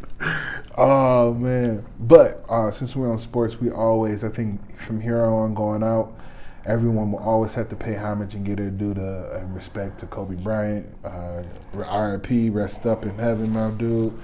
Oh 0.77 1.35
man! 1.35 1.85
But 1.99 2.44
uh, 2.49 2.71
since 2.71 2.97
we're 2.97 3.11
on 3.11 3.18
sports, 3.18 3.61
we 3.61 3.71
always, 3.71 4.25
I 4.25 4.29
think, 4.29 4.79
from 4.79 5.01
here 5.01 5.23
on 5.25 5.53
going 5.53 5.83
out, 5.83 6.16
everyone 6.64 7.12
will 7.12 7.18
always 7.18 7.53
have 7.55 7.68
to 7.71 7.77
pay 7.77 7.94
homage 7.94 8.35
and 8.35 8.47
get 8.47 8.57
their 8.57 8.71
due 8.71 8.94
to 8.94 9.33
and 9.37 9.55
respect 9.55 9.99
to 10.01 10.07
Kobe 10.07 10.37
Bryant. 10.37 10.87
Uh, 11.05 11.42
R.I.P. 11.75 12.51
Rest 12.51 12.87
up 12.87 13.05
in 13.05 13.18
heaven, 13.18 13.51
my 13.51 13.71
dude. 13.71 14.18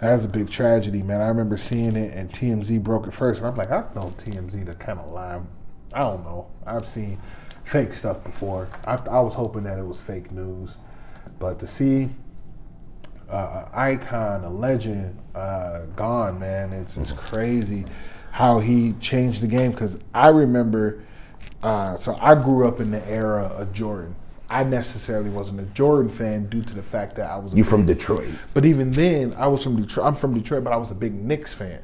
That's 0.00 0.24
a 0.24 0.28
big 0.28 0.50
tragedy, 0.50 1.02
man. 1.02 1.22
I 1.22 1.28
remember 1.28 1.56
seeing 1.56 1.96
it, 1.96 2.14
and 2.14 2.30
TMZ 2.30 2.82
broke 2.82 3.06
it 3.06 3.12
first, 3.14 3.40
and 3.40 3.48
I'm 3.48 3.56
like, 3.56 3.70
I've 3.70 3.94
known 3.96 4.12
TMZ 4.12 4.66
to 4.66 4.74
kind 4.74 5.00
of 5.00 5.10
lie. 5.10 5.40
I 5.94 6.00
don't 6.00 6.24
know. 6.24 6.48
I've 6.66 6.86
seen 6.86 7.18
fake 7.62 7.92
stuff 7.92 8.22
before. 8.24 8.68
I, 8.86 8.96
I 8.96 9.20
was 9.20 9.34
hoping 9.34 9.62
that 9.64 9.78
it 9.78 9.86
was 9.86 10.00
fake 10.00 10.30
news, 10.32 10.76
but 11.38 11.58
to 11.60 11.66
see 11.66 12.10
uh, 13.28 13.66
icon, 13.72 14.44
a 14.44 14.50
legend, 14.50 15.18
uh, 15.34 15.82
gone, 15.96 16.38
man. 16.38 16.72
It's 16.72 16.96
it's 16.96 17.12
crazy 17.12 17.84
how 18.30 18.58
he 18.58 18.92
changed 18.94 19.42
the 19.42 19.46
game. 19.46 19.70
Because 19.70 19.98
I 20.12 20.28
remember, 20.28 21.02
uh, 21.62 21.96
so 21.96 22.16
I 22.20 22.34
grew 22.34 22.68
up 22.68 22.80
in 22.80 22.90
the 22.90 23.06
era 23.08 23.44
of 23.44 23.72
Jordan. 23.72 24.16
I 24.50 24.62
necessarily 24.62 25.30
wasn't 25.30 25.60
a 25.60 25.64
Jordan 25.64 26.10
fan 26.10 26.48
due 26.48 26.62
to 26.62 26.74
the 26.74 26.82
fact 26.82 27.16
that 27.16 27.30
I 27.30 27.36
was. 27.38 27.54
You 27.54 27.64
from 27.64 27.86
Detroit. 27.86 28.28
But 28.52 28.64
even 28.64 28.92
then, 28.92 29.34
I 29.36 29.46
was 29.46 29.62
from 29.62 29.80
Detroit. 29.80 30.06
I'm 30.06 30.16
from 30.16 30.34
Detroit, 30.34 30.64
but 30.64 30.72
I 30.72 30.76
was 30.76 30.90
a 30.90 30.94
big 30.94 31.14
Knicks 31.14 31.54
fan. 31.54 31.80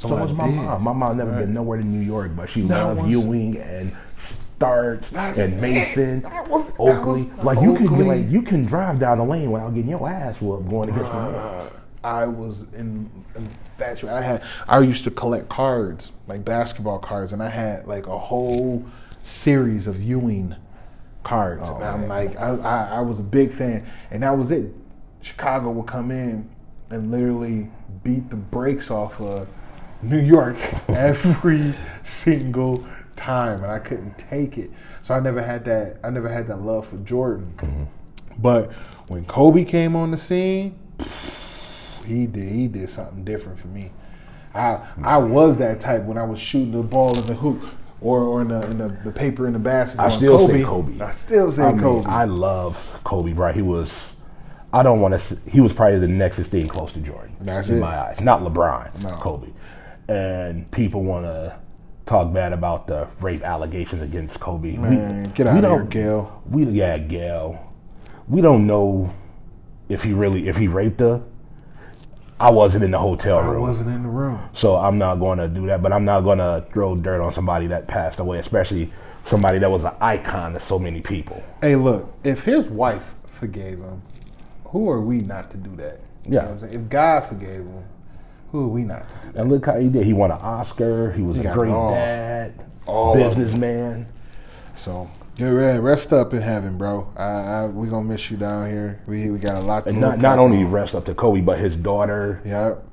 So 0.00 0.08
when 0.08 0.18
I 0.18 0.22
was 0.22 0.32
my 0.32 0.46
did- 0.46 0.56
mom. 0.56 0.82
My 0.82 0.92
mom 0.92 1.16
never 1.18 1.30
Right. 1.30 1.40
been 1.40 1.52
nowhere 1.54 1.78
to 1.78 1.84
New 1.84 2.00
York, 2.00 2.32
but 2.34 2.48
she 2.48 2.62
That 2.62 2.82
loved 2.84 3.02
was- 3.02 3.10
Ewing 3.10 3.58
and 3.58 3.92
Starks 4.16 5.12
and. 5.12 5.60
Mason, 5.60 6.22
That 6.22 6.48
was- 6.48 6.66
that 6.68 6.78
Oakley. 6.80 7.24
was 7.36 7.44
like 7.44 7.60
you 7.60 7.74
can 7.74 7.86
Oakley. 7.88 8.04
like 8.04 8.30
you 8.30 8.42
can 8.42 8.64
drive 8.64 8.98
down 8.98 9.18
the 9.18 9.24
lane 9.24 9.50
without 9.50 9.74
getting 9.74 9.90
your 9.90 10.08
ass 10.08 10.40
whooped 10.40 10.68
going 10.70 10.88
against 10.88 11.12
the 11.12 11.22
Knicks. 11.26 11.38
Uh, 11.38 11.68
I 12.02 12.24
was 12.26 12.64
in 12.74 13.10
infatuated. 13.36 14.18
I 14.18 14.22
had 14.22 14.42
I 14.68 14.78
used 14.80 15.04
to 15.04 15.10
collect 15.10 15.48
cards, 15.50 16.12
like 16.26 16.44
basketball 16.46 16.98
cards, 16.98 17.32
and 17.34 17.42
I 17.42 17.48
had 17.50 17.86
like 17.86 18.06
a 18.06 18.18
whole 18.18 18.84
series 19.22 19.86
of 19.86 20.02
Ewing 20.02 20.54
cards. 21.24 21.68
Oh, 21.70 21.76
and 21.76 21.84
I'm 21.84 22.00
man. 22.00 22.08
like, 22.08 22.40
I, 22.40 22.48
I, 22.56 22.84
I 22.96 23.00
was 23.02 23.18
a 23.18 23.22
big 23.22 23.52
fan, 23.52 23.84
and 24.10 24.22
that 24.22 24.36
was 24.38 24.50
it. 24.50 24.72
Chicago 25.20 25.70
would 25.72 25.86
come 25.86 26.10
in 26.10 26.48
and 26.90 27.10
literally 27.10 27.70
beat 28.02 28.30
the 28.30 28.36
brakes 28.36 28.90
off 28.90 29.20
of 29.20 29.46
New 30.02 30.20
York 30.20 30.56
every 30.88 31.74
single 32.02 32.86
time, 33.16 33.62
and 33.62 33.72
I 33.72 33.78
couldn't 33.78 34.18
take 34.18 34.58
it. 34.58 34.70
So 35.02 35.14
I 35.14 35.20
never 35.20 35.42
had 35.42 35.64
that. 35.66 35.98
I 36.02 36.10
never 36.10 36.28
had 36.28 36.46
that 36.48 36.62
love 36.62 36.86
for 36.86 36.96
Jordan. 36.98 37.54
Mm-hmm. 37.58 37.84
But 38.38 38.72
when 39.08 39.24
Kobe 39.24 39.64
came 39.64 39.96
on 39.96 40.10
the 40.10 40.16
scene, 40.16 40.78
he 42.06 42.26
did 42.26 42.52
he 42.52 42.68
did 42.68 42.88
something 42.88 43.24
different 43.24 43.58
for 43.58 43.68
me. 43.68 43.92
I 44.54 44.60
I 44.68 44.76
mm-hmm. 44.76 45.30
was 45.30 45.58
that 45.58 45.80
type 45.80 46.04
when 46.04 46.18
I 46.18 46.24
was 46.24 46.38
shooting 46.38 46.72
the 46.72 46.82
ball 46.82 47.18
in 47.18 47.26
the 47.26 47.34
hoop 47.34 47.62
or, 48.00 48.22
or 48.22 48.42
in 48.42 48.48
the 48.48 48.62
in 48.70 48.78
the, 48.78 48.88
the 49.04 49.12
paper 49.12 49.46
in 49.46 49.52
the 49.52 49.58
basket. 49.58 50.00
I 50.00 50.08
still 50.08 50.46
say 50.48 50.62
Kobe. 50.62 51.00
I 51.00 51.10
still 51.10 51.52
say 51.52 51.64
I 51.64 51.72
mean, 51.72 51.80
Kobe. 51.80 52.08
I 52.08 52.24
love 52.24 53.00
Kobe 53.04 53.32
Bryant. 53.32 53.56
He 53.56 53.62
was, 53.62 53.92
I 54.72 54.82
don't 54.82 55.00
want 55.00 55.20
to. 55.20 55.38
He 55.50 55.60
was 55.60 55.72
probably 55.72 55.98
the 55.98 56.06
nextest 56.06 56.46
thing 56.46 56.68
close 56.68 56.92
to 56.92 57.00
Jordan 57.00 57.36
That's 57.40 57.68
in 57.68 57.78
it. 57.78 57.80
my 57.80 57.98
eyes. 57.98 58.20
Not 58.20 58.40
LeBron, 58.40 59.02
No. 59.02 59.10
Kobe. 59.16 59.48
And 60.10 60.68
people 60.72 61.04
want 61.04 61.24
to 61.24 61.56
talk 62.04 62.32
bad 62.32 62.52
about 62.52 62.88
the 62.88 63.06
rape 63.20 63.42
allegations 63.44 64.02
against 64.02 64.40
Kobe. 64.40 64.76
Man, 64.76 65.30
get 65.34 65.46
outta 65.46 65.68
here, 65.68 65.84
Gail. 65.84 66.42
We 66.50 66.64
yeah, 66.64 66.98
Gail. 66.98 67.72
We 68.28 68.40
don't 68.40 68.66
know 68.66 69.14
if 69.88 70.02
he 70.02 70.12
really 70.12 70.48
if 70.48 70.56
he 70.56 70.66
raped 70.66 70.98
her. 70.98 71.22
I 72.40 72.50
wasn't 72.50 72.82
in 72.82 72.90
the 72.90 72.98
hotel 72.98 73.40
room. 73.40 73.56
I 73.62 73.68
wasn't 73.68 73.90
in 73.90 74.02
the 74.02 74.08
room. 74.08 74.40
So 74.52 74.74
I'm 74.74 74.98
not 74.98 75.16
going 75.16 75.38
to 75.38 75.46
do 75.46 75.66
that, 75.66 75.80
but 75.82 75.92
I'm 75.92 76.04
not 76.04 76.22
going 76.22 76.38
to 76.38 76.66
throw 76.72 76.96
dirt 76.96 77.22
on 77.22 77.32
somebody 77.32 77.66
that 77.68 77.86
passed 77.86 78.18
away, 78.18 78.38
especially 78.38 78.90
somebody 79.26 79.58
that 79.58 79.70
was 79.70 79.84
an 79.84 79.92
icon 80.00 80.54
to 80.54 80.60
so 80.60 80.78
many 80.78 81.02
people. 81.02 81.40
Hey, 81.60 81.76
look, 81.76 82.12
if 82.24 82.42
his 82.42 82.68
wife 82.70 83.14
forgave 83.26 83.78
him, 83.78 84.02
who 84.64 84.88
are 84.90 85.02
we 85.02 85.20
not 85.20 85.50
to 85.50 85.56
do 85.58 85.76
that? 85.76 86.00
You 86.24 86.34
Yeah. 86.34 86.40
know 86.40 86.46
what 86.46 86.52
I'm 86.52 86.58
saying? 86.60 86.72
If 86.74 86.88
God 86.88 87.20
forgave 87.24 87.66
him, 87.66 87.84
who 88.50 88.64
are 88.64 88.68
we 88.68 88.82
not 88.84 89.08
to 89.10 89.16
do? 89.32 89.38
And 89.40 89.50
look 89.50 89.66
how 89.66 89.78
he 89.78 89.88
did. 89.88 90.04
He 90.04 90.12
won 90.12 90.30
an 90.30 90.38
Oscar. 90.40 91.12
He 91.12 91.22
was 91.22 91.36
He 91.36 91.44
a 91.44 91.52
great 91.52 91.70
all. 91.72 91.90
dad, 91.90 92.52
All 92.86 93.14
businessman. 93.14 94.06
So, 94.76 95.10
yeah, 95.36 95.50
man, 95.50 95.82
rest 95.82 96.12
up 96.12 96.32
in 96.34 96.42
heaven, 96.42 96.76
bro. 96.78 97.12
I, 97.16 97.22
I, 97.24 97.66
we 97.66 97.88
gonna 97.88 98.04
miss 98.04 98.30
you 98.30 98.36
down 98.36 98.68
here. 98.68 99.00
We 99.06 99.30
we 99.30 99.38
got 99.38 99.56
a 99.56 99.60
lot 99.60 99.84
to 99.84 99.90
And 99.90 100.00
not, 100.00 100.18
not 100.18 100.38
only 100.38 100.58
on. 100.58 100.70
rest 100.70 100.94
up 100.94 101.04
to 101.06 101.14
Kobe, 101.14 101.40
but 101.40 101.58
his 101.58 101.76
daughter, 101.76 102.40
Yep. 102.44 102.86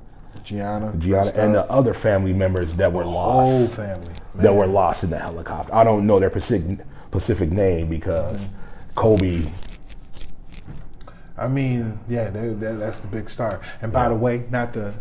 Gianna. 0.44 0.94
Gianna, 0.96 1.16
rest 1.16 1.36
and 1.36 1.54
the 1.54 1.64
other 1.70 1.92
family 1.92 2.32
members 2.32 2.72
that 2.76 2.92
were 2.92 3.04
lost. 3.04 3.48
whole 3.50 3.66
family. 3.66 4.12
that 4.36 4.54
were 4.54 4.66
lost 4.66 5.02
in 5.02 5.10
the 5.10 5.18
helicopter. 5.18 5.74
I 5.74 5.82
don't 5.84 6.06
know 6.06 6.18
their 6.20 6.30
specific, 6.30 6.78
specific 7.08 7.50
name 7.50 7.88
because 7.88 8.40
mm. 8.40 8.48
Kobe. 8.94 9.50
I 11.36 11.48
mean, 11.48 11.98
yeah, 12.08 12.30
that, 12.30 12.60
that, 12.60 12.78
that's 12.78 13.00
the 13.00 13.06
big 13.08 13.28
star. 13.28 13.60
And 13.82 13.92
by 13.92 14.08
the 14.08 14.14
way, 14.14 14.44
not 14.50 14.72
to 14.74 14.94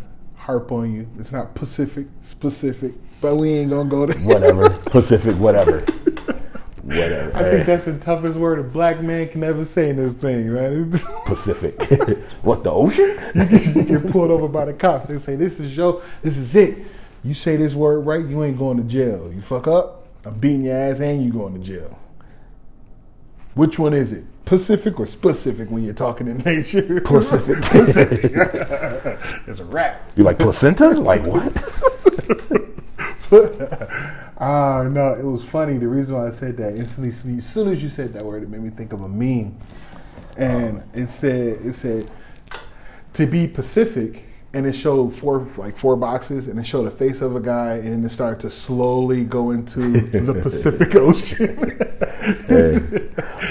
harp 0.48 0.72
on 0.72 0.94
you, 0.94 1.06
it's 1.20 1.34
not 1.34 1.54
Pacific 1.56 2.08
specific, 2.24 2.94
but 3.20 3.36
we 3.36 3.52
ain't 3.52 3.70
gonna 3.70 3.90
go 3.90 4.06
there. 4.06 4.18
Whatever, 4.20 4.70
Pacific, 4.86 5.36
whatever, 5.36 5.82
whatever. 6.84 7.36
I 7.36 7.52
think 7.52 7.66
that's 7.66 7.84
the 7.84 7.98
toughest 8.00 8.40
word 8.40 8.58
a 8.58 8.64
black 8.64 9.02
man 9.02 9.28
can 9.28 9.44
ever 9.44 9.66
say 9.66 9.90
in 9.90 9.98
this 9.98 10.14
thing, 10.14 10.50
right? 10.50 10.90
Pacific. 11.26 11.82
what 12.44 12.64
the 12.64 12.72
ocean? 12.72 13.14
you 13.36 13.84
get 13.84 14.10
pulled 14.10 14.32
over 14.32 14.48
by 14.48 14.64
the 14.64 14.74
cops. 14.74 15.08
They 15.08 15.20
say, 15.20 15.36
"This 15.36 15.60
is 15.60 15.76
your, 15.76 16.02
this 16.24 16.38
is 16.38 16.56
it." 16.56 16.78
You 17.26 17.34
say 17.34 17.58
this 17.58 17.76
word 17.76 18.06
right, 18.06 18.26
you 18.26 18.42
ain't 18.46 18.58
going 18.58 18.78
to 18.78 18.84
jail. 18.84 19.30
You 19.34 19.42
fuck 19.42 19.68
up, 19.68 20.08
I'm 20.24 20.40
beating 20.40 20.64
your 20.64 20.78
ass, 20.78 21.02
and 21.02 21.26
you 21.26 21.34
going 21.34 21.56
to 21.56 21.60
jail. 21.60 22.00
Which 23.58 23.80
one 23.80 23.93
is 23.93 24.13
it? 24.13 24.24
Pacific 24.46 25.00
or 25.00 25.08
specific 25.08 25.72
when 25.72 25.84
you're 25.84 25.96
talking 25.96 26.28
in 26.28 26.38
nature? 26.38 27.02
Pacific. 27.02 27.58
it's 29.48 29.60
a 29.60 29.65
rap. 29.65 30.12
You 30.15 30.24
like 30.24 30.38
placenta? 30.38 30.89
Like 30.89 31.26
what? 31.26 31.52
Ah, 34.39 34.84
no, 34.84 35.13
it 35.13 35.24
was 35.24 35.43
funny. 35.43 35.80
The 35.80 35.88
reason 35.88 36.15
why 36.15 36.28
I 36.28 36.30
said 36.30 36.58
that 36.58 36.76
instantly, 36.76 37.38
as 37.38 37.46
soon 37.46 37.70
as 37.70 37.82
you 37.82 37.89
said 37.89 38.13
that 38.13 38.24
word, 38.24 38.43
it 38.43 38.50
made 38.50 38.62
me 38.62 38.70
think 38.70 38.93
of 38.93 39.02
a 39.02 39.08
meme, 39.08 39.58
and 40.38 40.84
it 40.93 41.10
said, 41.10 41.58
it 41.65 41.74
said, 41.74 42.12
to 43.13 43.26
be 43.26 43.48
Pacific, 43.48 44.27
and 44.58 44.65
it 44.65 44.74
showed 44.74 45.13
four 45.15 45.48
like 45.58 45.78
four 45.78 45.96
boxes, 45.96 46.48
and 46.48 46.60
it 46.60 46.65
showed 46.65 46.84
the 46.86 46.91
face 46.91 47.22
of 47.22 47.36
a 47.36 47.39
guy, 47.39 47.74
and 47.76 47.93
then 47.93 48.04
it 48.04 48.10
started 48.10 48.39
to 48.39 48.50
slowly 48.50 49.24
go 49.24 49.52
into 49.52 50.02
the 50.10 50.34
Pacific 50.43 50.96
Ocean. 50.96 51.56
Hey, 52.48 52.76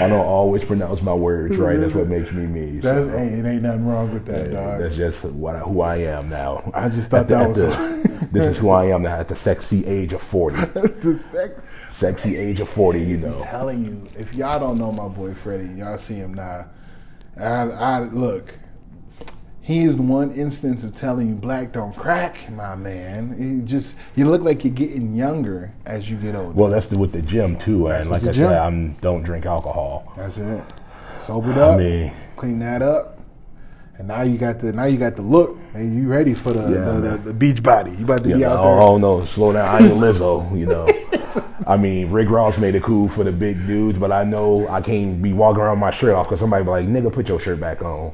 I 0.03 0.07
don't 0.09 0.25
always 0.25 0.63
pronounce 0.65 1.01
my 1.01 1.13
words 1.13 1.55
right. 1.57 1.79
That's 1.79 1.93
what 1.93 2.07
makes 2.07 2.31
me 2.31 2.45
me. 2.45 2.81
So, 2.81 3.07
hey, 3.09 3.27
it 3.27 3.45
ain't 3.45 3.63
nothing 3.63 3.85
wrong 3.87 4.13
with 4.13 4.25
that, 4.25 4.47
hey, 4.47 4.53
dog. 4.53 4.81
that's 4.81 4.95
just 4.95 5.23
what 5.23 5.55
I, 5.55 5.59
who 5.59 5.81
I 5.81 5.97
am 5.97 6.29
now. 6.29 6.69
I 6.73 6.89
just 6.89 7.09
thought 7.09 7.21
At 7.21 7.27
that 7.29 7.41
at 7.41 7.47
was 7.49 7.57
the- 7.57 8.27
this 8.33 8.45
is 8.45 8.57
who 8.57 8.69
I 8.69 8.85
am 8.87 9.03
now 9.03 9.17
at 9.19 9.29
the 9.29 9.35
sexy 9.35 9.85
age 9.85 10.11
of 10.13 10.21
forty. 10.21 10.57
the 10.65 11.15
sex. 11.17 11.61
Sexy 11.91 12.35
age 12.35 12.59
of 12.59 12.69
forty, 12.69 13.01
you 13.01 13.17
know. 13.17 13.39
telling 13.41 13.85
you, 13.85 14.09
if 14.19 14.33
y'all 14.33 14.59
don't 14.59 14.77
know 14.77 14.91
my 14.91 15.07
boy 15.07 15.33
Freddie, 15.33 15.69
y'all 15.79 15.97
see 15.97 16.15
him 16.15 16.33
now. 16.33 16.67
I, 17.39 17.43
I 17.69 17.99
look. 18.01 18.53
He 19.67 19.83
is 19.83 19.97
one 19.97 20.31
instance 20.31 20.85
of 20.85 20.95
telling 20.95 21.27
you 21.27 21.35
black 21.35 21.73
don't 21.73 21.93
crack, 21.93 22.49
my 22.53 22.73
man. 22.75 23.35
He 23.37 23.65
just 23.65 23.95
you 24.15 24.23
look 24.23 24.41
like 24.41 24.63
you're 24.63 24.73
getting 24.73 25.13
younger 25.13 25.73
as 25.85 26.09
you 26.09 26.15
get 26.15 26.35
older. 26.35 26.53
Well, 26.53 26.69
that's 26.69 26.87
the, 26.87 26.97
with 26.97 27.11
the 27.11 27.21
gym 27.21 27.57
too, 27.57 27.87
and 27.87 28.09
like 28.09 28.23
I 28.23 28.27
the 28.27 28.33
said. 28.33 28.53
I'm 28.53 28.93
don't 29.01 29.23
drink 29.23 29.45
alcohol. 29.45 30.13
That's 30.15 30.37
it. 30.37 30.63
Sobered 31.17 31.57
up, 31.57 31.73
I 31.73 31.77
mean- 31.79 32.13
clean 32.37 32.59
that 32.59 32.81
up, 32.81 33.19
and 33.97 34.07
now 34.07 34.21
you 34.21 34.37
got 34.37 34.59
the 34.59 34.71
now 34.71 34.85
you 34.85 34.97
got 34.97 35.17
the 35.17 35.21
look. 35.21 35.57
And 35.73 35.93
you 35.97 36.07
ready 36.07 36.33
for 36.33 36.53
the 36.53 36.61
Yeah, 36.61 36.85
the, 36.85 37.01
the, 37.01 37.17
the 37.17 37.33
beach 37.33 37.61
body? 37.61 37.91
You 37.91 38.05
about 38.05 38.23
to 38.23 38.37
be 38.37 38.45
out 38.45 38.59
oh, 38.59 38.63
there? 38.63 38.81
oh 38.83 38.97
no, 38.97 39.25
slow 39.25 39.51
down. 39.51 39.67
I 39.67 39.85
ain't 39.85 39.99
Lizzo, 39.99 40.57
you 40.57 40.65
know. 40.65 40.87
I 41.67 41.75
mean, 41.75 42.09
Rick 42.09 42.29
Ross 42.29 42.57
made 42.57 42.75
it 42.75 42.83
cool 42.83 43.09
for 43.09 43.25
the 43.25 43.33
big 43.33 43.67
dudes, 43.67 43.99
but 43.99 44.13
I 44.13 44.23
know 44.23 44.65
I 44.69 44.79
can't 44.79 45.21
be 45.21 45.33
walking 45.33 45.61
around 45.61 45.71
with 45.71 45.81
my 45.81 45.91
shirt 45.91 46.15
off 46.15 46.27
because 46.27 46.39
somebody 46.39 46.63
be 46.63 46.69
like, 46.69 46.87
"Nigga, 46.87 47.11
put 47.11 47.27
your 47.27 47.41
shirt 47.41 47.59
back 47.59 47.81
on." 47.81 48.13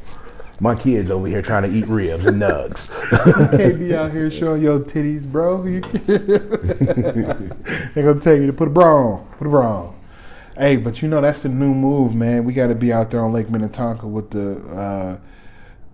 My 0.63 0.76
kids 0.76 1.12
over 1.12 1.28
here 1.28 1.41
trying 1.41 1.69
to 1.69 1.78
eat 1.78 1.86
ribs 1.88 2.26
and 2.26 2.41
nugs. 2.41 2.88
You 3.12 3.47
can't 3.58 3.78
be 3.78 3.93
out 3.93 4.13
here 4.13 4.30
showing 4.30 4.62
your 4.62 4.80
titties, 4.80 5.30
bro. 5.30 5.62
They're 7.93 8.06
gonna 8.06 8.21
tell 8.21 8.38
you 8.38 8.47
to 8.47 8.54
put 8.54 8.69
a 8.69 8.71
bra 8.71 8.95
on. 8.95 9.28
Put 9.38 9.47
a 9.47 9.49
bra 9.49 9.88
on. 9.88 9.95
Hey, 10.56 10.78
but 10.78 11.02
you 11.02 11.10
know 11.10 11.19
that's 11.19 11.41
the 11.41 11.49
new 11.49 11.73
move, 11.73 12.15
man. 12.15 12.45
We 12.45 12.54
got 12.54 12.67
to 12.67 12.76
be 12.76 12.93
out 12.93 13.12
there 13.12 13.26
on 13.26 13.34
Lake 13.34 13.49
Minnetonka 13.49 14.08
with 14.08 14.32
the 14.32 14.60
uh, 14.73 15.19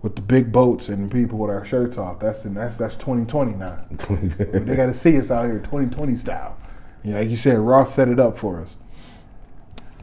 with 0.02 0.14
the 0.14 0.22
big 0.22 0.52
boats 0.52 0.88
and 0.88 1.10
people 1.10 1.38
with 1.38 1.50
our 1.50 1.64
shirts 1.64 1.98
off. 1.98 2.20
That's 2.20 2.44
that's 2.44 2.76
that's 2.76 2.94
2020 2.94 3.54
now. 3.54 3.84
they 3.90 4.76
got 4.76 4.86
to 4.86 4.94
see 4.94 5.18
us 5.18 5.32
out 5.32 5.46
here 5.46 5.58
2020 5.58 6.14
style. 6.14 6.56
You 7.02 7.14
know, 7.14 7.18
like 7.18 7.28
you 7.28 7.34
said, 7.34 7.58
Ross 7.58 7.92
set 7.92 8.06
it 8.06 8.20
up 8.20 8.36
for 8.36 8.60
us. 8.60 8.76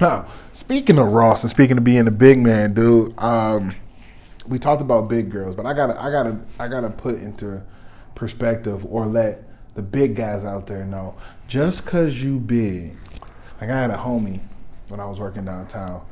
Now, 0.01 0.27
speaking 0.51 0.99
of 0.99 1.07
Ross 1.07 1.43
and 1.43 1.49
speaking 1.49 1.77
of 1.77 1.85
being 1.85 2.05
a 2.05 2.11
big 2.11 2.39
man, 2.39 2.73
dude, 2.73 3.17
um, 3.17 3.73
we 4.47 4.59
talked 4.59 4.81
about 4.81 5.07
big 5.07 5.29
girls, 5.29 5.55
but 5.55 5.65
I 5.65 5.73
gotta, 5.73 6.01
I 6.01 6.11
gotta, 6.11 6.39
I 6.59 6.67
gotta 6.67 6.89
put 6.89 7.15
into 7.15 7.61
perspective 8.15 8.85
or 8.85 9.05
let 9.05 9.43
the 9.75 9.81
big 9.81 10.15
guys 10.15 10.43
out 10.43 10.67
there 10.67 10.85
know, 10.85 11.15
just 11.47 11.85
cause 11.85 12.21
you 12.21 12.39
big. 12.39 12.95
Like 13.61 13.69
I 13.69 13.79
had 13.79 13.91
a 13.91 13.97
homie 13.97 14.41
when 14.87 14.99
I 14.99 15.05
was 15.05 15.19
working 15.19 15.45
downtown. 15.45 16.05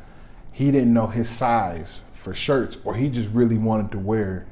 He 0.52 0.72
didn't 0.72 0.94
know 0.94 1.08
his 1.08 1.30
size 1.30 2.00
for 2.14 2.34
shirts, 2.34 2.78
or 2.84 2.96
he 2.96 3.10
just 3.10 3.30
really 3.30 3.58
wanted 3.58 3.92
to 3.92 4.00
wear 4.00 4.48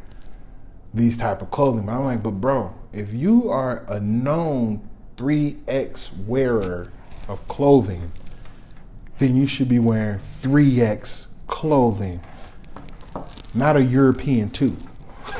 these 0.94 1.18
type 1.18 1.42
of 1.42 1.50
clothing. 1.52 1.86
But 1.86 1.94
I'm 1.94 2.06
like, 2.06 2.24
but 2.24 2.32
bro, 2.32 2.74
if 2.92 3.14
you 3.14 3.50
are 3.50 3.84
a 3.88 4.00
known 4.00 4.88
3X 5.18 6.26
wearer 6.26 6.92
of 7.28 7.48
clothing, 7.48 8.12
then 9.18 9.36
you 9.36 9.48
should 9.48 9.70
be 9.70 9.80
wearing 9.80 10.20
3X 10.20 11.28
clothing, 11.48 12.22
not 13.54 13.78
a 13.78 13.84
European 13.84 14.50
too. 14.50 14.76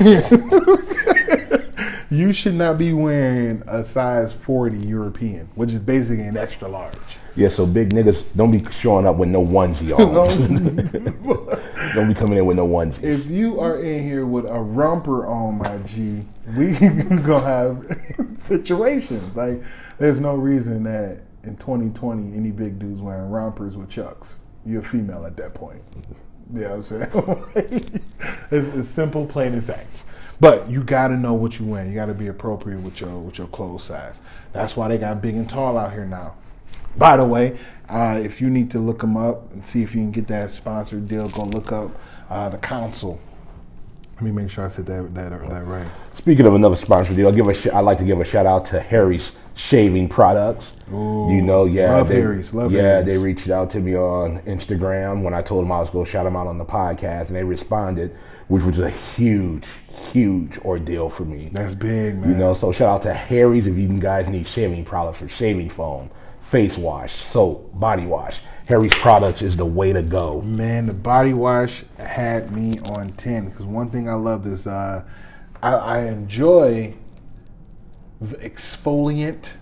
you 2.10 2.32
should 2.32 2.54
not 2.54 2.78
be 2.78 2.92
wearing 2.92 3.62
a 3.66 3.84
size 3.84 4.32
40 4.32 4.78
European, 4.78 5.48
which 5.54 5.72
is 5.72 5.80
basically 5.80 6.24
an 6.24 6.36
extra 6.36 6.68
large. 6.68 7.18
Yeah, 7.36 7.48
so 7.48 7.66
big 7.66 7.90
niggas 7.90 8.22
don't 8.36 8.52
be 8.52 8.64
showing 8.70 9.06
up 9.06 9.16
with 9.16 9.28
no 9.28 9.44
onesie 9.44 9.92
on. 9.92 10.14
don't 11.94 12.08
be 12.08 12.14
coming 12.14 12.38
in 12.38 12.46
with 12.46 12.56
no 12.56 12.66
onesies. 12.66 13.02
If 13.02 13.26
you 13.26 13.58
are 13.60 13.82
in 13.82 14.04
here 14.04 14.24
with 14.24 14.46
a 14.46 14.60
romper 14.60 15.26
on, 15.26 15.58
my 15.58 15.78
G, 15.78 16.24
we 16.56 16.72
gonna 16.78 17.40
have 17.40 17.84
situations. 18.38 19.34
Like, 19.36 19.62
there's 19.98 20.20
no 20.20 20.34
reason 20.34 20.84
that 20.84 21.22
in 21.42 21.56
2020 21.56 22.36
any 22.36 22.50
big 22.50 22.78
dudes 22.78 23.00
wearing 23.00 23.30
rompers 23.30 23.76
with 23.76 23.90
chucks. 23.90 24.38
You're 24.64 24.80
a 24.80 24.84
female 24.84 25.26
at 25.26 25.36
that 25.36 25.54
point. 25.54 25.82
What 26.48 26.70
I'm 26.70 26.82
saying? 26.82 27.10
it's, 28.50 28.68
it's 28.68 28.88
simple, 28.88 29.26
plain 29.26 29.52
and 29.54 29.64
fact. 29.64 30.04
But 30.40 30.68
you 30.68 30.82
gotta 30.82 31.16
know 31.16 31.32
what 31.32 31.58
you 31.58 31.64
wear. 31.64 31.86
You 31.86 31.94
gotta 31.94 32.14
be 32.14 32.26
appropriate 32.26 32.80
with 32.80 33.00
your 33.00 33.18
with 33.18 33.38
your 33.38 33.46
clothes 33.48 33.84
size. 33.84 34.18
That's 34.52 34.76
why 34.76 34.88
they 34.88 34.98
got 34.98 35.22
big 35.22 35.36
and 35.36 35.48
tall 35.48 35.78
out 35.78 35.92
here 35.92 36.04
now. 36.06 36.34
By 36.96 37.16
the 37.16 37.24
way, 37.24 37.58
uh, 37.88 38.20
if 38.22 38.40
you 38.40 38.50
need 38.50 38.70
to 38.72 38.78
look 38.78 39.00
them 39.00 39.16
up 39.16 39.52
and 39.52 39.66
see 39.66 39.82
if 39.82 39.94
you 39.94 40.00
can 40.00 40.10
get 40.10 40.26
that 40.28 40.50
sponsored 40.50 41.08
deal, 41.08 41.28
go 41.28 41.44
look 41.44 41.72
up 41.72 41.90
uh, 42.30 42.48
the 42.48 42.58
council. 42.58 43.20
Let 44.14 44.22
me 44.22 44.30
make 44.32 44.50
sure 44.50 44.64
I 44.64 44.68
said 44.68 44.86
that 44.86 45.14
that, 45.14 45.30
that 45.30 45.66
right. 45.66 45.86
Speaking 46.18 46.46
of 46.46 46.54
another 46.54 46.76
sponsor 46.76 47.14
deal, 47.14 47.26
I'll 47.26 47.32
give 47.32 47.48
a 47.48 47.54
sh- 47.54 47.68
I'd 47.68 47.80
like 47.80 47.98
to 47.98 48.04
give 48.04 48.20
a 48.20 48.24
shout 48.24 48.46
out 48.46 48.66
to 48.66 48.80
Harry's 48.80 49.32
Shaving 49.54 50.08
Products. 50.08 50.72
Ooh, 50.92 51.32
you 51.32 51.40
know, 51.40 51.64
yeah, 51.64 51.96
love 51.96 52.08
they, 52.08 52.16
Harry's, 52.16 52.52
love 52.52 52.72
yeah, 52.72 52.82
Harry's. 52.82 53.06
they 53.06 53.18
reached 53.18 53.48
out 53.48 53.70
to 53.70 53.80
me 53.80 53.96
on 53.96 54.40
Instagram 54.42 55.22
when 55.22 55.32
I 55.32 55.42
told 55.42 55.64
them 55.64 55.72
I 55.72 55.80
was 55.80 55.90
going 55.90 56.04
to 56.04 56.10
shout 56.10 56.24
them 56.24 56.36
out 56.36 56.48
on 56.48 56.58
the 56.58 56.64
podcast, 56.64 57.28
and 57.28 57.36
they 57.36 57.44
responded, 57.44 58.16
which 58.48 58.64
was 58.64 58.80
a 58.80 58.90
huge, 58.90 59.64
huge 60.12 60.58
ordeal 60.58 61.08
for 61.08 61.24
me. 61.24 61.50
That's 61.52 61.74
big, 61.74 62.18
man. 62.18 62.30
You 62.30 62.36
know, 62.36 62.54
so 62.54 62.72
shout 62.72 62.88
out 62.88 63.02
to 63.04 63.14
Harry's 63.14 63.66
if 63.66 63.76
you 63.76 63.88
guys 64.00 64.28
need 64.28 64.48
shaving 64.48 64.84
products 64.84 65.18
for 65.18 65.28
shaving 65.28 65.70
foam, 65.70 66.10
face 66.42 66.76
wash, 66.76 67.14
soap, 67.22 67.78
body 67.78 68.06
wash. 68.06 68.40
Harry's 68.66 68.94
products 68.94 69.40
is 69.40 69.56
the 69.56 69.64
way 69.66 69.92
to 69.92 70.02
go. 70.02 70.40
Man, 70.42 70.86
the 70.86 70.94
body 70.94 71.32
wash 71.32 71.84
had 71.98 72.50
me 72.50 72.80
on 72.80 73.12
10 73.12 73.50
because 73.50 73.66
one 73.66 73.90
thing 73.90 74.08
I 74.08 74.14
love 74.14 74.46
is 74.46 74.66
uh, 74.66 75.04
I, 75.62 75.72
I 75.72 75.98
enjoy 76.06 76.94
exfoliant 78.22 79.52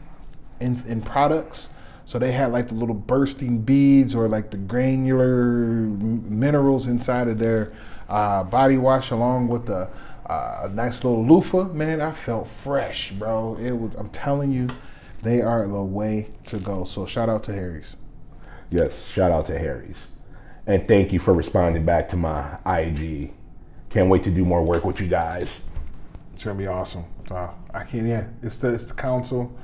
in, 0.61 0.82
in 0.86 1.03
products. 1.03 1.68
So 2.05 2.18
they 2.18 2.32
had 2.32 2.53
like 2.53 2.68
the 2.68 2.74
little 2.74 2.94
bursting 2.94 3.62
beads 3.62 4.14
or 4.14 4.28
like 4.28 4.50
the 4.50 4.57
granular 4.57 5.46
minerals 5.46 6.86
inside 6.86 7.28
of 7.28 7.38
their 7.38 7.72
uh, 8.09 8.44
body 8.44 8.76
wash 8.76 9.11
along 9.11 9.48
with 9.48 9.66
the 9.66 9.88
uh, 10.26 10.68
nice 10.72 11.03
little 11.05 11.24
loofah. 11.26 11.64
Man, 11.72 12.00
I 12.00 12.12
felt 12.12 12.48
fresh, 12.48 13.12
bro. 13.12 13.57
It 13.59 13.72
was, 13.72 13.94
I'm 13.94 14.11
telling 14.11 14.53
you, 14.53 14.68
they 15.22 15.40
are 15.40 15.66
the 15.66 15.82
way 15.82 16.30
to 16.46 16.59
go. 16.59 16.84
So 16.84 17.07
shout 17.07 17.28
out 17.28 17.44
to 17.44 17.53
Harry's. 17.53 17.96
Yes, 18.70 19.05
shout 19.12 19.30
out 19.30 19.46
to 19.46 19.59
Harry's. 19.59 19.96
And 20.66 20.86
thank 20.86 21.12
you 21.12 21.18
for 21.18 21.34
responding 21.34 21.84
back 21.84 22.09
to 22.11 22.16
my 22.16 22.59
IG. 22.66 23.32
Can't 23.90 24.09
wait 24.09 24.22
to 24.24 24.30
do 24.30 24.44
more 24.44 24.62
work 24.62 24.84
with 24.84 25.00
you 25.00 25.09
guys. 25.09 25.61
It's 26.43 26.47
gonna 26.49 26.59
be 26.59 26.66
awesome. 26.66 27.05
So 27.28 27.55
I 27.72 27.84
can't. 27.84 28.05
Yeah, 28.05 28.26
it's 28.43 28.59
the 28.59 28.74
it's 28.74 28.84
the 28.84 28.95
council, 28.95 29.57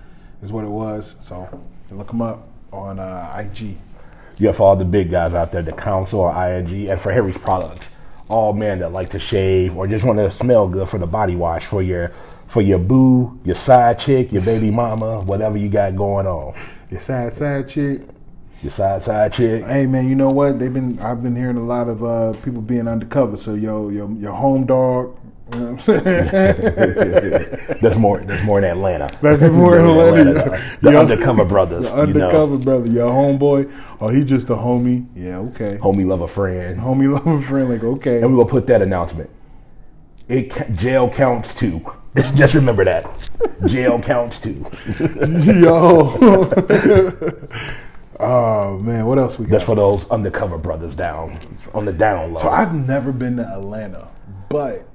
is 0.43 0.53
what 0.53 0.63
it 0.63 0.71
was. 0.71 1.17
So 1.19 1.49
look 1.91 2.07
them 2.07 2.23
up 2.23 2.47
on 2.73 3.01
uh, 3.01 3.35
IG. 3.37 3.77
Yeah, 4.37 4.53
for 4.53 4.63
all 4.63 4.77
the 4.77 4.85
big 4.85 5.11
guys 5.11 5.35
out 5.35 5.51
there, 5.51 5.61
the 5.61 5.73
council 5.73 6.21
or 6.21 6.31
ING, 6.31 6.89
and 6.89 7.01
for 7.01 7.11
Harry's 7.11 7.37
products. 7.37 7.89
All 8.29 8.53
men 8.53 8.79
that 8.79 8.93
like 8.93 9.11
to 9.11 9.19
shave 9.19 9.77
or 9.77 9.89
just 9.89 10.05
want 10.05 10.21
to 10.21 10.31
smell 10.31 10.69
good 10.69 10.89
for 10.89 10.99
the 10.99 11.07
body 11.09 11.35
wash 11.35 11.67
for 11.67 11.83
your 11.83 12.13
for 12.47 12.63
your 12.63 12.79
boo, 12.79 13.37
your 13.45 13.57
side 13.57 13.99
chick, 13.99 14.31
your 14.31 14.43
baby 14.43 14.71
mama, 14.71 15.19
whatever 15.23 15.57
you 15.57 15.69
got 15.69 15.97
going 15.97 16.29
on. 16.29 16.55
Your 16.93 17.01
side 17.01 17.33
sad 17.33 17.69
chick. 17.69 18.03
Your 18.63 18.71
side 18.71 19.03
side 19.03 19.33
chick. 19.33 19.65
Hey 19.65 19.87
man, 19.87 20.09
you 20.09 20.15
know 20.15 20.31
what? 20.31 20.61
They've 20.61 20.73
been. 20.73 21.01
I've 21.01 21.25
been 21.25 21.35
hearing 21.35 21.57
a 21.57 21.67
lot 21.67 21.89
of 21.89 22.05
uh, 22.05 22.35
people 22.35 22.63
being 22.63 22.87
undercover. 22.87 23.37
So 23.37 23.55
yo, 23.55 23.89
your 23.89 24.09
your 24.13 24.33
home 24.33 24.65
dog. 24.65 25.17
You 25.53 25.61
know 25.61 25.65
what 25.65 25.71
I'm 25.71 25.79
saying? 25.79 26.05
That's 27.81 27.97
more. 27.97 28.21
That's 28.21 28.45
more 28.45 28.59
in 28.59 28.65
Atlanta. 28.65 29.11
That's 29.23 29.43
more 29.51 29.79
in 29.79 29.87
Atlanta. 29.87 30.77
The 30.83 30.93
Yo, 30.93 31.01
undercover 31.01 31.47
brothers. 31.47 31.85
The 31.85 31.95
undercover 31.95 32.59
brother, 32.59 32.87
your 32.87 33.11
homeboy. 33.11 33.73
Oh, 33.99 34.09
he 34.09 34.25
just 34.25 34.51
a 34.51 34.55
homie. 34.55 35.07
Yeah, 35.17 35.39
okay. 35.39 35.79
Homie 35.79 36.07
love 36.07 36.21
a 36.21 36.29
friend. 36.29 36.79
Homie 36.79 37.11
love 37.13 37.27
a 37.27 37.41
friend. 37.41 37.71
Like 37.71 37.83
okay. 37.83 38.21
And 38.21 38.31
we 38.31 38.37
will 38.37 38.45
put 38.45 38.67
that 38.67 38.83
announcement. 38.83 39.31
It 40.29 40.77
jail 40.77 41.09
counts 41.09 41.55
too. 41.55 41.81
Just 42.35 42.53
remember 42.53 42.85
that. 42.85 43.09
Jail 43.67 43.99
counts 44.01 44.41
too. 44.41 44.67
Yo. 44.99 46.11
oh 48.21 48.79
man, 48.79 49.07
what 49.07 49.19
else 49.19 49.39
we 49.39 49.47
got? 49.47 49.53
That's 49.53 49.65
for 49.65 49.77
those 49.77 50.07
undercover 50.11 50.59
brothers 50.59 50.95
down 50.95 51.41
on 51.73 51.87
the 51.87 51.93
down 51.93 52.35
low. 52.35 52.43
So 52.43 52.51
I've 52.51 52.75
never 52.75 53.13
been 53.13 53.37
to 53.37 53.45
Atlanta, 53.45 54.09
but 54.51 54.87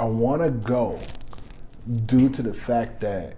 I 0.00 0.04
want 0.04 0.40
to 0.40 0.48
go 0.48 0.98
due 2.06 2.30
to 2.30 2.42
the 2.42 2.54
fact 2.54 3.02
that 3.02 3.36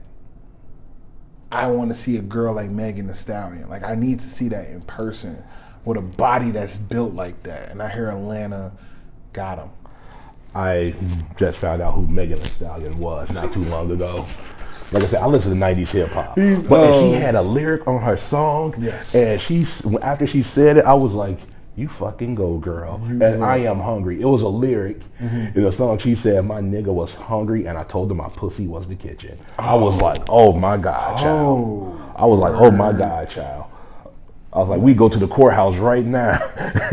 I 1.50 1.66
want 1.66 1.90
to 1.90 1.96
see 1.96 2.16
a 2.16 2.22
girl 2.22 2.54
like 2.54 2.70
Megan 2.70 3.08
Thee 3.08 3.14
Stallion. 3.14 3.68
Like 3.68 3.82
I 3.82 3.96
need 3.96 4.20
to 4.20 4.26
see 4.26 4.48
that 4.50 4.68
in 4.68 4.82
person 4.82 5.42
with 5.84 5.96
a 5.98 6.00
body 6.00 6.52
that's 6.52 6.78
built 6.78 7.14
like 7.14 7.42
that. 7.42 7.70
And 7.70 7.82
I 7.82 7.88
hear 7.88 8.10
Atlanta 8.10 8.70
got 9.32 9.58
him. 9.58 9.70
I 10.54 10.94
just 11.36 11.58
found 11.58 11.82
out 11.82 11.94
who 11.94 12.06
Megan 12.06 12.40
Thee 12.40 12.48
Stallion 12.50 12.96
was 12.96 13.28
not 13.32 13.52
too 13.52 13.64
long 13.64 13.90
ago. 13.90 14.24
Like 14.92 15.02
I 15.02 15.06
said, 15.08 15.20
I 15.20 15.26
listen 15.26 15.50
to 15.50 15.56
'90s 15.56 15.88
hip 15.88 16.10
hop, 16.10 16.36
but 16.36 16.44
and 16.44 16.68
she 16.68 17.16
um, 17.16 17.20
had 17.20 17.34
a 17.34 17.42
lyric 17.42 17.88
on 17.88 18.00
her 18.02 18.16
song. 18.16 18.76
Yes. 18.78 19.16
and 19.16 19.40
she 19.40 19.66
after 20.00 20.28
she 20.28 20.44
said 20.44 20.76
it, 20.76 20.84
I 20.84 20.94
was 20.94 21.12
like, 21.12 21.40
"You 21.76 21.88
fucking 21.88 22.34
go, 22.34 22.58
girl!" 22.58 23.00
and 23.06 23.42
I 23.44 23.56
am 23.58 23.80
hungry. 23.80 24.20
It 24.20 24.26
was 24.26 24.42
a 24.42 24.48
lyric 24.48 25.00
Mm-hmm. 25.20 25.58
in 25.58 25.64
the 25.64 25.72
song. 25.72 25.98
She 25.98 26.14
said, 26.14 26.44
"My 26.44 26.60
nigga 26.60 26.92
was 26.92 27.14
hungry, 27.14 27.66
and 27.66 27.78
I 27.78 27.84
told 27.84 28.10
him 28.10 28.18
my 28.18 28.28
pussy 28.28 28.66
was 28.66 28.86
the 28.86 28.94
kitchen." 28.94 29.38
I 29.58 29.74
was 29.74 30.00
like, 30.00 30.22
"Oh 30.28 30.52
my 30.52 30.76
god, 30.76 31.18
child!" 31.18 31.58
Oh. 31.98 32.12
I 32.16 32.26
was 32.26 32.38
like, 32.40 32.54
"Oh 32.54 32.70
my 32.70 32.92
god, 32.92 33.30
child!" 33.30 33.64
I 34.52 34.58
was 34.58 34.68
like, 34.68 34.80
"We 34.80 34.92
go 34.92 35.08
to 35.08 35.18
the 35.18 35.28
courthouse 35.28 35.76
right 35.76 36.04
now." 36.04 36.38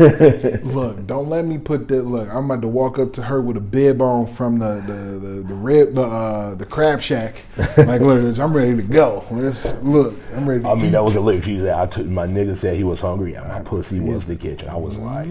Look, 0.62 1.06
don't 1.06 1.28
let 1.28 1.44
me 1.44 1.58
put 1.58 1.88
that. 1.88 2.04
Look, 2.04 2.28
I'm 2.30 2.46
about 2.46 2.62
to 2.62 2.68
walk 2.68 2.98
up 2.98 3.12
to 3.14 3.22
her 3.22 3.40
with 3.42 3.56
a 3.58 3.60
bib 3.60 4.00
on 4.00 4.26
from 4.26 4.58
the 4.58 4.82
the 4.86 5.26
the, 5.26 5.42
the 5.42 5.54
rib 5.54 5.94
the 5.94 6.02
uh, 6.02 6.54
the 6.54 6.64
crab 6.64 7.02
shack. 7.02 7.42
Like, 7.76 8.00
look, 8.00 8.38
I'm 8.38 8.54
ready 8.54 8.76
to 8.76 8.82
go. 8.82 9.26
Let's 9.30 9.74
look. 9.82 10.16
I'm 10.34 10.48
ready. 10.48 10.62
To 10.62 10.70
I 10.70 10.74
mean, 10.74 10.86
eat. 10.86 10.90
that 10.90 11.02
was 11.02 11.16
a 11.16 11.20
lyric. 11.20 11.44
She 11.44 11.58
said, 11.58 11.74
I 11.74 11.86
took, 11.86 12.06
my 12.06 12.26
nigga 12.26 12.56
said 12.56 12.76
he 12.76 12.84
was 12.84 13.00
hungry 13.00 13.34
and 13.34 13.46
my 13.46 13.60
pussy 13.60 14.00
was 14.00 14.24
the 14.24 14.36
kitchen. 14.36 14.68
I 14.68 14.76
was 14.76 14.96
like, 14.98 15.28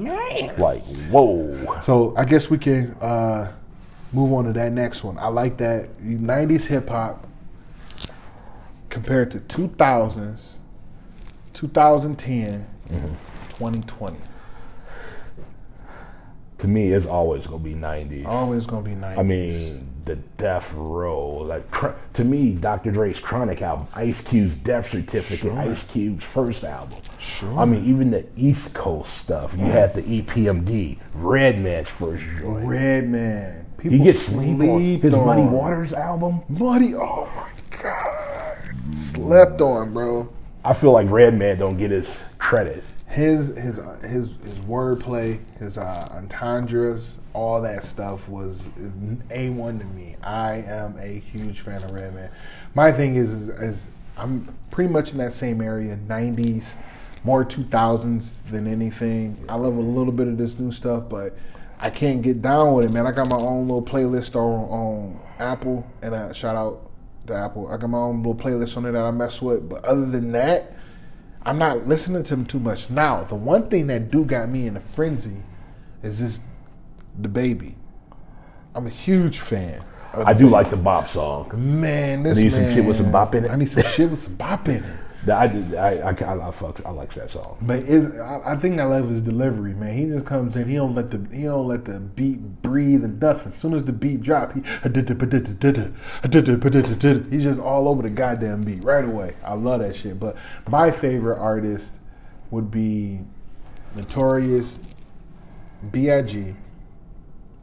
like, 0.57 0.83
whoa. 1.09 1.79
So 1.81 2.13
I 2.15 2.25
guess 2.25 2.49
we 2.49 2.57
can 2.57 2.93
uh, 2.95 3.51
move 4.13 4.33
on 4.33 4.45
to 4.45 4.53
that 4.53 4.71
next 4.71 5.03
one. 5.03 5.17
I 5.17 5.27
like 5.27 5.57
that 5.57 5.97
90s 5.99 6.65
hip 6.65 6.89
hop 6.89 7.27
compared 8.89 9.31
to 9.31 9.39
2000s, 9.39 10.53
2010, 11.53 12.67
2020. 12.89 14.17
Mm-hmm. 14.17 14.25
To 16.59 16.67
me, 16.67 16.91
it's 16.91 17.05
always 17.05 17.45
gonna 17.47 17.59
be 17.59 17.73
'90s. 17.73 18.25
Always 18.25 18.65
gonna 18.65 18.81
be 18.81 18.91
90s. 18.91 19.17
I 19.17 19.23
mean, 19.23 19.87
the 20.03 20.15
Death 20.15 20.73
Row. 20.73 21.37
Like 21.37 21.71
cr- 21.71 21.95
to 22.15 22.23
me, 22.25 22.51
Dr. 22.51 22.91
Dre's 22.91 23.17
Chronic 23.17 23.61
album, 23.61 23.87
Ice 23.93 24.19
Cube's 24.19 24.55
Death 24.55 24.91
Certificate, 24.91 25.53
Ice 25.53 25.83
Cube's 25.83 26.23
first 26.23 26.65
album. 26.65 26.99
Sure. 27.17 27.57
I 27.57 27.63
mean, 27.63 27.85
even 27.85 28.11
the 28.11 28.25
East 28.35 28.73
Coast 28.73 29.17
stuff. 29.19 29.55
You 29.57 29.65
had 29.65 29.93
the 29.93 30.01
EPMD, 30.01 30.97
Redman's 31.13 31.87
first 31.87 32.25
joint. 32.25 32.65
Redman. 32.67 33.65
People 33.77 33.97
He 33.99 34.03
gets 34.03 34.23
sleep 34.23 34.59
on 34.59 34.81
his 34.81 35.15
Muddy. 35.15 35.43
Waters 35.43 35.93
album. 35.93 36.41
Muddy. 36.49 36.93
Oh 36.93 37.25
my 37.37 37.77
god. 37.81 38.57
Slept 38.91 39.61
on, 39.61 39.93
bro. 39.93 40.27
I 40.63 40.73
feel 40.73 40.91
like 40.91 41.09
Redman 41.09 41.57
don't 41.57 41.77
get 41.77 41.91
his 41.91 42.17
credit. 42.37 42.83
his 43.07 43.47
his 43.57 43.79
his 44.01 44.29
his 44.43 44.59
wordplay, 44.67 45.39
his 45.57 45.77
uh, 45.77 46.07
entendres, 46.11 47.17
all 47.33 47.61
that 47.61 47.83
stuff 47.83 48.27
was 48.29 48.67
a 49.31 49.49
one 49.49 49.79
to 49.79 49.85
me. 49.85 50.15
I 50.21 50.55
am 50.57 50.97
a 50.99 51.19
huge 51.19 51.61
fan 51.61 51.83
of 51.83 51.91
Redman. 51.91 52.29
My 52.75 52.91
thing 52.91 53.15
is, 53.15 53.31
is, 53.31 53.49
is 53.49 53.87
I'm 54.17 54.53
pretty 54.69 54.91
much 54.91 55.11
in 55.11 55.17
that 55.19 55.33
same 55.33 55.61
area, 55.61 55.97
'90s, 56.07 56.65
more 57.23 57.45
2000s 57.45 58.31
than 58.51 58.67
anything. 58.67 59.43
I 59.47 59.55
love 59.55 59.75
a 59.77 59.81
little 59.81 60.13
bit 60.13 60.27
of 60.27 60.37
this 60.37 60.59
new 60.59 60.71
stuff, 60.71 61.03
but 61.09 61.37
I 61.79 61.89
can't 61.89 62.21
get 62.21 62.41
down 62.41 62.73
with 62.73 62.85
it, 62.85 62.91
man. 62.91 63.07
I 63.07 63.11
got 63.11 63.29
my 63.29 63.37
own 63.37 63.67
little 63.67 63.81
playlist 63.81 64.35
on 64.35 64.69
on 64.69 65.19
Apple, 65.39 65.87
and 66.01 66.13
I 66.13 66.33
shout 66.33 66.55
out 66.55 66.88
to 67.29 67.35
Apple. 67.35 67.67
I 67.67 67.77
got 67.77 67.89
my 67.89 67.97
own 67.97 68.17
little 68.17 68.35
playlist 68.35 68.77
on 68.77 68.83
there 68.83 68.91
that 68.91 69.01
I 69.01 69.11
mess 69.11 69.41
with, 69.41 69.69
but 69.69 69.83
other 69.85 70.05
than 70.05 70.31
that. 70.33 70.73
I'm 71.43 71.57
not 71.57 71.87
listening 71.87 72.23
to 72.23 72.33
him 72.33 72.45
too 72.45 72.59
much 72.59 72.89
now. 72.89 73.23
The 73.23 73.35
one 73.35 73.69
thing 73.69 73.87
that 73.87 74.11
do 74.11 74.25
got 74.25 74.49
me 74.49 74.67
in 74.67 74.75
a 74.75 74.81
frenzy 74.81 75.37
is 76.03 76.19
this 76.19 76.41
DaBaby. 77.19 77.75
I'm 78.75 78.85
a 78.85 78.91
huge 78.91 79.39
fan. 79.39 79.83
I 80.13 80.33
do 80.33 80.39
baby. 80.39 80.49
like 80.49 80.69
the 80.69 80.77
bop 80.77 81.07
song. 81.07 81.51
man. 81.53 82.23
This 82.23 82.37
I 82.37 82.41
need 82.41 82.53
some 82.53 82.73
shit 82.73 82.85
with 82.85 82.97
some 82.97 83.11
bop 83.11 83.35
in 83.35 83.45
it. 83.45 83.51
I 83.51 83.55
need 83.55 83.69
some 83.69 83.83
shit 83.83 84.09
with 84.09 84.19
some 84.19 84.35
bop 84.35 84.67
in 84.67 84.83
it. 84.83 84.97
I, 85.27 85.47
did- 85.47 85.75
I, 85.75 85.97
I, 85.97 86.47
I, 86.47 86.51
fuck, 86.51 86.81
I 86.85 86.91
like 86.91 87.13
that 87.15 87.31
song. 87.31 87.57
But 87.61 87.79
is 87.79 88.17
I, 88.19 88.53
I 88.53 88.55
think 88.55 88.79
I 88.79 88.85
love 88.85 89.09
his 89.09 89.21
delivery, 89.21 89.73
man. 89.73 89.97
He 89.97 90.05
just 90.05 90.25
comes 90.25 90.55
in. 90.55 90.69
He 90.69 90.75
don't 90.75 90.95
let 90.95 91.11
the 91.11 91.27
he 91.35 91.43
don't 91.43 91.67
let 91.67 91.85
the 91.85 91.99
beat 91.99 92.61
breathe 92.61 93.03
and 93.03 93.19
nothing. 93.19 93.51
As 93.51 93.57
soon 93.57 93.73
as 93.73 93.83
the 93.83 93.91
beat 93.91 94.21
drop, 94.21 94.53
he 94.53 94.61
he's 97.29 97.43
just 97.43 97.59
all 97.59 97.89
over 97.89 98.01
the 98.01 98.09
goddamn 98.09 98.63
beat 98.63 98.83
right 98.83 99.03
away. 99.03 99.35
I 99.43 99.53
love 99.55 99.81
that 99.81 99.95
shit. 99.95 100.19
But 100.19 100.37
my 100.67 100.89
favorite 100.89 101.37
artist 101.37 101.91
would 102.49 102.71
be 102.71 103.19
Notorious, 103.95 104.77
B.I.G. 105.91 106.55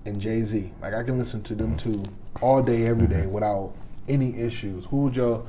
and 0.05 0.21
Jay 0.21 0.43
Z. 0.43 0.73
Like 0.83 0.95
I 0.95 1.03
can 1.03 1.19
listen 1.19 1.43
to 1.45 1.55
them 1.55 1.77
mm-hmm. 1.77 2.03
two 2.03 2.03
all 2.41 2.63
day, 2.63 2.87
every 2.87 3.07
mm-hmm. 3.07 3.21
day 3.21 3.27
without 3.27 3.73
any 4.09 4.37
issues. 4.39 4.85
Who 4.87 5.05
would 5.05 5.17
your 5.17 5.47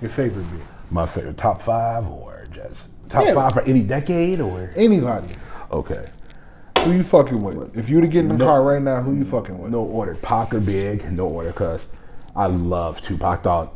your 0.00 0.10
favorite 0.10 0.50
be? 0.50 0.58
My 0.94 1.06
favorite 1.06 1.36
top 1.36 1.60
five 1.60 2.06
or 2.06 2.46
just 2.52 2.76
top 3.08 3.24
Yeah. 3.24 3.34
five 3.34 3.52
for 3.52 3.62
any 3.62 3.82
decade 3.82 4.40
or 4.40 4.70
Anybody. 4.76 5.34
okay. 5.72 6.06
Who 6.84 6.92
you 6.92 7.02
fucking 7.02 7.42
with? 7.42 7.76
If 7.76 7.88
you 7.90 7.96
were 7.96 8.02
to 8.02 8.06
get 8.08 8.20
in 8.20 8.28
the 8.28 8.36
No- 8.36 8.44
car 8.46 8.62
right 8.62 8.80
now, 8.80 9.02
who 9.02 9.12
you 9.12 9.24
fucking 9.24 9.58
with? 9.58 9.72
No 9.72 9.80
order. 9.82 10.14
Pac 10.22 10.54
or 10.54 10.60
Big, 10.60 11.10
no 11.12 11.26
order, 11.26 11.50
cause 11.50 11.88
I 12.36 12.46
love 12.46 13.00
Tupac. 13.02 13.40
I 13.40 13.42
thought 13.42 13.72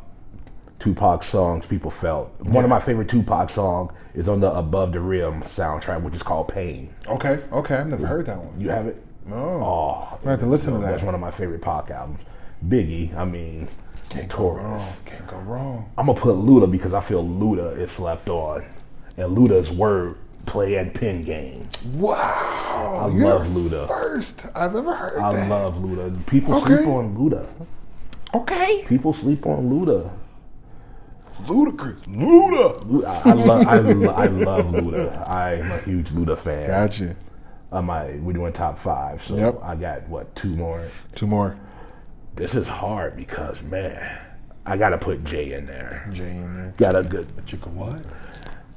Tupac 0.78 1.24
songs 1.24 1.66
people 1.66 1.90
felt. 1.90 2.30
One 2.40 2.62
of 2.62 2.70
my 2.70 2.78
favorite 2.78 3.08
Tupac 3.08 3.50
song 3.50 3.90
is 4.14 4.28
on 4.28 4.38
the 4.38 4.52
Above 4.56 4.92
the 4.92 5.00
Rim 5.00 5.42
soundtrack, 5.42 6.02
which 6.02 6.14
is 6.14 6.22
called 6.22 6.46
Pain. 6.46 6.90
Okay, 7.08 7.40
okay, 7.52 7.78
I've 7.78 7.88
never 7.88 8.06
heard 8.06 8.26
that 8.26 8.38
one. 8.38 8.60
You 8.60 8.70
have 8.70 8.86
it? 8.86 9.04
No. 9.26 9.34
Oh, 9.36 10.18
I 10.24 10.30
have 10.30 10.38
to 10.38 10.46
listen 10.46 10.72
to 10.74 10.78
that. 10.78 10.90
That's 10.92 11.02
one 11.02 11.16
of 11.16 11.20
my 11.20 11.32
favorite 11.32 11.62
Pac 11.62 11.90
albums. 11.90 12.20
Biggie, 12.68 13.12
I 13.16 13.24
mean, 13.24 13.66
Can't 14.10 14.28
go 14.30 14.50
wrong. 14.50 14.92
Can't 15.04 15.26
go 15.26 15.36
wrong. 15.38 15.90
I'm 15.98 16.06
gonna 16.06 16.18
put 16.18 16.36
Luda 16.36 16.70
because 16.70 16.94
I 16.94 17.00
feel 17.00 17.22
Luda 17.24 17.76
is 17.78 17.90
slept 17.90 18.28
on, 18.28 18.64
and 19.16 19.36
Luda's 19.36 19.70
word 19.70 20.16
play 20.46 20.76
and 20.76 20.94
pen 20.94 21.24
game. 21.24 21.68
Wow. 21.94 23.00
I 23.02 23.06
love 23.08 23.46
Luda. 23.48 23.86
First 23.86 24.46
I've 24.54 24.74
ever 24.74 24.94
heard 24.94 25.18
I 25.20 25.32
that. 25.34 25.48
love 25.50 25.74
Luda. 25.76 26.24
People 26.26 26.54
Okay. 26.54 26.76
sleep 26.76 26.86
on 26.88 27.16
Luda. 27.16 27.46
Okay. 28.34 28.84
People 28.88 29.12
sleep 29.12 29.44
on 29.46 29.68
Luda. 29.70 30.10
Ludacris. 31.42 32.00
Luda. 32.06 33.04
I, 33.06 33.30
I 33.30 33.32
love 33.34 33.66
I, 33.68 33.78
lo- 33.78 34.10
I 34.12 34.26
love 34.26 34.66
Luda. 34.66 35.28
I'm 35.28 35.70
a 35.70 35.78
huge 35.82 36.08
Luda 36.10 36.36
fan. 36.38 36.66
Gotcha. 36.66 37.14
Uh, 37.70 37.82
my 37.82 38.12
we're 38.22 38.32
doing 38.32 38.52
top 38.52 38.78
five, 38.78 39.22
so 39.24 39.36
Yep. 39.36 39.60
I 39.62 39.74
got 39.76 40.08
what 40.08 40.34
two 40.34 40.56
more. 40.56 40.88
Two 41.14 41.26
more. 41.26 41.58
This 42.36 42.54
is 42.54 42.68
hard 42.68 43.16
because 43.16 43.60
man, 43.62 44.18
I 44.64 44.76
gotta 44.76 44.98
put 44.98 45.24
Jay 45.24 45.52
in 45.54 45.66
there. 45.66 46.08
Jay 46.12 46.30
in 46.30 46.56
there. 46.56 46.74
Got 46.76 46.96
a 46.96 47.02
good, 47.02 47.26
Chicken 47.46 47.74
what? 47.74 48.00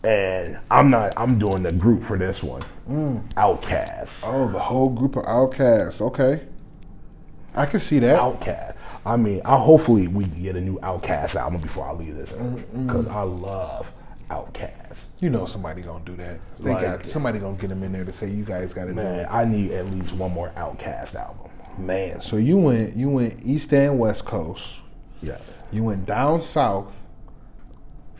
and 0.03 0.57
I'm 0.71 0.89
not. 0.89 1.13
I'm 1.15 1.37
doing 1.37 1.61
the 1.63 1.71
group 1.71 2.03
for 2.03 2.17
this 2.17 2.41
one. 2.41 2.63
Mm. 2.89 3.31
OutKast. 3.33 4.09
Oh, 4.23 4.51
the 4.51 4.59
whole 4.59 4.89
group 4.89 5.15
of 5.15 5.25
OutKast. 5.25 6.01
Okay. 6.01 6.47
I 7.53 7.65
can 7.65 7.79
see 7.79 7.99
that. 7.99 8.19
OutKast. 8.19 8.75
I 9.05 9.15
mean, 9.17 9.41
I 9.45 9.57
hopefully 9.57 10.07
we 10.07 10.23
get 10.25 10.55
a 10.55 10.61
new 10.61 10.79
OutKast 10.79 11.35
album 11.35 11.61
before 11.61 11.87
I 11.87 11.91
leave 11.93 12.15
this 12.15 12.31
because 12.31 13.05
I 13.07 13.21
love 13.21 13.91
OutKast. 14.29 14.95
You 15.19 15.29
know 15.29 15.45
somebody 15.45 15.81
gonna 15.81 16.03
do 16.05 16.15
that. 16.15 16.39
They 16.59 16.71
Like- 16.73 16.81
got 16.81 17.05
somebody 17.05 17.37
gonna 17.39 17.57
get 17.57 17.69
them 17.69 17.83
in 17.83 17.91
there 17.91 18.05
to 18.05 18.13
say 18.13 18.27
you 18.29 18.43
guys 18.45 18.73
got 18.73 18.83
to 18.85 18.89
do 18.91 18.95
Man, 18.95 19.19
it. 19.19 19.27
I 19.29 19.45
need 19.45 19.71
at 19.71 19.85
least 19.91 20.13
one 20.13 20.31
more 20.31 20.51
OutKast 20.57 21.13
album. 21.15 21.50
Man, 21.77 22.21
so 22.21 22.37
you 22.37 22.57
went 22.57 22.95
you 22.95 23.09
went 23.09 23.39
east 23.43 23.73
and 23.73 23.97
west 23.97 24.25
coast. 24.25 24.75
Yeah. 25.21 25.37
You 25.71 25.83
went 25.83 26.05
down 26.05 26.41
south 26.41 27.01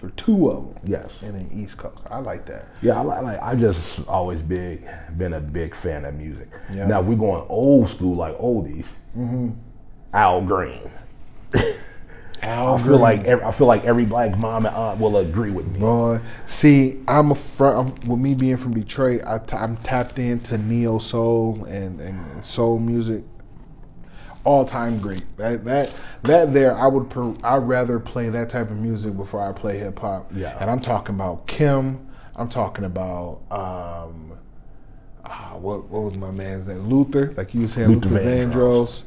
for 0.02 0.10
two 0.12 0.49
of 0.49 0.66
them. 0.66 0.80
Yes. 0.84 1.12
And 1.22 1.36
then 1.36 1.49
east 1.54 1.78
coast. 1.78 2.02
I 2.10 2.20
like 2.20 2.45
that. 2.47 2.68
Yeah, 2.82 2.97
I 2.97 3.02
like, 3.02 3.22
like 3.22 3.41
I 3.41 3.56
just 3.56 3.80
always 4.08 4.41
big 4.41 4.88
been 5.18 5.34
a 5.34 5.39
big 5.39 5.76
fan 5.76 6.06
of 6.06 6.16
music. 6.16 6.49
Yeah. 6.74 6.88
Now 6.88 7.02
we're 7.02 7.18
going 7.18 7.45
old 7.49 7.89
school 7.89 8.16
like 8.16 8.38
oldies. 8.39 8.86
Mm-hmm. 9.18 9.52
Al 10.14 10.41
Green. 10.41 10.89
Al 12.41 12.74
I 12.76 12.82
feel 12.82 12.97
like 12.97 13.24
every, 13.26 13.45
I 13.45 13.52
feel 13.52 13.68
like 13.68 13.86
every 13.86 14.06
black 14.06 14.38
mom 14.38 14.66
and 14.66 14.76
aunt 14.76 14.99
will 14.99 15.18
agree 15.18 15.52
with 15.52 15.68
me. 15.68 15.80
Boy, 15.80 16.20
see, 16.45 16.97
I'm 17.08 17.32
a 17.32 17.36
front. 17.36 18.06
With 18.06 18.20
me 18.20 18.34
being 18.34 18.58
from 18.58 18.74
Detroit, 18.74 19.22
I 19.26 19.38
t- 19.38 19.56
I'm 19.56 19.78
tapped 19.78 20.18
into 20.18 20.58
neo 20.58 20.97
soul 20.97 21.64
and, 21.66 21.99
and 22.02 22.43
soul 22.43 22.80
music. 22.80 23.24
All 24.44 24.66
time 24.66 25.00
great. 25.00 25.24
That 25.38 25.66
that 25.66 26.02
that 26.24 26.54
there, 26.54 26.76
I 26.76 26.88
would. 26.88 27.10
Per, 27.10 27.36
I'd 27.44 27.58
rather 27.58 28.00
play 28.00 28.30
that 28.30 28.50
type 28.50 28.72
of 28.72 28.78
music 28.78 29.16
before 29.16 29.48
I 29.48 29.52
play 29.52 29.78
hip 29.78 30.00
hop. 30.00 30.32
Yeah. 30.36 30.58
And 30.60 30.70
I'm 30.70 30.82
talking 30.82 31.14
about 31.16 31.46
Kim. 31.48 32.08
I'm 32.36 32.50
talking 32.50 32.86
about 32.86 33.42
um, 33.52 34.34
ah, 35.26 35.56
what 35.58 35.89
what 35.89 36.04
was 36.04 36.18
my 36.18 36.32
man's 36.32 36.68
name? 36.68 36.89
Luther, 36.89 37.34
like 37.38 37.54
you 37.54 37.68
said, 37.68 37.88
Luther 37.89 38.10
Luther, 38.10 38.24
Vandross. 38.26 38.52
Vandross. 38.54 39.04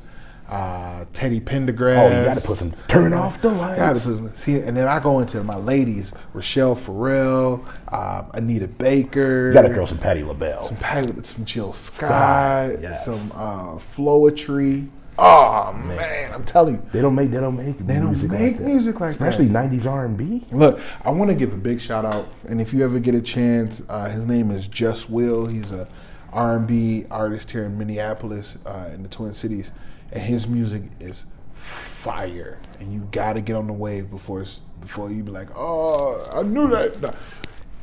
Uh, 0.48 1.06
Teddy 1.14 1.40
Pendergrass. 1.40 2.12
Oh, 2.12 2.18
you 2.18 2.24
got 2.26 2.34
to 2.34 2.40
put 2.42 2.58
some 2.58 2.74
turn 2.86 3.14
off 3.14 3.40
the 3.40 3.50
lights. 3.50 3.78
Gotta 3.78 3.98
put 3.98 4.14
some- 4.16 4.36
see, 4.36 4.56
and 4.58 4.76
then 4.76 4.86
I 4.86 5.00
go 5.00 5.20
into 5.20 5.42
my 5.42 5.56
ladies: 5.56 6.12
Rachelle 6.34 6.78
Ferrell, 6.78 7.64
um, 7.88 8.26
Anita 8.34 8.68
Baker. 8.68 9.48
You 9.48 9.54
got 9.54 9.62
to 9.62 9.72
throw 9.72 9.86
some 9.86 9.96
Patti 9.96 10.22
LaBelle. 10.22 10.68
some 10.68 10.76
Patti, 10.76 11.14
some 11.22 11.46
Jill 11.46 11.72
Scott, 11.72 12.80
yes. 12.82 13.06
some 13.06 13.32
uh, 13.34 13.76
Floetry. 13.78 14.90
Oh 15.18 15.72
man. 15.72 16.32
I'm 16.32 16.44
telling 16.44 16.74
you. 16.76 16.82
They 16.92 17.00
don't 17.00 17.14
make 17.14 17.30
they 17.30 17.40
don't 17.40 17.56
make 17.56 17.78
They 17.86 17.94
don't 17.94 18.10
music 18.12 18.30
make 18.30 18.40
like 18.40 18.58
that. 18.58 18.64
music 18.64 19.00
like 19.00 19.18
that. 19.18 19.28
especially 19.28 19.46
'90s 19.52 19.86
R&B. 19.86 20.46
Look, 20.50 20.80
I 21.04 21.10
want 21.10 21.30
to 21.30 21.34
give 21.36 21.52
a 21.52 21.56
big 21.56 21.80
shout 21.80 22.04
out, 22.04 22.28
and 22.48 22.60
if 22.60 22.72
you 22.74 22.82
ever 22.84 22.98
get 22.98 23.14
a 23.14 23.22
chance, 23.22 23.80
uh, 23.88 24.08
his 24.08 24.26
name 24.26 24.50
is 24.50 24.66
Just 24.66 25.08
Will. 25.08 25.46
He's 25.46 25.70
a 25.70 25.86
R&B 26.32 27.06
artist 27.12 27.52
here 27.52 27.64
in 27.64 27.78
Minneapolis, 27.78 28.58
uh, 28.66 28.90
in 28.92 29.02
the 29.04 29.08
Twin 29.08 29.32
Cities, 29.34 29.70
and 30.10 30.22
his 30.24 30.48
music 30.48 30.82
is 30.98 31.24
fire. 31.54 32.58
And 32.80 32.92
you 32.92 33.06
got 33.12 33.34
to 33.34 33.40
get 33.40 33.54
on 33.54 33.68
the 33.68 33.72
wave 33.72 34.10
before 34.10 34.42
it's, 34.42 34.60
before 34.80 35.10
you 35.12 35.22
be 35.22 35.30
like, 35.30 35.48
oh, 35.56 36.28
I 36.32 36.42
knew 36.42 36.68
that. 36.70 37.00
No. 37.00 37.14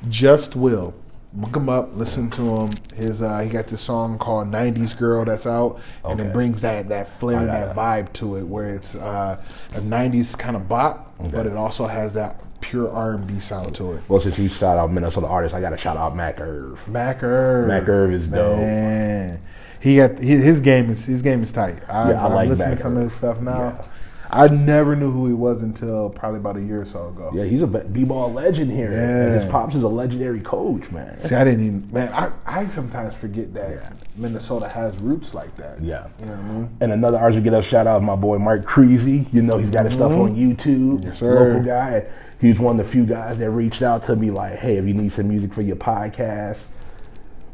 Just 0.09 0.55
Will. 0.55 0.93
Look 1.37 1.55
him 1.55 1.69
up, 1.69 1.95
listen 1.95 2.29
to 2.31 2.57
him. 2.57 2.73
His 2.93 3.21
uh, 3.21 3.39
he 3.39 3.49
got 3.49 3.67
this 3.67 3.79
song 3.79 4.17
called 4.19 4.51
"90s 4.51 4.97
Girl" 4.97 5.23
that's 5.23 5.45
out, 5.47 5.79
and 6.03 6.19
it 6.19 6.33
brings 6.33 6.59
that 6.61 6.89
that 6.89 7.19
flair 7.19 7.39
and 7.39 7.49
I 7.49 7.65
that 7.67 7.75
vibe 7.75 8.11
to 8.13 8.35
it, 8.35 8.43
where 8.43 8.75
it's 8.75 8.95
uh, 8.95 9.41
a 9.73 9.79
'90s 9.79 10.37
kind 10.37 10.57
of 10.57 10.67
bop, 10.67 11.13
but 11.31 11.45
it 11.45 11.55
also 11.55 11.87
has 11.87 12.13
that 12.13 12.41
pure 12.59 12.91
R&B 12.91 13.39
sound 13.39 13.73
to 13.75 13.93
it. 13.93 14.03
Well, 14.07 14.21
since 14.21 14.37
you 14.37 14.49
shout 14.49 14.77
out 14.77 14.91
Minnesota 14.91 15.25
artists, 15.27 15.55
I 15.55 15.61
got 15.61 15.71
to 15.71 15.77
shout 15.77 15.97
out 15.97 16.15
Mac 16.15 16.39
Irv. 16.39 16.85
Mac 16.87 17.23
Irv, 17.23 17.67
Mac 17.67 17.87
Irv 17.87 18.13
is 18.13 18.27
dope. 18.27 18.59
Man, 18.59 19.41
he 19.79 19.95
got 19.97 20.19
his, 20.19 20.43
his 20.43 20.61
game 20.61 20.89
is 20.89 21.05
his 21.05 21.21
game 21.21 21.41
is 21.43 21.51
tight. 21.51 21.81
I've, 21.89 22.09
Yeah, 22.09 22.25
I 22.25 22.27
like 22.27 22.49
listened 22.49 22.71
Mac 22.71 22.77
to 22.77 22.81
some 22.81 22.97
of 22.97 23.03
his 23.03 23.13
stuff 23.13 23.39
now. 23.39 23.57
Yeah. 23.79 23.85
I 24.33 24.47
never 24.47 24.95
knew 24.95 25.11
who 25.11 25.27
he 25.27 25.33
was 25.33 25.61
until 25.61 26.09
probably 26.09 26.39
about 26.39 26.55
a 26.55 26.61
year 26.61 26.81
or 26.81 26.85
so 26.85 27.09
ago. 27.09 27.31
Yeah, 27.33 27.43
he's 27.43 27.61
a 27.61 27.67
b-ball 27.67 28.31
legend 28.31 28.71
here. 28.71 28.91
Yeah. 28.91 29.39
His 29.39 29.51
pops 29.51 29.75
is 29.75 29.83
a 29.83 29.89
legendary 29.89 30.39
coach, 30.39 30.89
man. 30.89 31.19
See, 31.19 31.35
I 31.35 31.43
didn't 31.43 31.65
even 31.65 31.89
man. 31.91 32.11
I, 32.13 32.31
I 32.45 32.67
sometimes 32.67 33.15
forget 33.15 33.53
that 33.53 33.93
Minnesota 34.15 34.69
has 34.69 35.01
roots 35.01 35.33
like 35.33 35.55
that. 35.57 35.81
Yeah. 35.81 36.07
you 36.19 36.27
know 36.27 36.31
what 36.31 36.39
I 36.39 36.53
mean. 36.53 36.77
And 36.79 36.93
another 36.93 37.31
to 37.31 37.41
get 37.41 37.53
a 37.53 37.61
shout 37.61 37.87
out, 37.87 38.01
my 38.03 38.15
boy 38.15 38.37
Mark 38.37 38.65
Creasy. 38.65 39.27
You 39.33 39.41
know, 39.41 39.57
he's 39.57 39.69
got 39.69 39.85
his 39.85 39.95
stuff 39.95 40.13
on 40.13 40.35
YouTube. 40.35 40.99
Mm-hmm. 40.99 41.07
Yes, 41.07 41.19
sir. 41.19 41.33
Local 41.33 41.63
guy. 41.63 42.05
He 42.39 42.49
was 42.49 42.59
one 42.59 42.79
of 42.79 42.85
the 42.85 42.91
few 42.91 43.05
guys 43.05 43.37
that 43.37 43.51
reached 43.51 43.81
out 43.81 44.05
to 44.05 44.15
me 44.15 44.31
like, 44.31 44.57
hey, 44.57 44.77
if 44.77 44.85
you 44.85 44.93
need 44.93 45.11
some 45.11 45.27
music 45.27 45.53
for 45.53 45.61
your 45.61 45.75
podcast. 45.75 46.57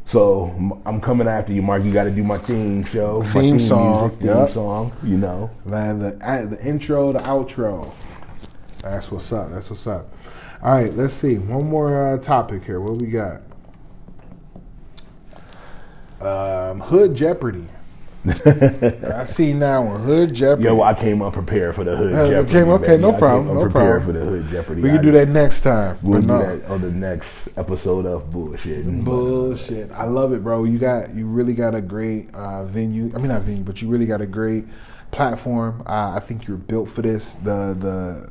So 0.07 0.81
I'm 0.85 1.01
coming 1.01 1.27
after 1.27 1.51
you, 1.51 1.61
Mark. 1.61 1.83
You 1.83 1.91
got 1.91 2.05
to 2.05 2.11
do 2.11 2.23
my 2.23 2.37
theme 2.37 2.85
show, 2.85 3.19
my 3.21 3.31
Theme 3.41 3.59
song, 3.59 4.01
music, 4.01 4.19
theme 4.19 4.29
yep. 4.29 4.51
song. 4.51 4.93
You 5.03 5.17
know, 5.17 5.51
Man, 5.65 5.99
the 5.99 6.11
the 6.49 6.65
intro, 6.65 7.11
the 7.11 7.19
outro. 7.19 7.93
That's 8.81 9.11
what's 9.11 9.31
up. 9.33 9.51
That's 9.51 9.69
what's 9.69 9.85
up. 9.85 10.13
All 10.63 10.73
right, 10.73 10.93
let's 10.93 11.13
see. 11.13 11.37
One 11.37 11.69
more 11.69 12.13
uh, 12.13 12.17
topic 12.19 12.63
here. 12.63 12.79
What 12.79 13.01
we 13.01 13.07
got? 13.07 13.41
Um, 16.21 16.79
Hood 16.79 17.13
Jeopardy. 17.13 17.67
I 18.29 19.25
see 19.25 19.53
now 19.53 19.81
one 19.83 20.01
Hood 20.01 20.33
Jeopardy. 20.33 20.63
Yo, 20.67 20.81
I 20.81 20.93
came 20.93 21.21
unprepared 21.21 21.75
for 21.75 21.83
the 21.83 21.95
hood 21.95 22.13
Uh, 22.13 22.27
Jeopardy. 22.29 22.51
came- 22.51 22.69
okay, 22.69 22.87
baby. 22.87 23.01
no 23.01 23.15
I 23.15 23.19
problem, 23.19 23.55
no 23.55 23.69
problem. 23.69 24.05
for 24.05 24.11
the 24.11 24.25
hood 24.25 24.49
Jeopardy. 24.49 24.81
we 24.81 24.89
can 24.89 25.01
do 25.01 25.11
that 25.11 25.29
next 25.29 25.61
time. 25.61 25.97
We'll 26.01 26.21
but 26.21 26.21
do 26.21 26.27
no. 26.27 26.57
that 26.57 26.69
on 26.69 26.81
the 26.81 26.91
next 26.91 27.49
episode 27.57 28.05
of 28.05 28.29
bullshit. 28.31 28.85
Bullshit. 29.03 29.91
I 29.91 30.05
love 30.05 30.33
it, 30.33 30.43
bro. 30.43 30.63
You 30.63 30.77
got 30.77 31.13
you 31.15 31.25
really 31.27 31.53
got 31.53 31.75
a 31.75 31.81
great 31.81 32.33
uh, 32.33 32.63
venue. 32.65 33.11
I 33.15 33.17
mean 33.19 33.27
not 33.29 33.43
venue, 33.43 33.63
but 33.63 33.81
you 33.81 33.87
really 33.87 34.05
got 34.05 34.21
a 34.21 34.25
great 34.27 34.65
platform. 35.11 35.83
Uh, 35.85 36.13
I 36.15 36.19
think 36.19 36.47
you're 36.47 36.57
built 36.57 36.89
for 36.89 37.01
this. 37.01 37.33
The 37.43 37.75
the 37.79 38.29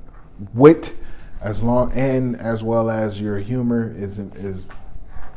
wit 0.54 0.94
as 1.40 1.62
long 1.62 1.92
and 1.92 2.36
as 2.36 2.62
well 2.62 2.90
as 2.90 3.20
your 3.20 3.38
humor 3.38 3.94
is 3.96 4.18
is 4.18 4.66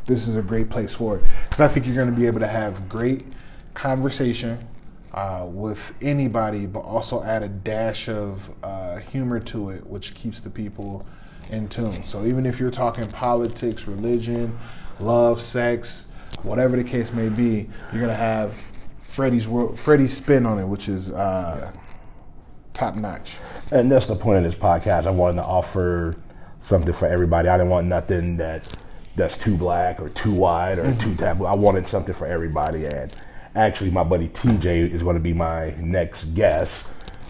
this 0.06 0.28
is 0.28 0.36
a 0.38 0.42
great 0.42 0.70
place 0.70 0.92
for 0.92 1.18
it 1.18 1.24
because 1.44 1.62
I 1.62 1.68
think 1.68 1.86
you're 1.86 1.96
going 1.96 2.10
to 2.10 2.16
be 2.16 2.26
able 2.26 2.40
to 2.40 2.48
have 2.48 2.90
great 2.90 3.26
conversation 3.74 4.68
uh, 5.14 5.46
with 5.48 5.94
anybody, 6.02 6.66
but 6.66 6.82
also 6.82 7.24
add 7.24 7.44
a 7.44 7.48
dash 7.48 8.10
of 8.10 8.50
uh, 8.64 8.98
humor 8.98 9.40
to 9.40 9.70
it, 9.72 9.86
which 9.88 10.14
keeps 10.14 10.42
the 10.42 10.50
people 10.50 11.06
in 11.50 11.68
tune. 11.68 12.04
So 12.06 12.26
even 12.26 12.46
if 12.46 12.60
you're 12.60 12.72
talking 12.72 13.08
politics, 13.08 13.88
religion, 13.88 14.58
love, 15.00 15.42
sex, 15.42 16.06
whatever 16.44 16.78
the 16.78 16.84
case 16.84 17.12
may 17.12 17.30
be, 17.30 17.68
you're 17.92 18.02
gonna 18.02 18.14
have 18.14 18.56
Freddie's 19.08 19.48
world, 19.48 19.80
Freddie's 19.80 20.16
spin 20.16 20.46
on 20.46 20.60
it, 20.60 20.66
which 20.66 20.88
is 20.88 21.10
uh, 21.10 21.72
top 22.74 22.96
notch. 22.96 23.38
And 23.72 23.92
that's 23.92 24.06
the 24.06 24.16
point 24.16 24.38
of 24.38 24.44
this 24.44 24.60
podcast. 24.60 25.08
I 25.08 25.12
wanted 25.12 25.38
to 25.38 25.44
offer 25.44 26.16
something 26.62 26.94
for 26.94 27.08
everybody. 27.08 27.50
I 27.50 27.58
didn't 27.58 27.72
want 27.72 27.88
nothing 27.88 28.38
that 28.38 28.64
that's 29.16 29.38
too 29.38 29.58
black 29.58 30.00
or 30.00 30.10
too 30.10 30.32
white 30.32 30.80
or 30.80 30.94
too 30.96 31.16
taboo. 31.16 31.46
I 31.46 31.54
wanted 31.54 31.88
something 31.88 32.14
for 32.14 32.28
everybody. 32.28 32.86
And 32.86 33.12
actually, 33.56 33.92
my 33.92 34.04
buddy 34.04 34.28
TJ 34.30 34.92
is 34.94 35.02
going 35.02 35.16
to 35.16 35.22
be 35.22 35.34
my 35.34 35.72
next 35.80 36.26
guest 36.36 36.86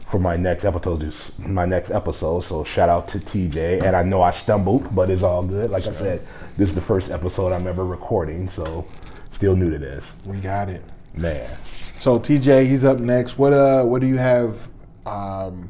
for 0.08 0.20
my 0.20 0.36
next 0.36 0.66
episode. 0.66 1.14
My 1.38 1.66
next 1.66 1.92
episode. 1.92 2.42
So 2.42 2.64
shout 2.64 2.90
out 2.90 3.08
to 3.10 3.20
TJ. 3.20 3.84
And 3.84 3.96
I 3.96 4.04
know 4.04 4.22
I 4.22 4.32
stumbled, 4.32 4.94
but 4.96 5.10
it's 5.10 5.24
all 5.24 5.44
good. 5.44 5.70
Like 5.70 5.88
I 5.88 5.92
said, 5.92 6.26
this 6.58 6.70
is 6.70 6.76
the 6.76 6.82
first 6.82 7.12
episode 7.12 7.54
I'm 7.54 7.68
ever 7.68 7.86
recording, 7.86 8.50
so 8.50 8.86
still 9.32 9.56
new 9.56 9.70
to 9.70 9.78
this. 9.78 10.12
We 10.26 10.38
got 10.38 10.70
it. 10.70 10.84
Man, 11.16 11.50
So 11.98 12.20
TJ, 12.20 12.68
he's 12.68 12.86
up 12.86 13.00
next. 13.00 13.38
What 13.38 13.52
uh, 13.52 13.84
what 13.84 14.00
do 14.00 14.08
you 14.08 14.18
have 14.18 14.70
um, 15.06 15.70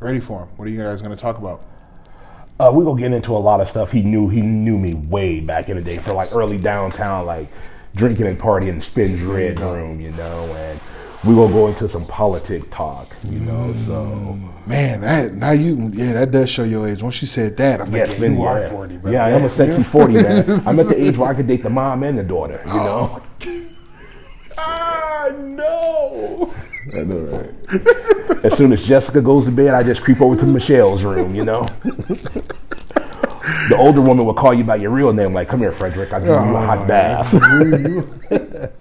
ready 0.00 0.20
for 0.20 0.42
him? 0.42 0.48
What 0.56 0.68
are 0.68 0.70
you 0.70 0.78
guys 0.80 1.02
gonna 1.02 1.16
talk 1.16 1.38
about? 1.38 1.64
Uh, 2.60 2.70
we 2.72 2.84
gonna 2.84 3.00
get 3.00 3.12
into 3.12 3.36
a 3.36 3.38
lot 3.38 3.60
of 3.60 3.68
stuff. 3.68 3.90
He 3.90 4.02
knew 4.02 4.28
he 4.28 4.40
knew 4.40 4.78
me 4.78 4.94
way 4.94 5.40
back 5.40 5.68
in 5.68 5.76
the 5.76 5.82
day 5.82 5.98
for 5.98 6.12
like 6.12 6.32
early 6.32 6.58
downtown, 6.58 7.26
like 7.26 7.50
drinking 7.94 8.26
and 8.26 8.38
partying 8.38 8.68
in 8.68 8.82
Spin's 8.82 9.22
Red 9.22 9.60
Room, 9.60 10.00
you 10.00 10.10
know, 10.12 10.44
and 10.56 10.80
we 11.24 11.34
gonna 11.34 11.52
go 11.52 11.66
into 11.66 11.88
some 11.88 12.06
politic 12.06 12.70
talk, 12.70 13.08
you 13.24 13.40
know. 13.40 13.74
So 13.86 14.38
Man, 14.66 15.00
that 15.00 15.34
now 15.34 15.50
you 15.50 15.90
yeah, 15.92 16.12
that 16.12 16.30
does 16.30 16.48
show 16.48 16.62
your 16.62 16.88
age. 16.88 17.02
Once 17.02 17.20
you 17.20 17.28
said 17.28 17.56
that, 17.56 17.80
I'm 17.80 17.90
like, 17.90 18.06
yeah, 18.06 18.14
Spin, 18.14 18.34
you 18.36 18.42
yeah, 18.42 18.48
are 18.48 18.68
forty, 18.68 18.96
bro. 18.98 19.10
yeah, 19.10 19.24
I 19.24 19.30
am 19.30 19.44
a 19.44 19.50
sexy 19.50 19.82
forty 19.82 20.14
man. 20.14 20.62
I'm 20.66 20.78
at 20.78 20.88
the 20.88 21.02
age 21.02 21.18
where 21.18 21.30
I 21.30 21.34
could 21.34 21.46
date 21.46 21.62
the 21.62 21.70
mom 21.70 22.02
and 22.04 22.16
the 22.18 22.22
daughter, 22.22 22.62
you 22.64 22.72
know. 22.74 23.22
ah, 24.58 25.28
no. 25.38 26.54
I 26.94 27.00
know, 27.02 27.18
right? 27.18 28.44
as 28.44 28.56
soon 28.56 28.72
as 28.72 28.82
Jessica 28.82 29.20
goes 29.20 29.44
to 29.44 29.50
bed, 29.50 29.74
I 29.74 29.82
just 29.82 30.02
creep 30.02 30.22
over 30.22 30.36
to 30.36 30.46
Michelle's 30.46 31.02
room, 31.02 31.34
you 31.34 31.44
know. 31.44 31.68
the 33.68 33.76
older 33.76 34.00
woman 34.00 34.26
would 34.26 34.36
call 34.36 34.54
you 34.54 34.64
by 34.64 34.76
your 34.76 34.90
real 34.90 35.12
name, 35.12 35.32
like, 35.34 35.48
"Come 35.48 35.60
here, 35.60 35.72
Frederick. 35.72 36.12
I'll 36.12 36.20
give 36.20 36.28
you 36.28 36.34
a 36.34 36.66
hot 36.66 36.86
bath." 36.86 37.34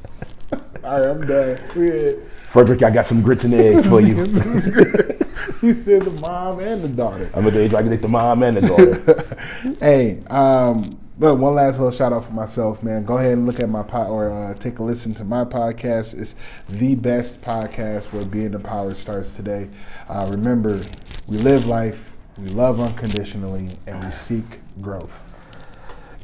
All 0.84 1.01
right, 1.01 1.10
I'm 1.10 1.28
done. 1.28 1.60
Yeah. 1.76 2.12
Frederick, 2.49 2.82
I 2.82 2.89
got 2.89 3.05
some 3.05 3.22
grits 3.22 3.43
and 3.43 3.53
eggs 3.53 3.86
for 3.86 3.99
you. 3.99 4.16
you 5.62 5.84
said 5.84 6.03
the 6.03 6.18
mom 6.22 6.60
and 6.60 6.84
the 6.84 6.88
daughter. 6.88 7.30
I'm 7.34 7.45
at 7.45 7.53
the 7.53 7.62
age 7.62 7.74
where 7.74 7.80
I 7.80 7.84
can 7.84 7.91
date 7.91 8.01
the 8.01 8.08
mom 8.08 8.41
and 8.43 8.58
the 8.58 8.62
daughter. 8.62 9.38
Hey, 9.82 10.24
um, 10.28 10.97
look, 11.20 11.38
one 11.39 11.55
last 11.55 11.78
little 11.78 11.91
shout 11.91 12.14
out 12.14 12.26
for 12.26 12.32
myself, 12.32 12.82
man. 12.82 13.03
Go 13.03 13.18
ahead 13.18 13.34
and 13.34 13.45
look 13.45 13.60
at 13.60 13.68
my 13.68 13.84
pod 13.84 14.10
or 14.10 14.32
uh, 14.32 14.53
take 14.53 14.80
a 14.80 14.84
listen 14.84 15.14
to 15.16 15.26
my 15.26 15.43
podcast. 15.43 16.18
It's 16.18 16.36
the 16.70 16.95
best 16.95 17.41
podcast 17.41 18.14
where 18.14 18.24
being 18.24 18.51
the 18.51 18.60
power 18.60 18.93
starts 18.93 19.34
today. 19.34 19.70
Uh, 20.08 20.28
remember, 20.30 20.82
we 21.28 21.38
live 21.38 21.66
life, 21.66 22.14
we 22.38 22.50
love 22.50 22.80
unconditionally, 22.80 23.78
and 23.88 24.04
we 24.06 24.12
seek 24.12 24.46
growth. 24.82 25.24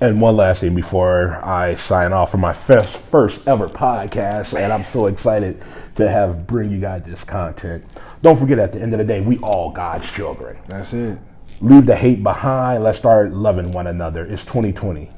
and 0.02 0.20
one 0.20 0.36
last 0.36 0.60
thing 0.60 0.76
before 0.76 1.40
I 1.44 1.76
sign 1.76 2.12
off 2.14 2.32
for 2.32 2.38
my 2.38 2.52
first 2.54 2.98
first 2.98 3.48
ever 3.48 3.70
podcast, 3.70 4.58
and 4.58 4.74
I'm 4.74 4.84
so 4.84 5.06
excited 5.08 5.62
to 5.96 6.10
have 6.10 6.46
bring 6.46 6.72
you 6.72 6.80
guys 6.80 7.04
this 7.04 7.24
content. 7.24 7.86
Don't 8.22 8.38
forget, 8.38 8.60
at 8.60 8.74
the 8.74 8.82
end 8.82 8.94
of 8.94 9.00
the 9.00 9.06
day, 9.06 9.22
we 9.22 9.38
all 9.40 9.72
God's 9.72 10.10
children. 10.12 10.58
That's 10.68 10.94
it. 10.94 11.18
Leave 11.62 11.86
the 11.86 11.96
hate 11.96 12.22
behind. 12.24 12.84
Let's 12.84 12.98
start 12.98 13.32
loving 13.32 13.72
one 13.72 13.88
another. 13.88 14.26
It's 14.26 14.44
2020. 14.44 15.10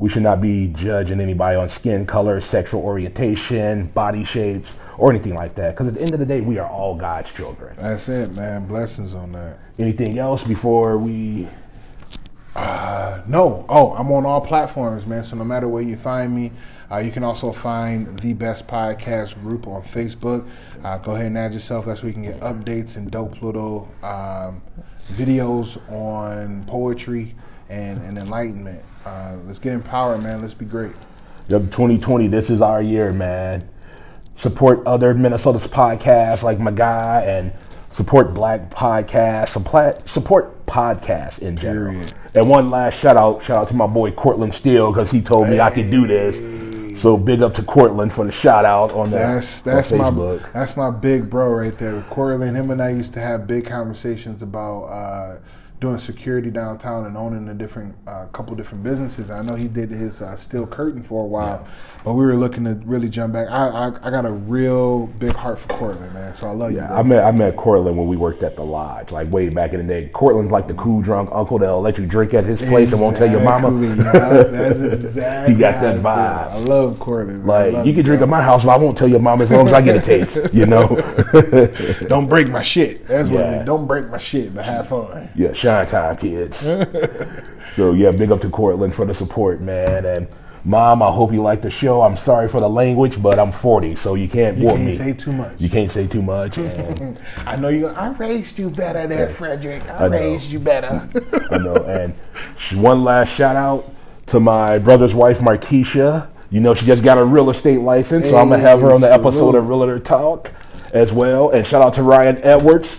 We 0.00 0.08
should 0.08 0.22
not 0.22 0.40
be 0.40 0.68
judging 0.68 1.20
anybody 1.20 1.56
on 1.56 1.68
skin 1.68 2.06
color, 2.06 2.40
sexual 2.40 2.80
orientation, 2.82 3.88
body 3.88 4.24
shapes, 4.24 4.74
or 4.96 5.10
anything 5.10 5.34
like 5.34 5.54
that. 5.56 5.74
Because 5.74 5.88
at 5.88 5.94
the 5.94 6.00
end 6.00 6.14
of 6.14 6.20
the 6.20 6.24
day, 6.24 6.40
we 6.40 6.56
are 6.56 6.66
all 6.66 6.96
God's 6.96 7.30
children. 7.30 7.76
That's 7.78 8.08
it, 8.08 8.32
man. 8.32 8.66
Blessings 8.66 9.12
on 9.12 9.32
that. 9.32 9.58
Anything 9.78 10.18
else 10.18 10.42
before 10.42 10.96
we? 10.96 11.48
Uh, 12.56 13.20
No. 13.26 13.66
Oh, 13.68 13.92
I'm 13.92 14.10
on 14.10 14.24
all 14.24 14.40
platforms, 14.40 15.04
man. 15.06 15.22
So 15.22 15.36
no 15.36 15.44
matter 15.44 15.68
where 15.68 15.82
you 15.82 15.98
find 15.98 16.34
me, 16.34 16.52
uh, 16.90 16.96
you 16.96 17.10
can 17.10 17.22
also 17.22 17.52
find 17.52 18.18
the 18.20 18.32
Best 18.32 18.66
Podcast 18.66 19.38
group 19.42 19.66
on 19.66 19.82
Facebook. 19.82 20.48
Uh, 20.82 20.96
go 20.96 21.12
ahead 21.12 21.26
and 21.26 21.36
add 21.36 21.52
yourself. 21.52 21.84
That's 21.84 22.02
where 22.02 22.08
you 22.08 22.14
can 22.14 22.22
get 22.22 22.40
updates 22.40 22.96
and 22.96 23.10
dope 23.10 23.42
little 23.42 23.86
um, 24.02 24.62
videos 25.12 25.76
on 25.92 26.64
poetry 26.64 27.34
and, 27.70 28.02
and 28.02 28.18
enlightenment. 28.18 28.82
Uh, 29.06 29.36
let's 29.46 29.58
get 29.58 29.72
empowered, 29.72 30.22
man. 30.22 30.42
Let's 30.42 30.54
be 30.54 30.66
great. 30.66 30.92
Yep, 31.48 31.62
2020, 31.62 32.28
this 32.28 32.50
is 32.50 32.60
our 32.60 32.82
year, 32.82 33.12
man. 33.12 33.68
Support 34.36 34.86
other 34.86 35.14
Minnesota's 35.14 35.66
podcasts 35.66 36.42
like 36.42 36.58
my 36.58 36.70
guy 36.70 37.22
and 37.22 37.52
support 37.92 38.34
black 38.34 38.70
podcasts, 38.70 39.50
support 40.08 40.66
podcasts 40.66 41.38
in 41.38 41.56
general. 41.56 41.92
Period. 41.92 42.14
And 42.34 42.48
one 42.48 42.70
last 42.70 42.98
shout 42.98 43.16
out, 43.16 43.42
shout 43.42 43.58
out 43.58 43.68
to 43.68 43.74
my 43.74 43.86
boy 43.86 44.12
Cortland 44.12 44.54
Steele 44.54 44.92
because 44.92 45.10
he 45.10 45.20
told 45.20 45.48
me 45.48 45.60
I 45.60 45.70
could 45.70 45.90
do 45.90 46.06
this. 46.06 46.36
So 47.00 47.16
big 47.16 47.42
up 47.42 47.54
to 47.54 47.62
Cortland 47.62 48.12
for 48.12 48.26
the 48.26 48.32
shout 48.32 48.64
out 48.64 48.92
on 48.92 49.10
that. 49.10 49.34
That's 49.34 49.62
that's 49.62 49.90
my 49.90 50.10
that's 50.52 50.76
my 50.76 50.90
big 50.90 51.30
bro 51.30 51.48
right 51.48 51.76
there. 51.78 52.02
Cortland, 52.10 52.56
him 52.56 52.70
and 52.70 52.82
I 52.82 52.90
used 52.90 53.14
to 53.14 53.20
have 53.20 53.46
big 53.46 53.66
conversations 53.66 54.42
about 54.42 54.84
uh, 54.84 55.38
doing 55.80 55.98
security 55.98 56.50
downtown 56.50 57.06
and 57.06 57.16
owning 57.16 57.48
a 57.48 57.54
different 57.54 57.94
uh, 58.06 58.26
couple 58.26 58.54
different 58.54 58.84
businesses. 58.84 59.30
I 59.30 59.42
know 59.42 59.54
he 59.54 59.66
did 59.66 59.90
his 59.90 60.20
uh, 60.20 60.36
steel 60.36 60.66
curtain 60.66 61.02
for 61.02 61.24
a 61.24 61.26
while, 61.26 61.66
but 62.04 62.12
we 62.12 62.24
were 62.26 62.36
looking 62.36 62.64
to 62.64 62.74
really 62.84 63.08
jump 63.08 63.32
back. 63.32 63.48
I, 63.50 63.68
I 63.68 63.86
I 64.06 64.10
got 64.10 64.26
a 64.26 64.30
real 64.30 65.06
big 65.06 65.32
heart 65.34 65.58
for 65.58 65.68
Cortland, 65.68 66.12
man. 66.12 66.34
So 66.34 66.48
I 66.48 66.50
love 66.52 66.72
you. 66.72 66.76
Yeah, 66.78 66.88
Bro. 66.88 66.96
I 66.96 67.02
met 67.02 67.24
I 67.24 67.30
met 67.32 67.56
Cortland 67.56 67.96
when 67.96 68.06
we 68.06 68.16
worked 68.16 68.42
at 68.42 68.56
the 68.56 68.62
lodge, 68.62 69.10
like 69.10 69.30
way 69.30 69.48
back 69.48 69.72
in 69.72 69.86
the 69.86 69.92
day. 69.92 70.08
Cortland's 70.12 70.52
like 70.52 70.68
the 70.68 70.74
cool 70.74 71.00
drunk 71.00 71.30
uncle 71.32 71.58
that'll 71.58 71.80
let 71.80 71.96
you 71.98 72.04
drink 72.06 72.34
at 72.34 72.44
his 72.44 72.60
place 72.60 72.92
and 72.92 73.00
won't 73.00 73.16
tell 73.16 73.30
your 73.30 73.42
mama. 73.42 73.68
Exactly. 73.82 74.20
That's 74.58 75.04
exactly. 75.04 75.54
He 75.54 75.58
got 75.60 75.80
that 75.80 75.96
vibe. 76.00 76.52
I 76.52 76.56
love 76.58 76.98
Cortland. 76.98 77.44
man. 77.44 77.72
Like 77.72 77.86
you 77.86 77.94
can 77.94 78.04
drink 78.04 78.20
at 78.20 78.28
my 78.28 78.42
house, 78.42 78.64
but 78.64 78.70
I 78.70 78.76
won't 78.76 78.98
tell 78.98 79.08
your 79.08 79.20
mom 79.20 79.40
as 79.40 79.50
long 79.50 79.66
as 79.66 79.72
I 79.72 79.80
get 79.80 79.96
a 79.96 80.00
taste. 80.00 80.38
You 80.52 80.66
know. 80.66 80.88
Don't 82.08 82.28
break 82.28 82.48
my 82.48 82.60
shit. 82.60 83.06
That's 83.06 83.30
what 83.30 83.40
it 83.44 83.64
Don't 83.64 83.86
break 83.86 84.08
my 84.08 84.18
shit, 84.18 84.54
but 84.54 84.64
have 84.64 84.88
fun. 84.88 85.30
Yeah, 85.34 85.52
shine 85.70 85.86
time, 85.86 86.16
kids. 86.16 86.58
so 87.76 87.92
yeah, 87.92 88.10
big 88.10 88.30
up 88.32 88.40
to 88.42 88.50
Cortland 88.50 88.94
for 88.94 89.04
the 89.04 89.14
support, 89.14 89.60
man. 89.60 90.04
And 90.04 90.28
mom, 90.64 91.02
I 91.02 91.10
hope 91.10 91.32
you 91.32 91.42
like 91.42 91.62
the 91.62 91.70
show. 91.70 92.02
I'm 92.02 92.16
sorry 92.16 92.48
for 92.48 92.60
the 92.60 92.68
language, 92.68 93.20
but 93.22 93.38
I'm 93.38 93.52
40, 93.52 93.96
so 93.96 94.14
you 94.14 94.28
can't 94.28 94.58
You 94.58 94.68
can't 94.68 94.80
me. 94.80 94.96
say 94.96 95.12
too 95.12 95.32
much. 95.32 95.52
you 95.58 95.68
can't 95.68 95.90
say 95.90 96.06
too 96.06 96.22
much. 96.22 96.58
I 97.46 97.56
know 97.56 97.68
you. 97.68 97.88
I 97.88 98.08
raised 98.10 98.58
you 98.58 98.70
better 98.70 99.06
there, 99.06 99.28
Frederick. 99.28 99.88
I, 99.90 100.04
I 100.04 100.06
raised 100.06 100.50
you 100.50 100.58
better. 100.58 101.08
I 101.50 101.58
know. 101.58 101.76
And 101.76 102.14
one 102.80 103.04
last 103.04 103.30
shout 103.30 103.56
out 103.56 103.92
to 104.26 104.40
my 104.40 104.78
brother's 104.78 105.14
wife, 105.14 105.38
Markeisha. 105.38 106.28
You 106.50 106.58
know, 106.60 106.74
she 106.74 106.84
just 106.84 107.04
got 107.04 107.16
a 107.16 107.24
real 107.24 107.48
estate 107.50 107.80
license, 107.80 108.28
so 108.28 108.36
I'm 108.36 108.48
gonna 108.48 108.60
have 108.60 108.80
her 108.80 108.92
on 108.92 109.00
the 109.00 109.12
episode 109.12 109.54
of 109.54 109.68
Realtor 109.68 110.00
Talk 110.00 110.50
as 110.92 111.12
well. 111.12 111.50
And 111.50 111.64
shout 111.64 111.80
out 111.80 111.94
to 111.94 112.02
Ryan 112.02 112.38
Edwards. 112.42 112.98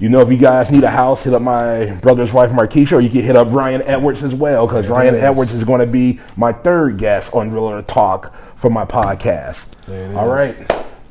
You 0.00 0.08
know, 0.08 0.20
if 0.20 0.30
you 0.30 0.38
guys 0.38 0.70
need 0.70 0.82
a 0.82 0.90
house, 0.90 1.24
hit 1.24 1.34
up 1.34 1.42
my 1.42 1.90
brother's 2.00 2.32
wife, 2.32 2.50
Markeisha, 2.50 2.92
or 2.92 3.00
you 3.02 3.10
can 3.10 3.20
hit 3.20 3.36
up 3.36 3.52
Ryan 3.52 3.82
Edwards 3.82 4.22
as 4.22 4.34
well, 4.34 4.66
because 4.66 4.88
Ryan 4.88 5.14
is. 5.14 5.22
Edwards 5.22 5.52
is 5.52 5.62
going 5.62 5.80
to 5.80 5.86
be 5.86 6.20
my 6.36 6.54
third 6.54 6.96
guest 6.96 7.34
on 7.34 7.50
Realtor 7.50 7.82
Talk 7.82 8.34
for 8.56 8.70
my 8.70 8.86
podcast. 8.86 9.60
There 9.86 10.10
it 10.10 10.16
All 10.16 10.28
right. 10.28 10.56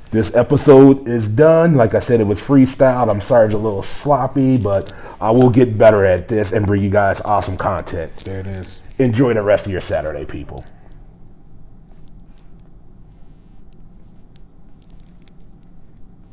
This 0.10 0.34
episode 0.34 1.08
is 1.08 1.28
done. 1.28 1.76
Like 1.76 1.94
I 1.94 2.00
said, 2.00 2.20
it 2.20 2.24
was 2.24 2.40
freestyled. 2.40 3.12
I'm 3.12 3.22
sorry 3.22 3.46
it's 3.46 3.54
a 3.54 3.60
little 3.60 3.84
sloppy, 3.84 4.58
but 4.58 4.92
I 5.22 5.30
will 5.30 5.52
get 5.52 5.78
better 5.78 6.04
at 6.04 6.28
this 6.28 6.52
and 6.52 6.66
bring 6.66 6.82
you 6.82 6.90
guys 6.90 7.22
awesome 7.22 7.58
content. 7.58 8.12
There 8.26 8.40
it 8.40 8.48
is. 8.48 8.82
Enjoy 8.98 9.36
the 9.36 9.44
rest 9.44 9.68
of 9.68 9.72
your 9.72 9.82
Saturday, 9.82 10.26
people. 10.26 10.66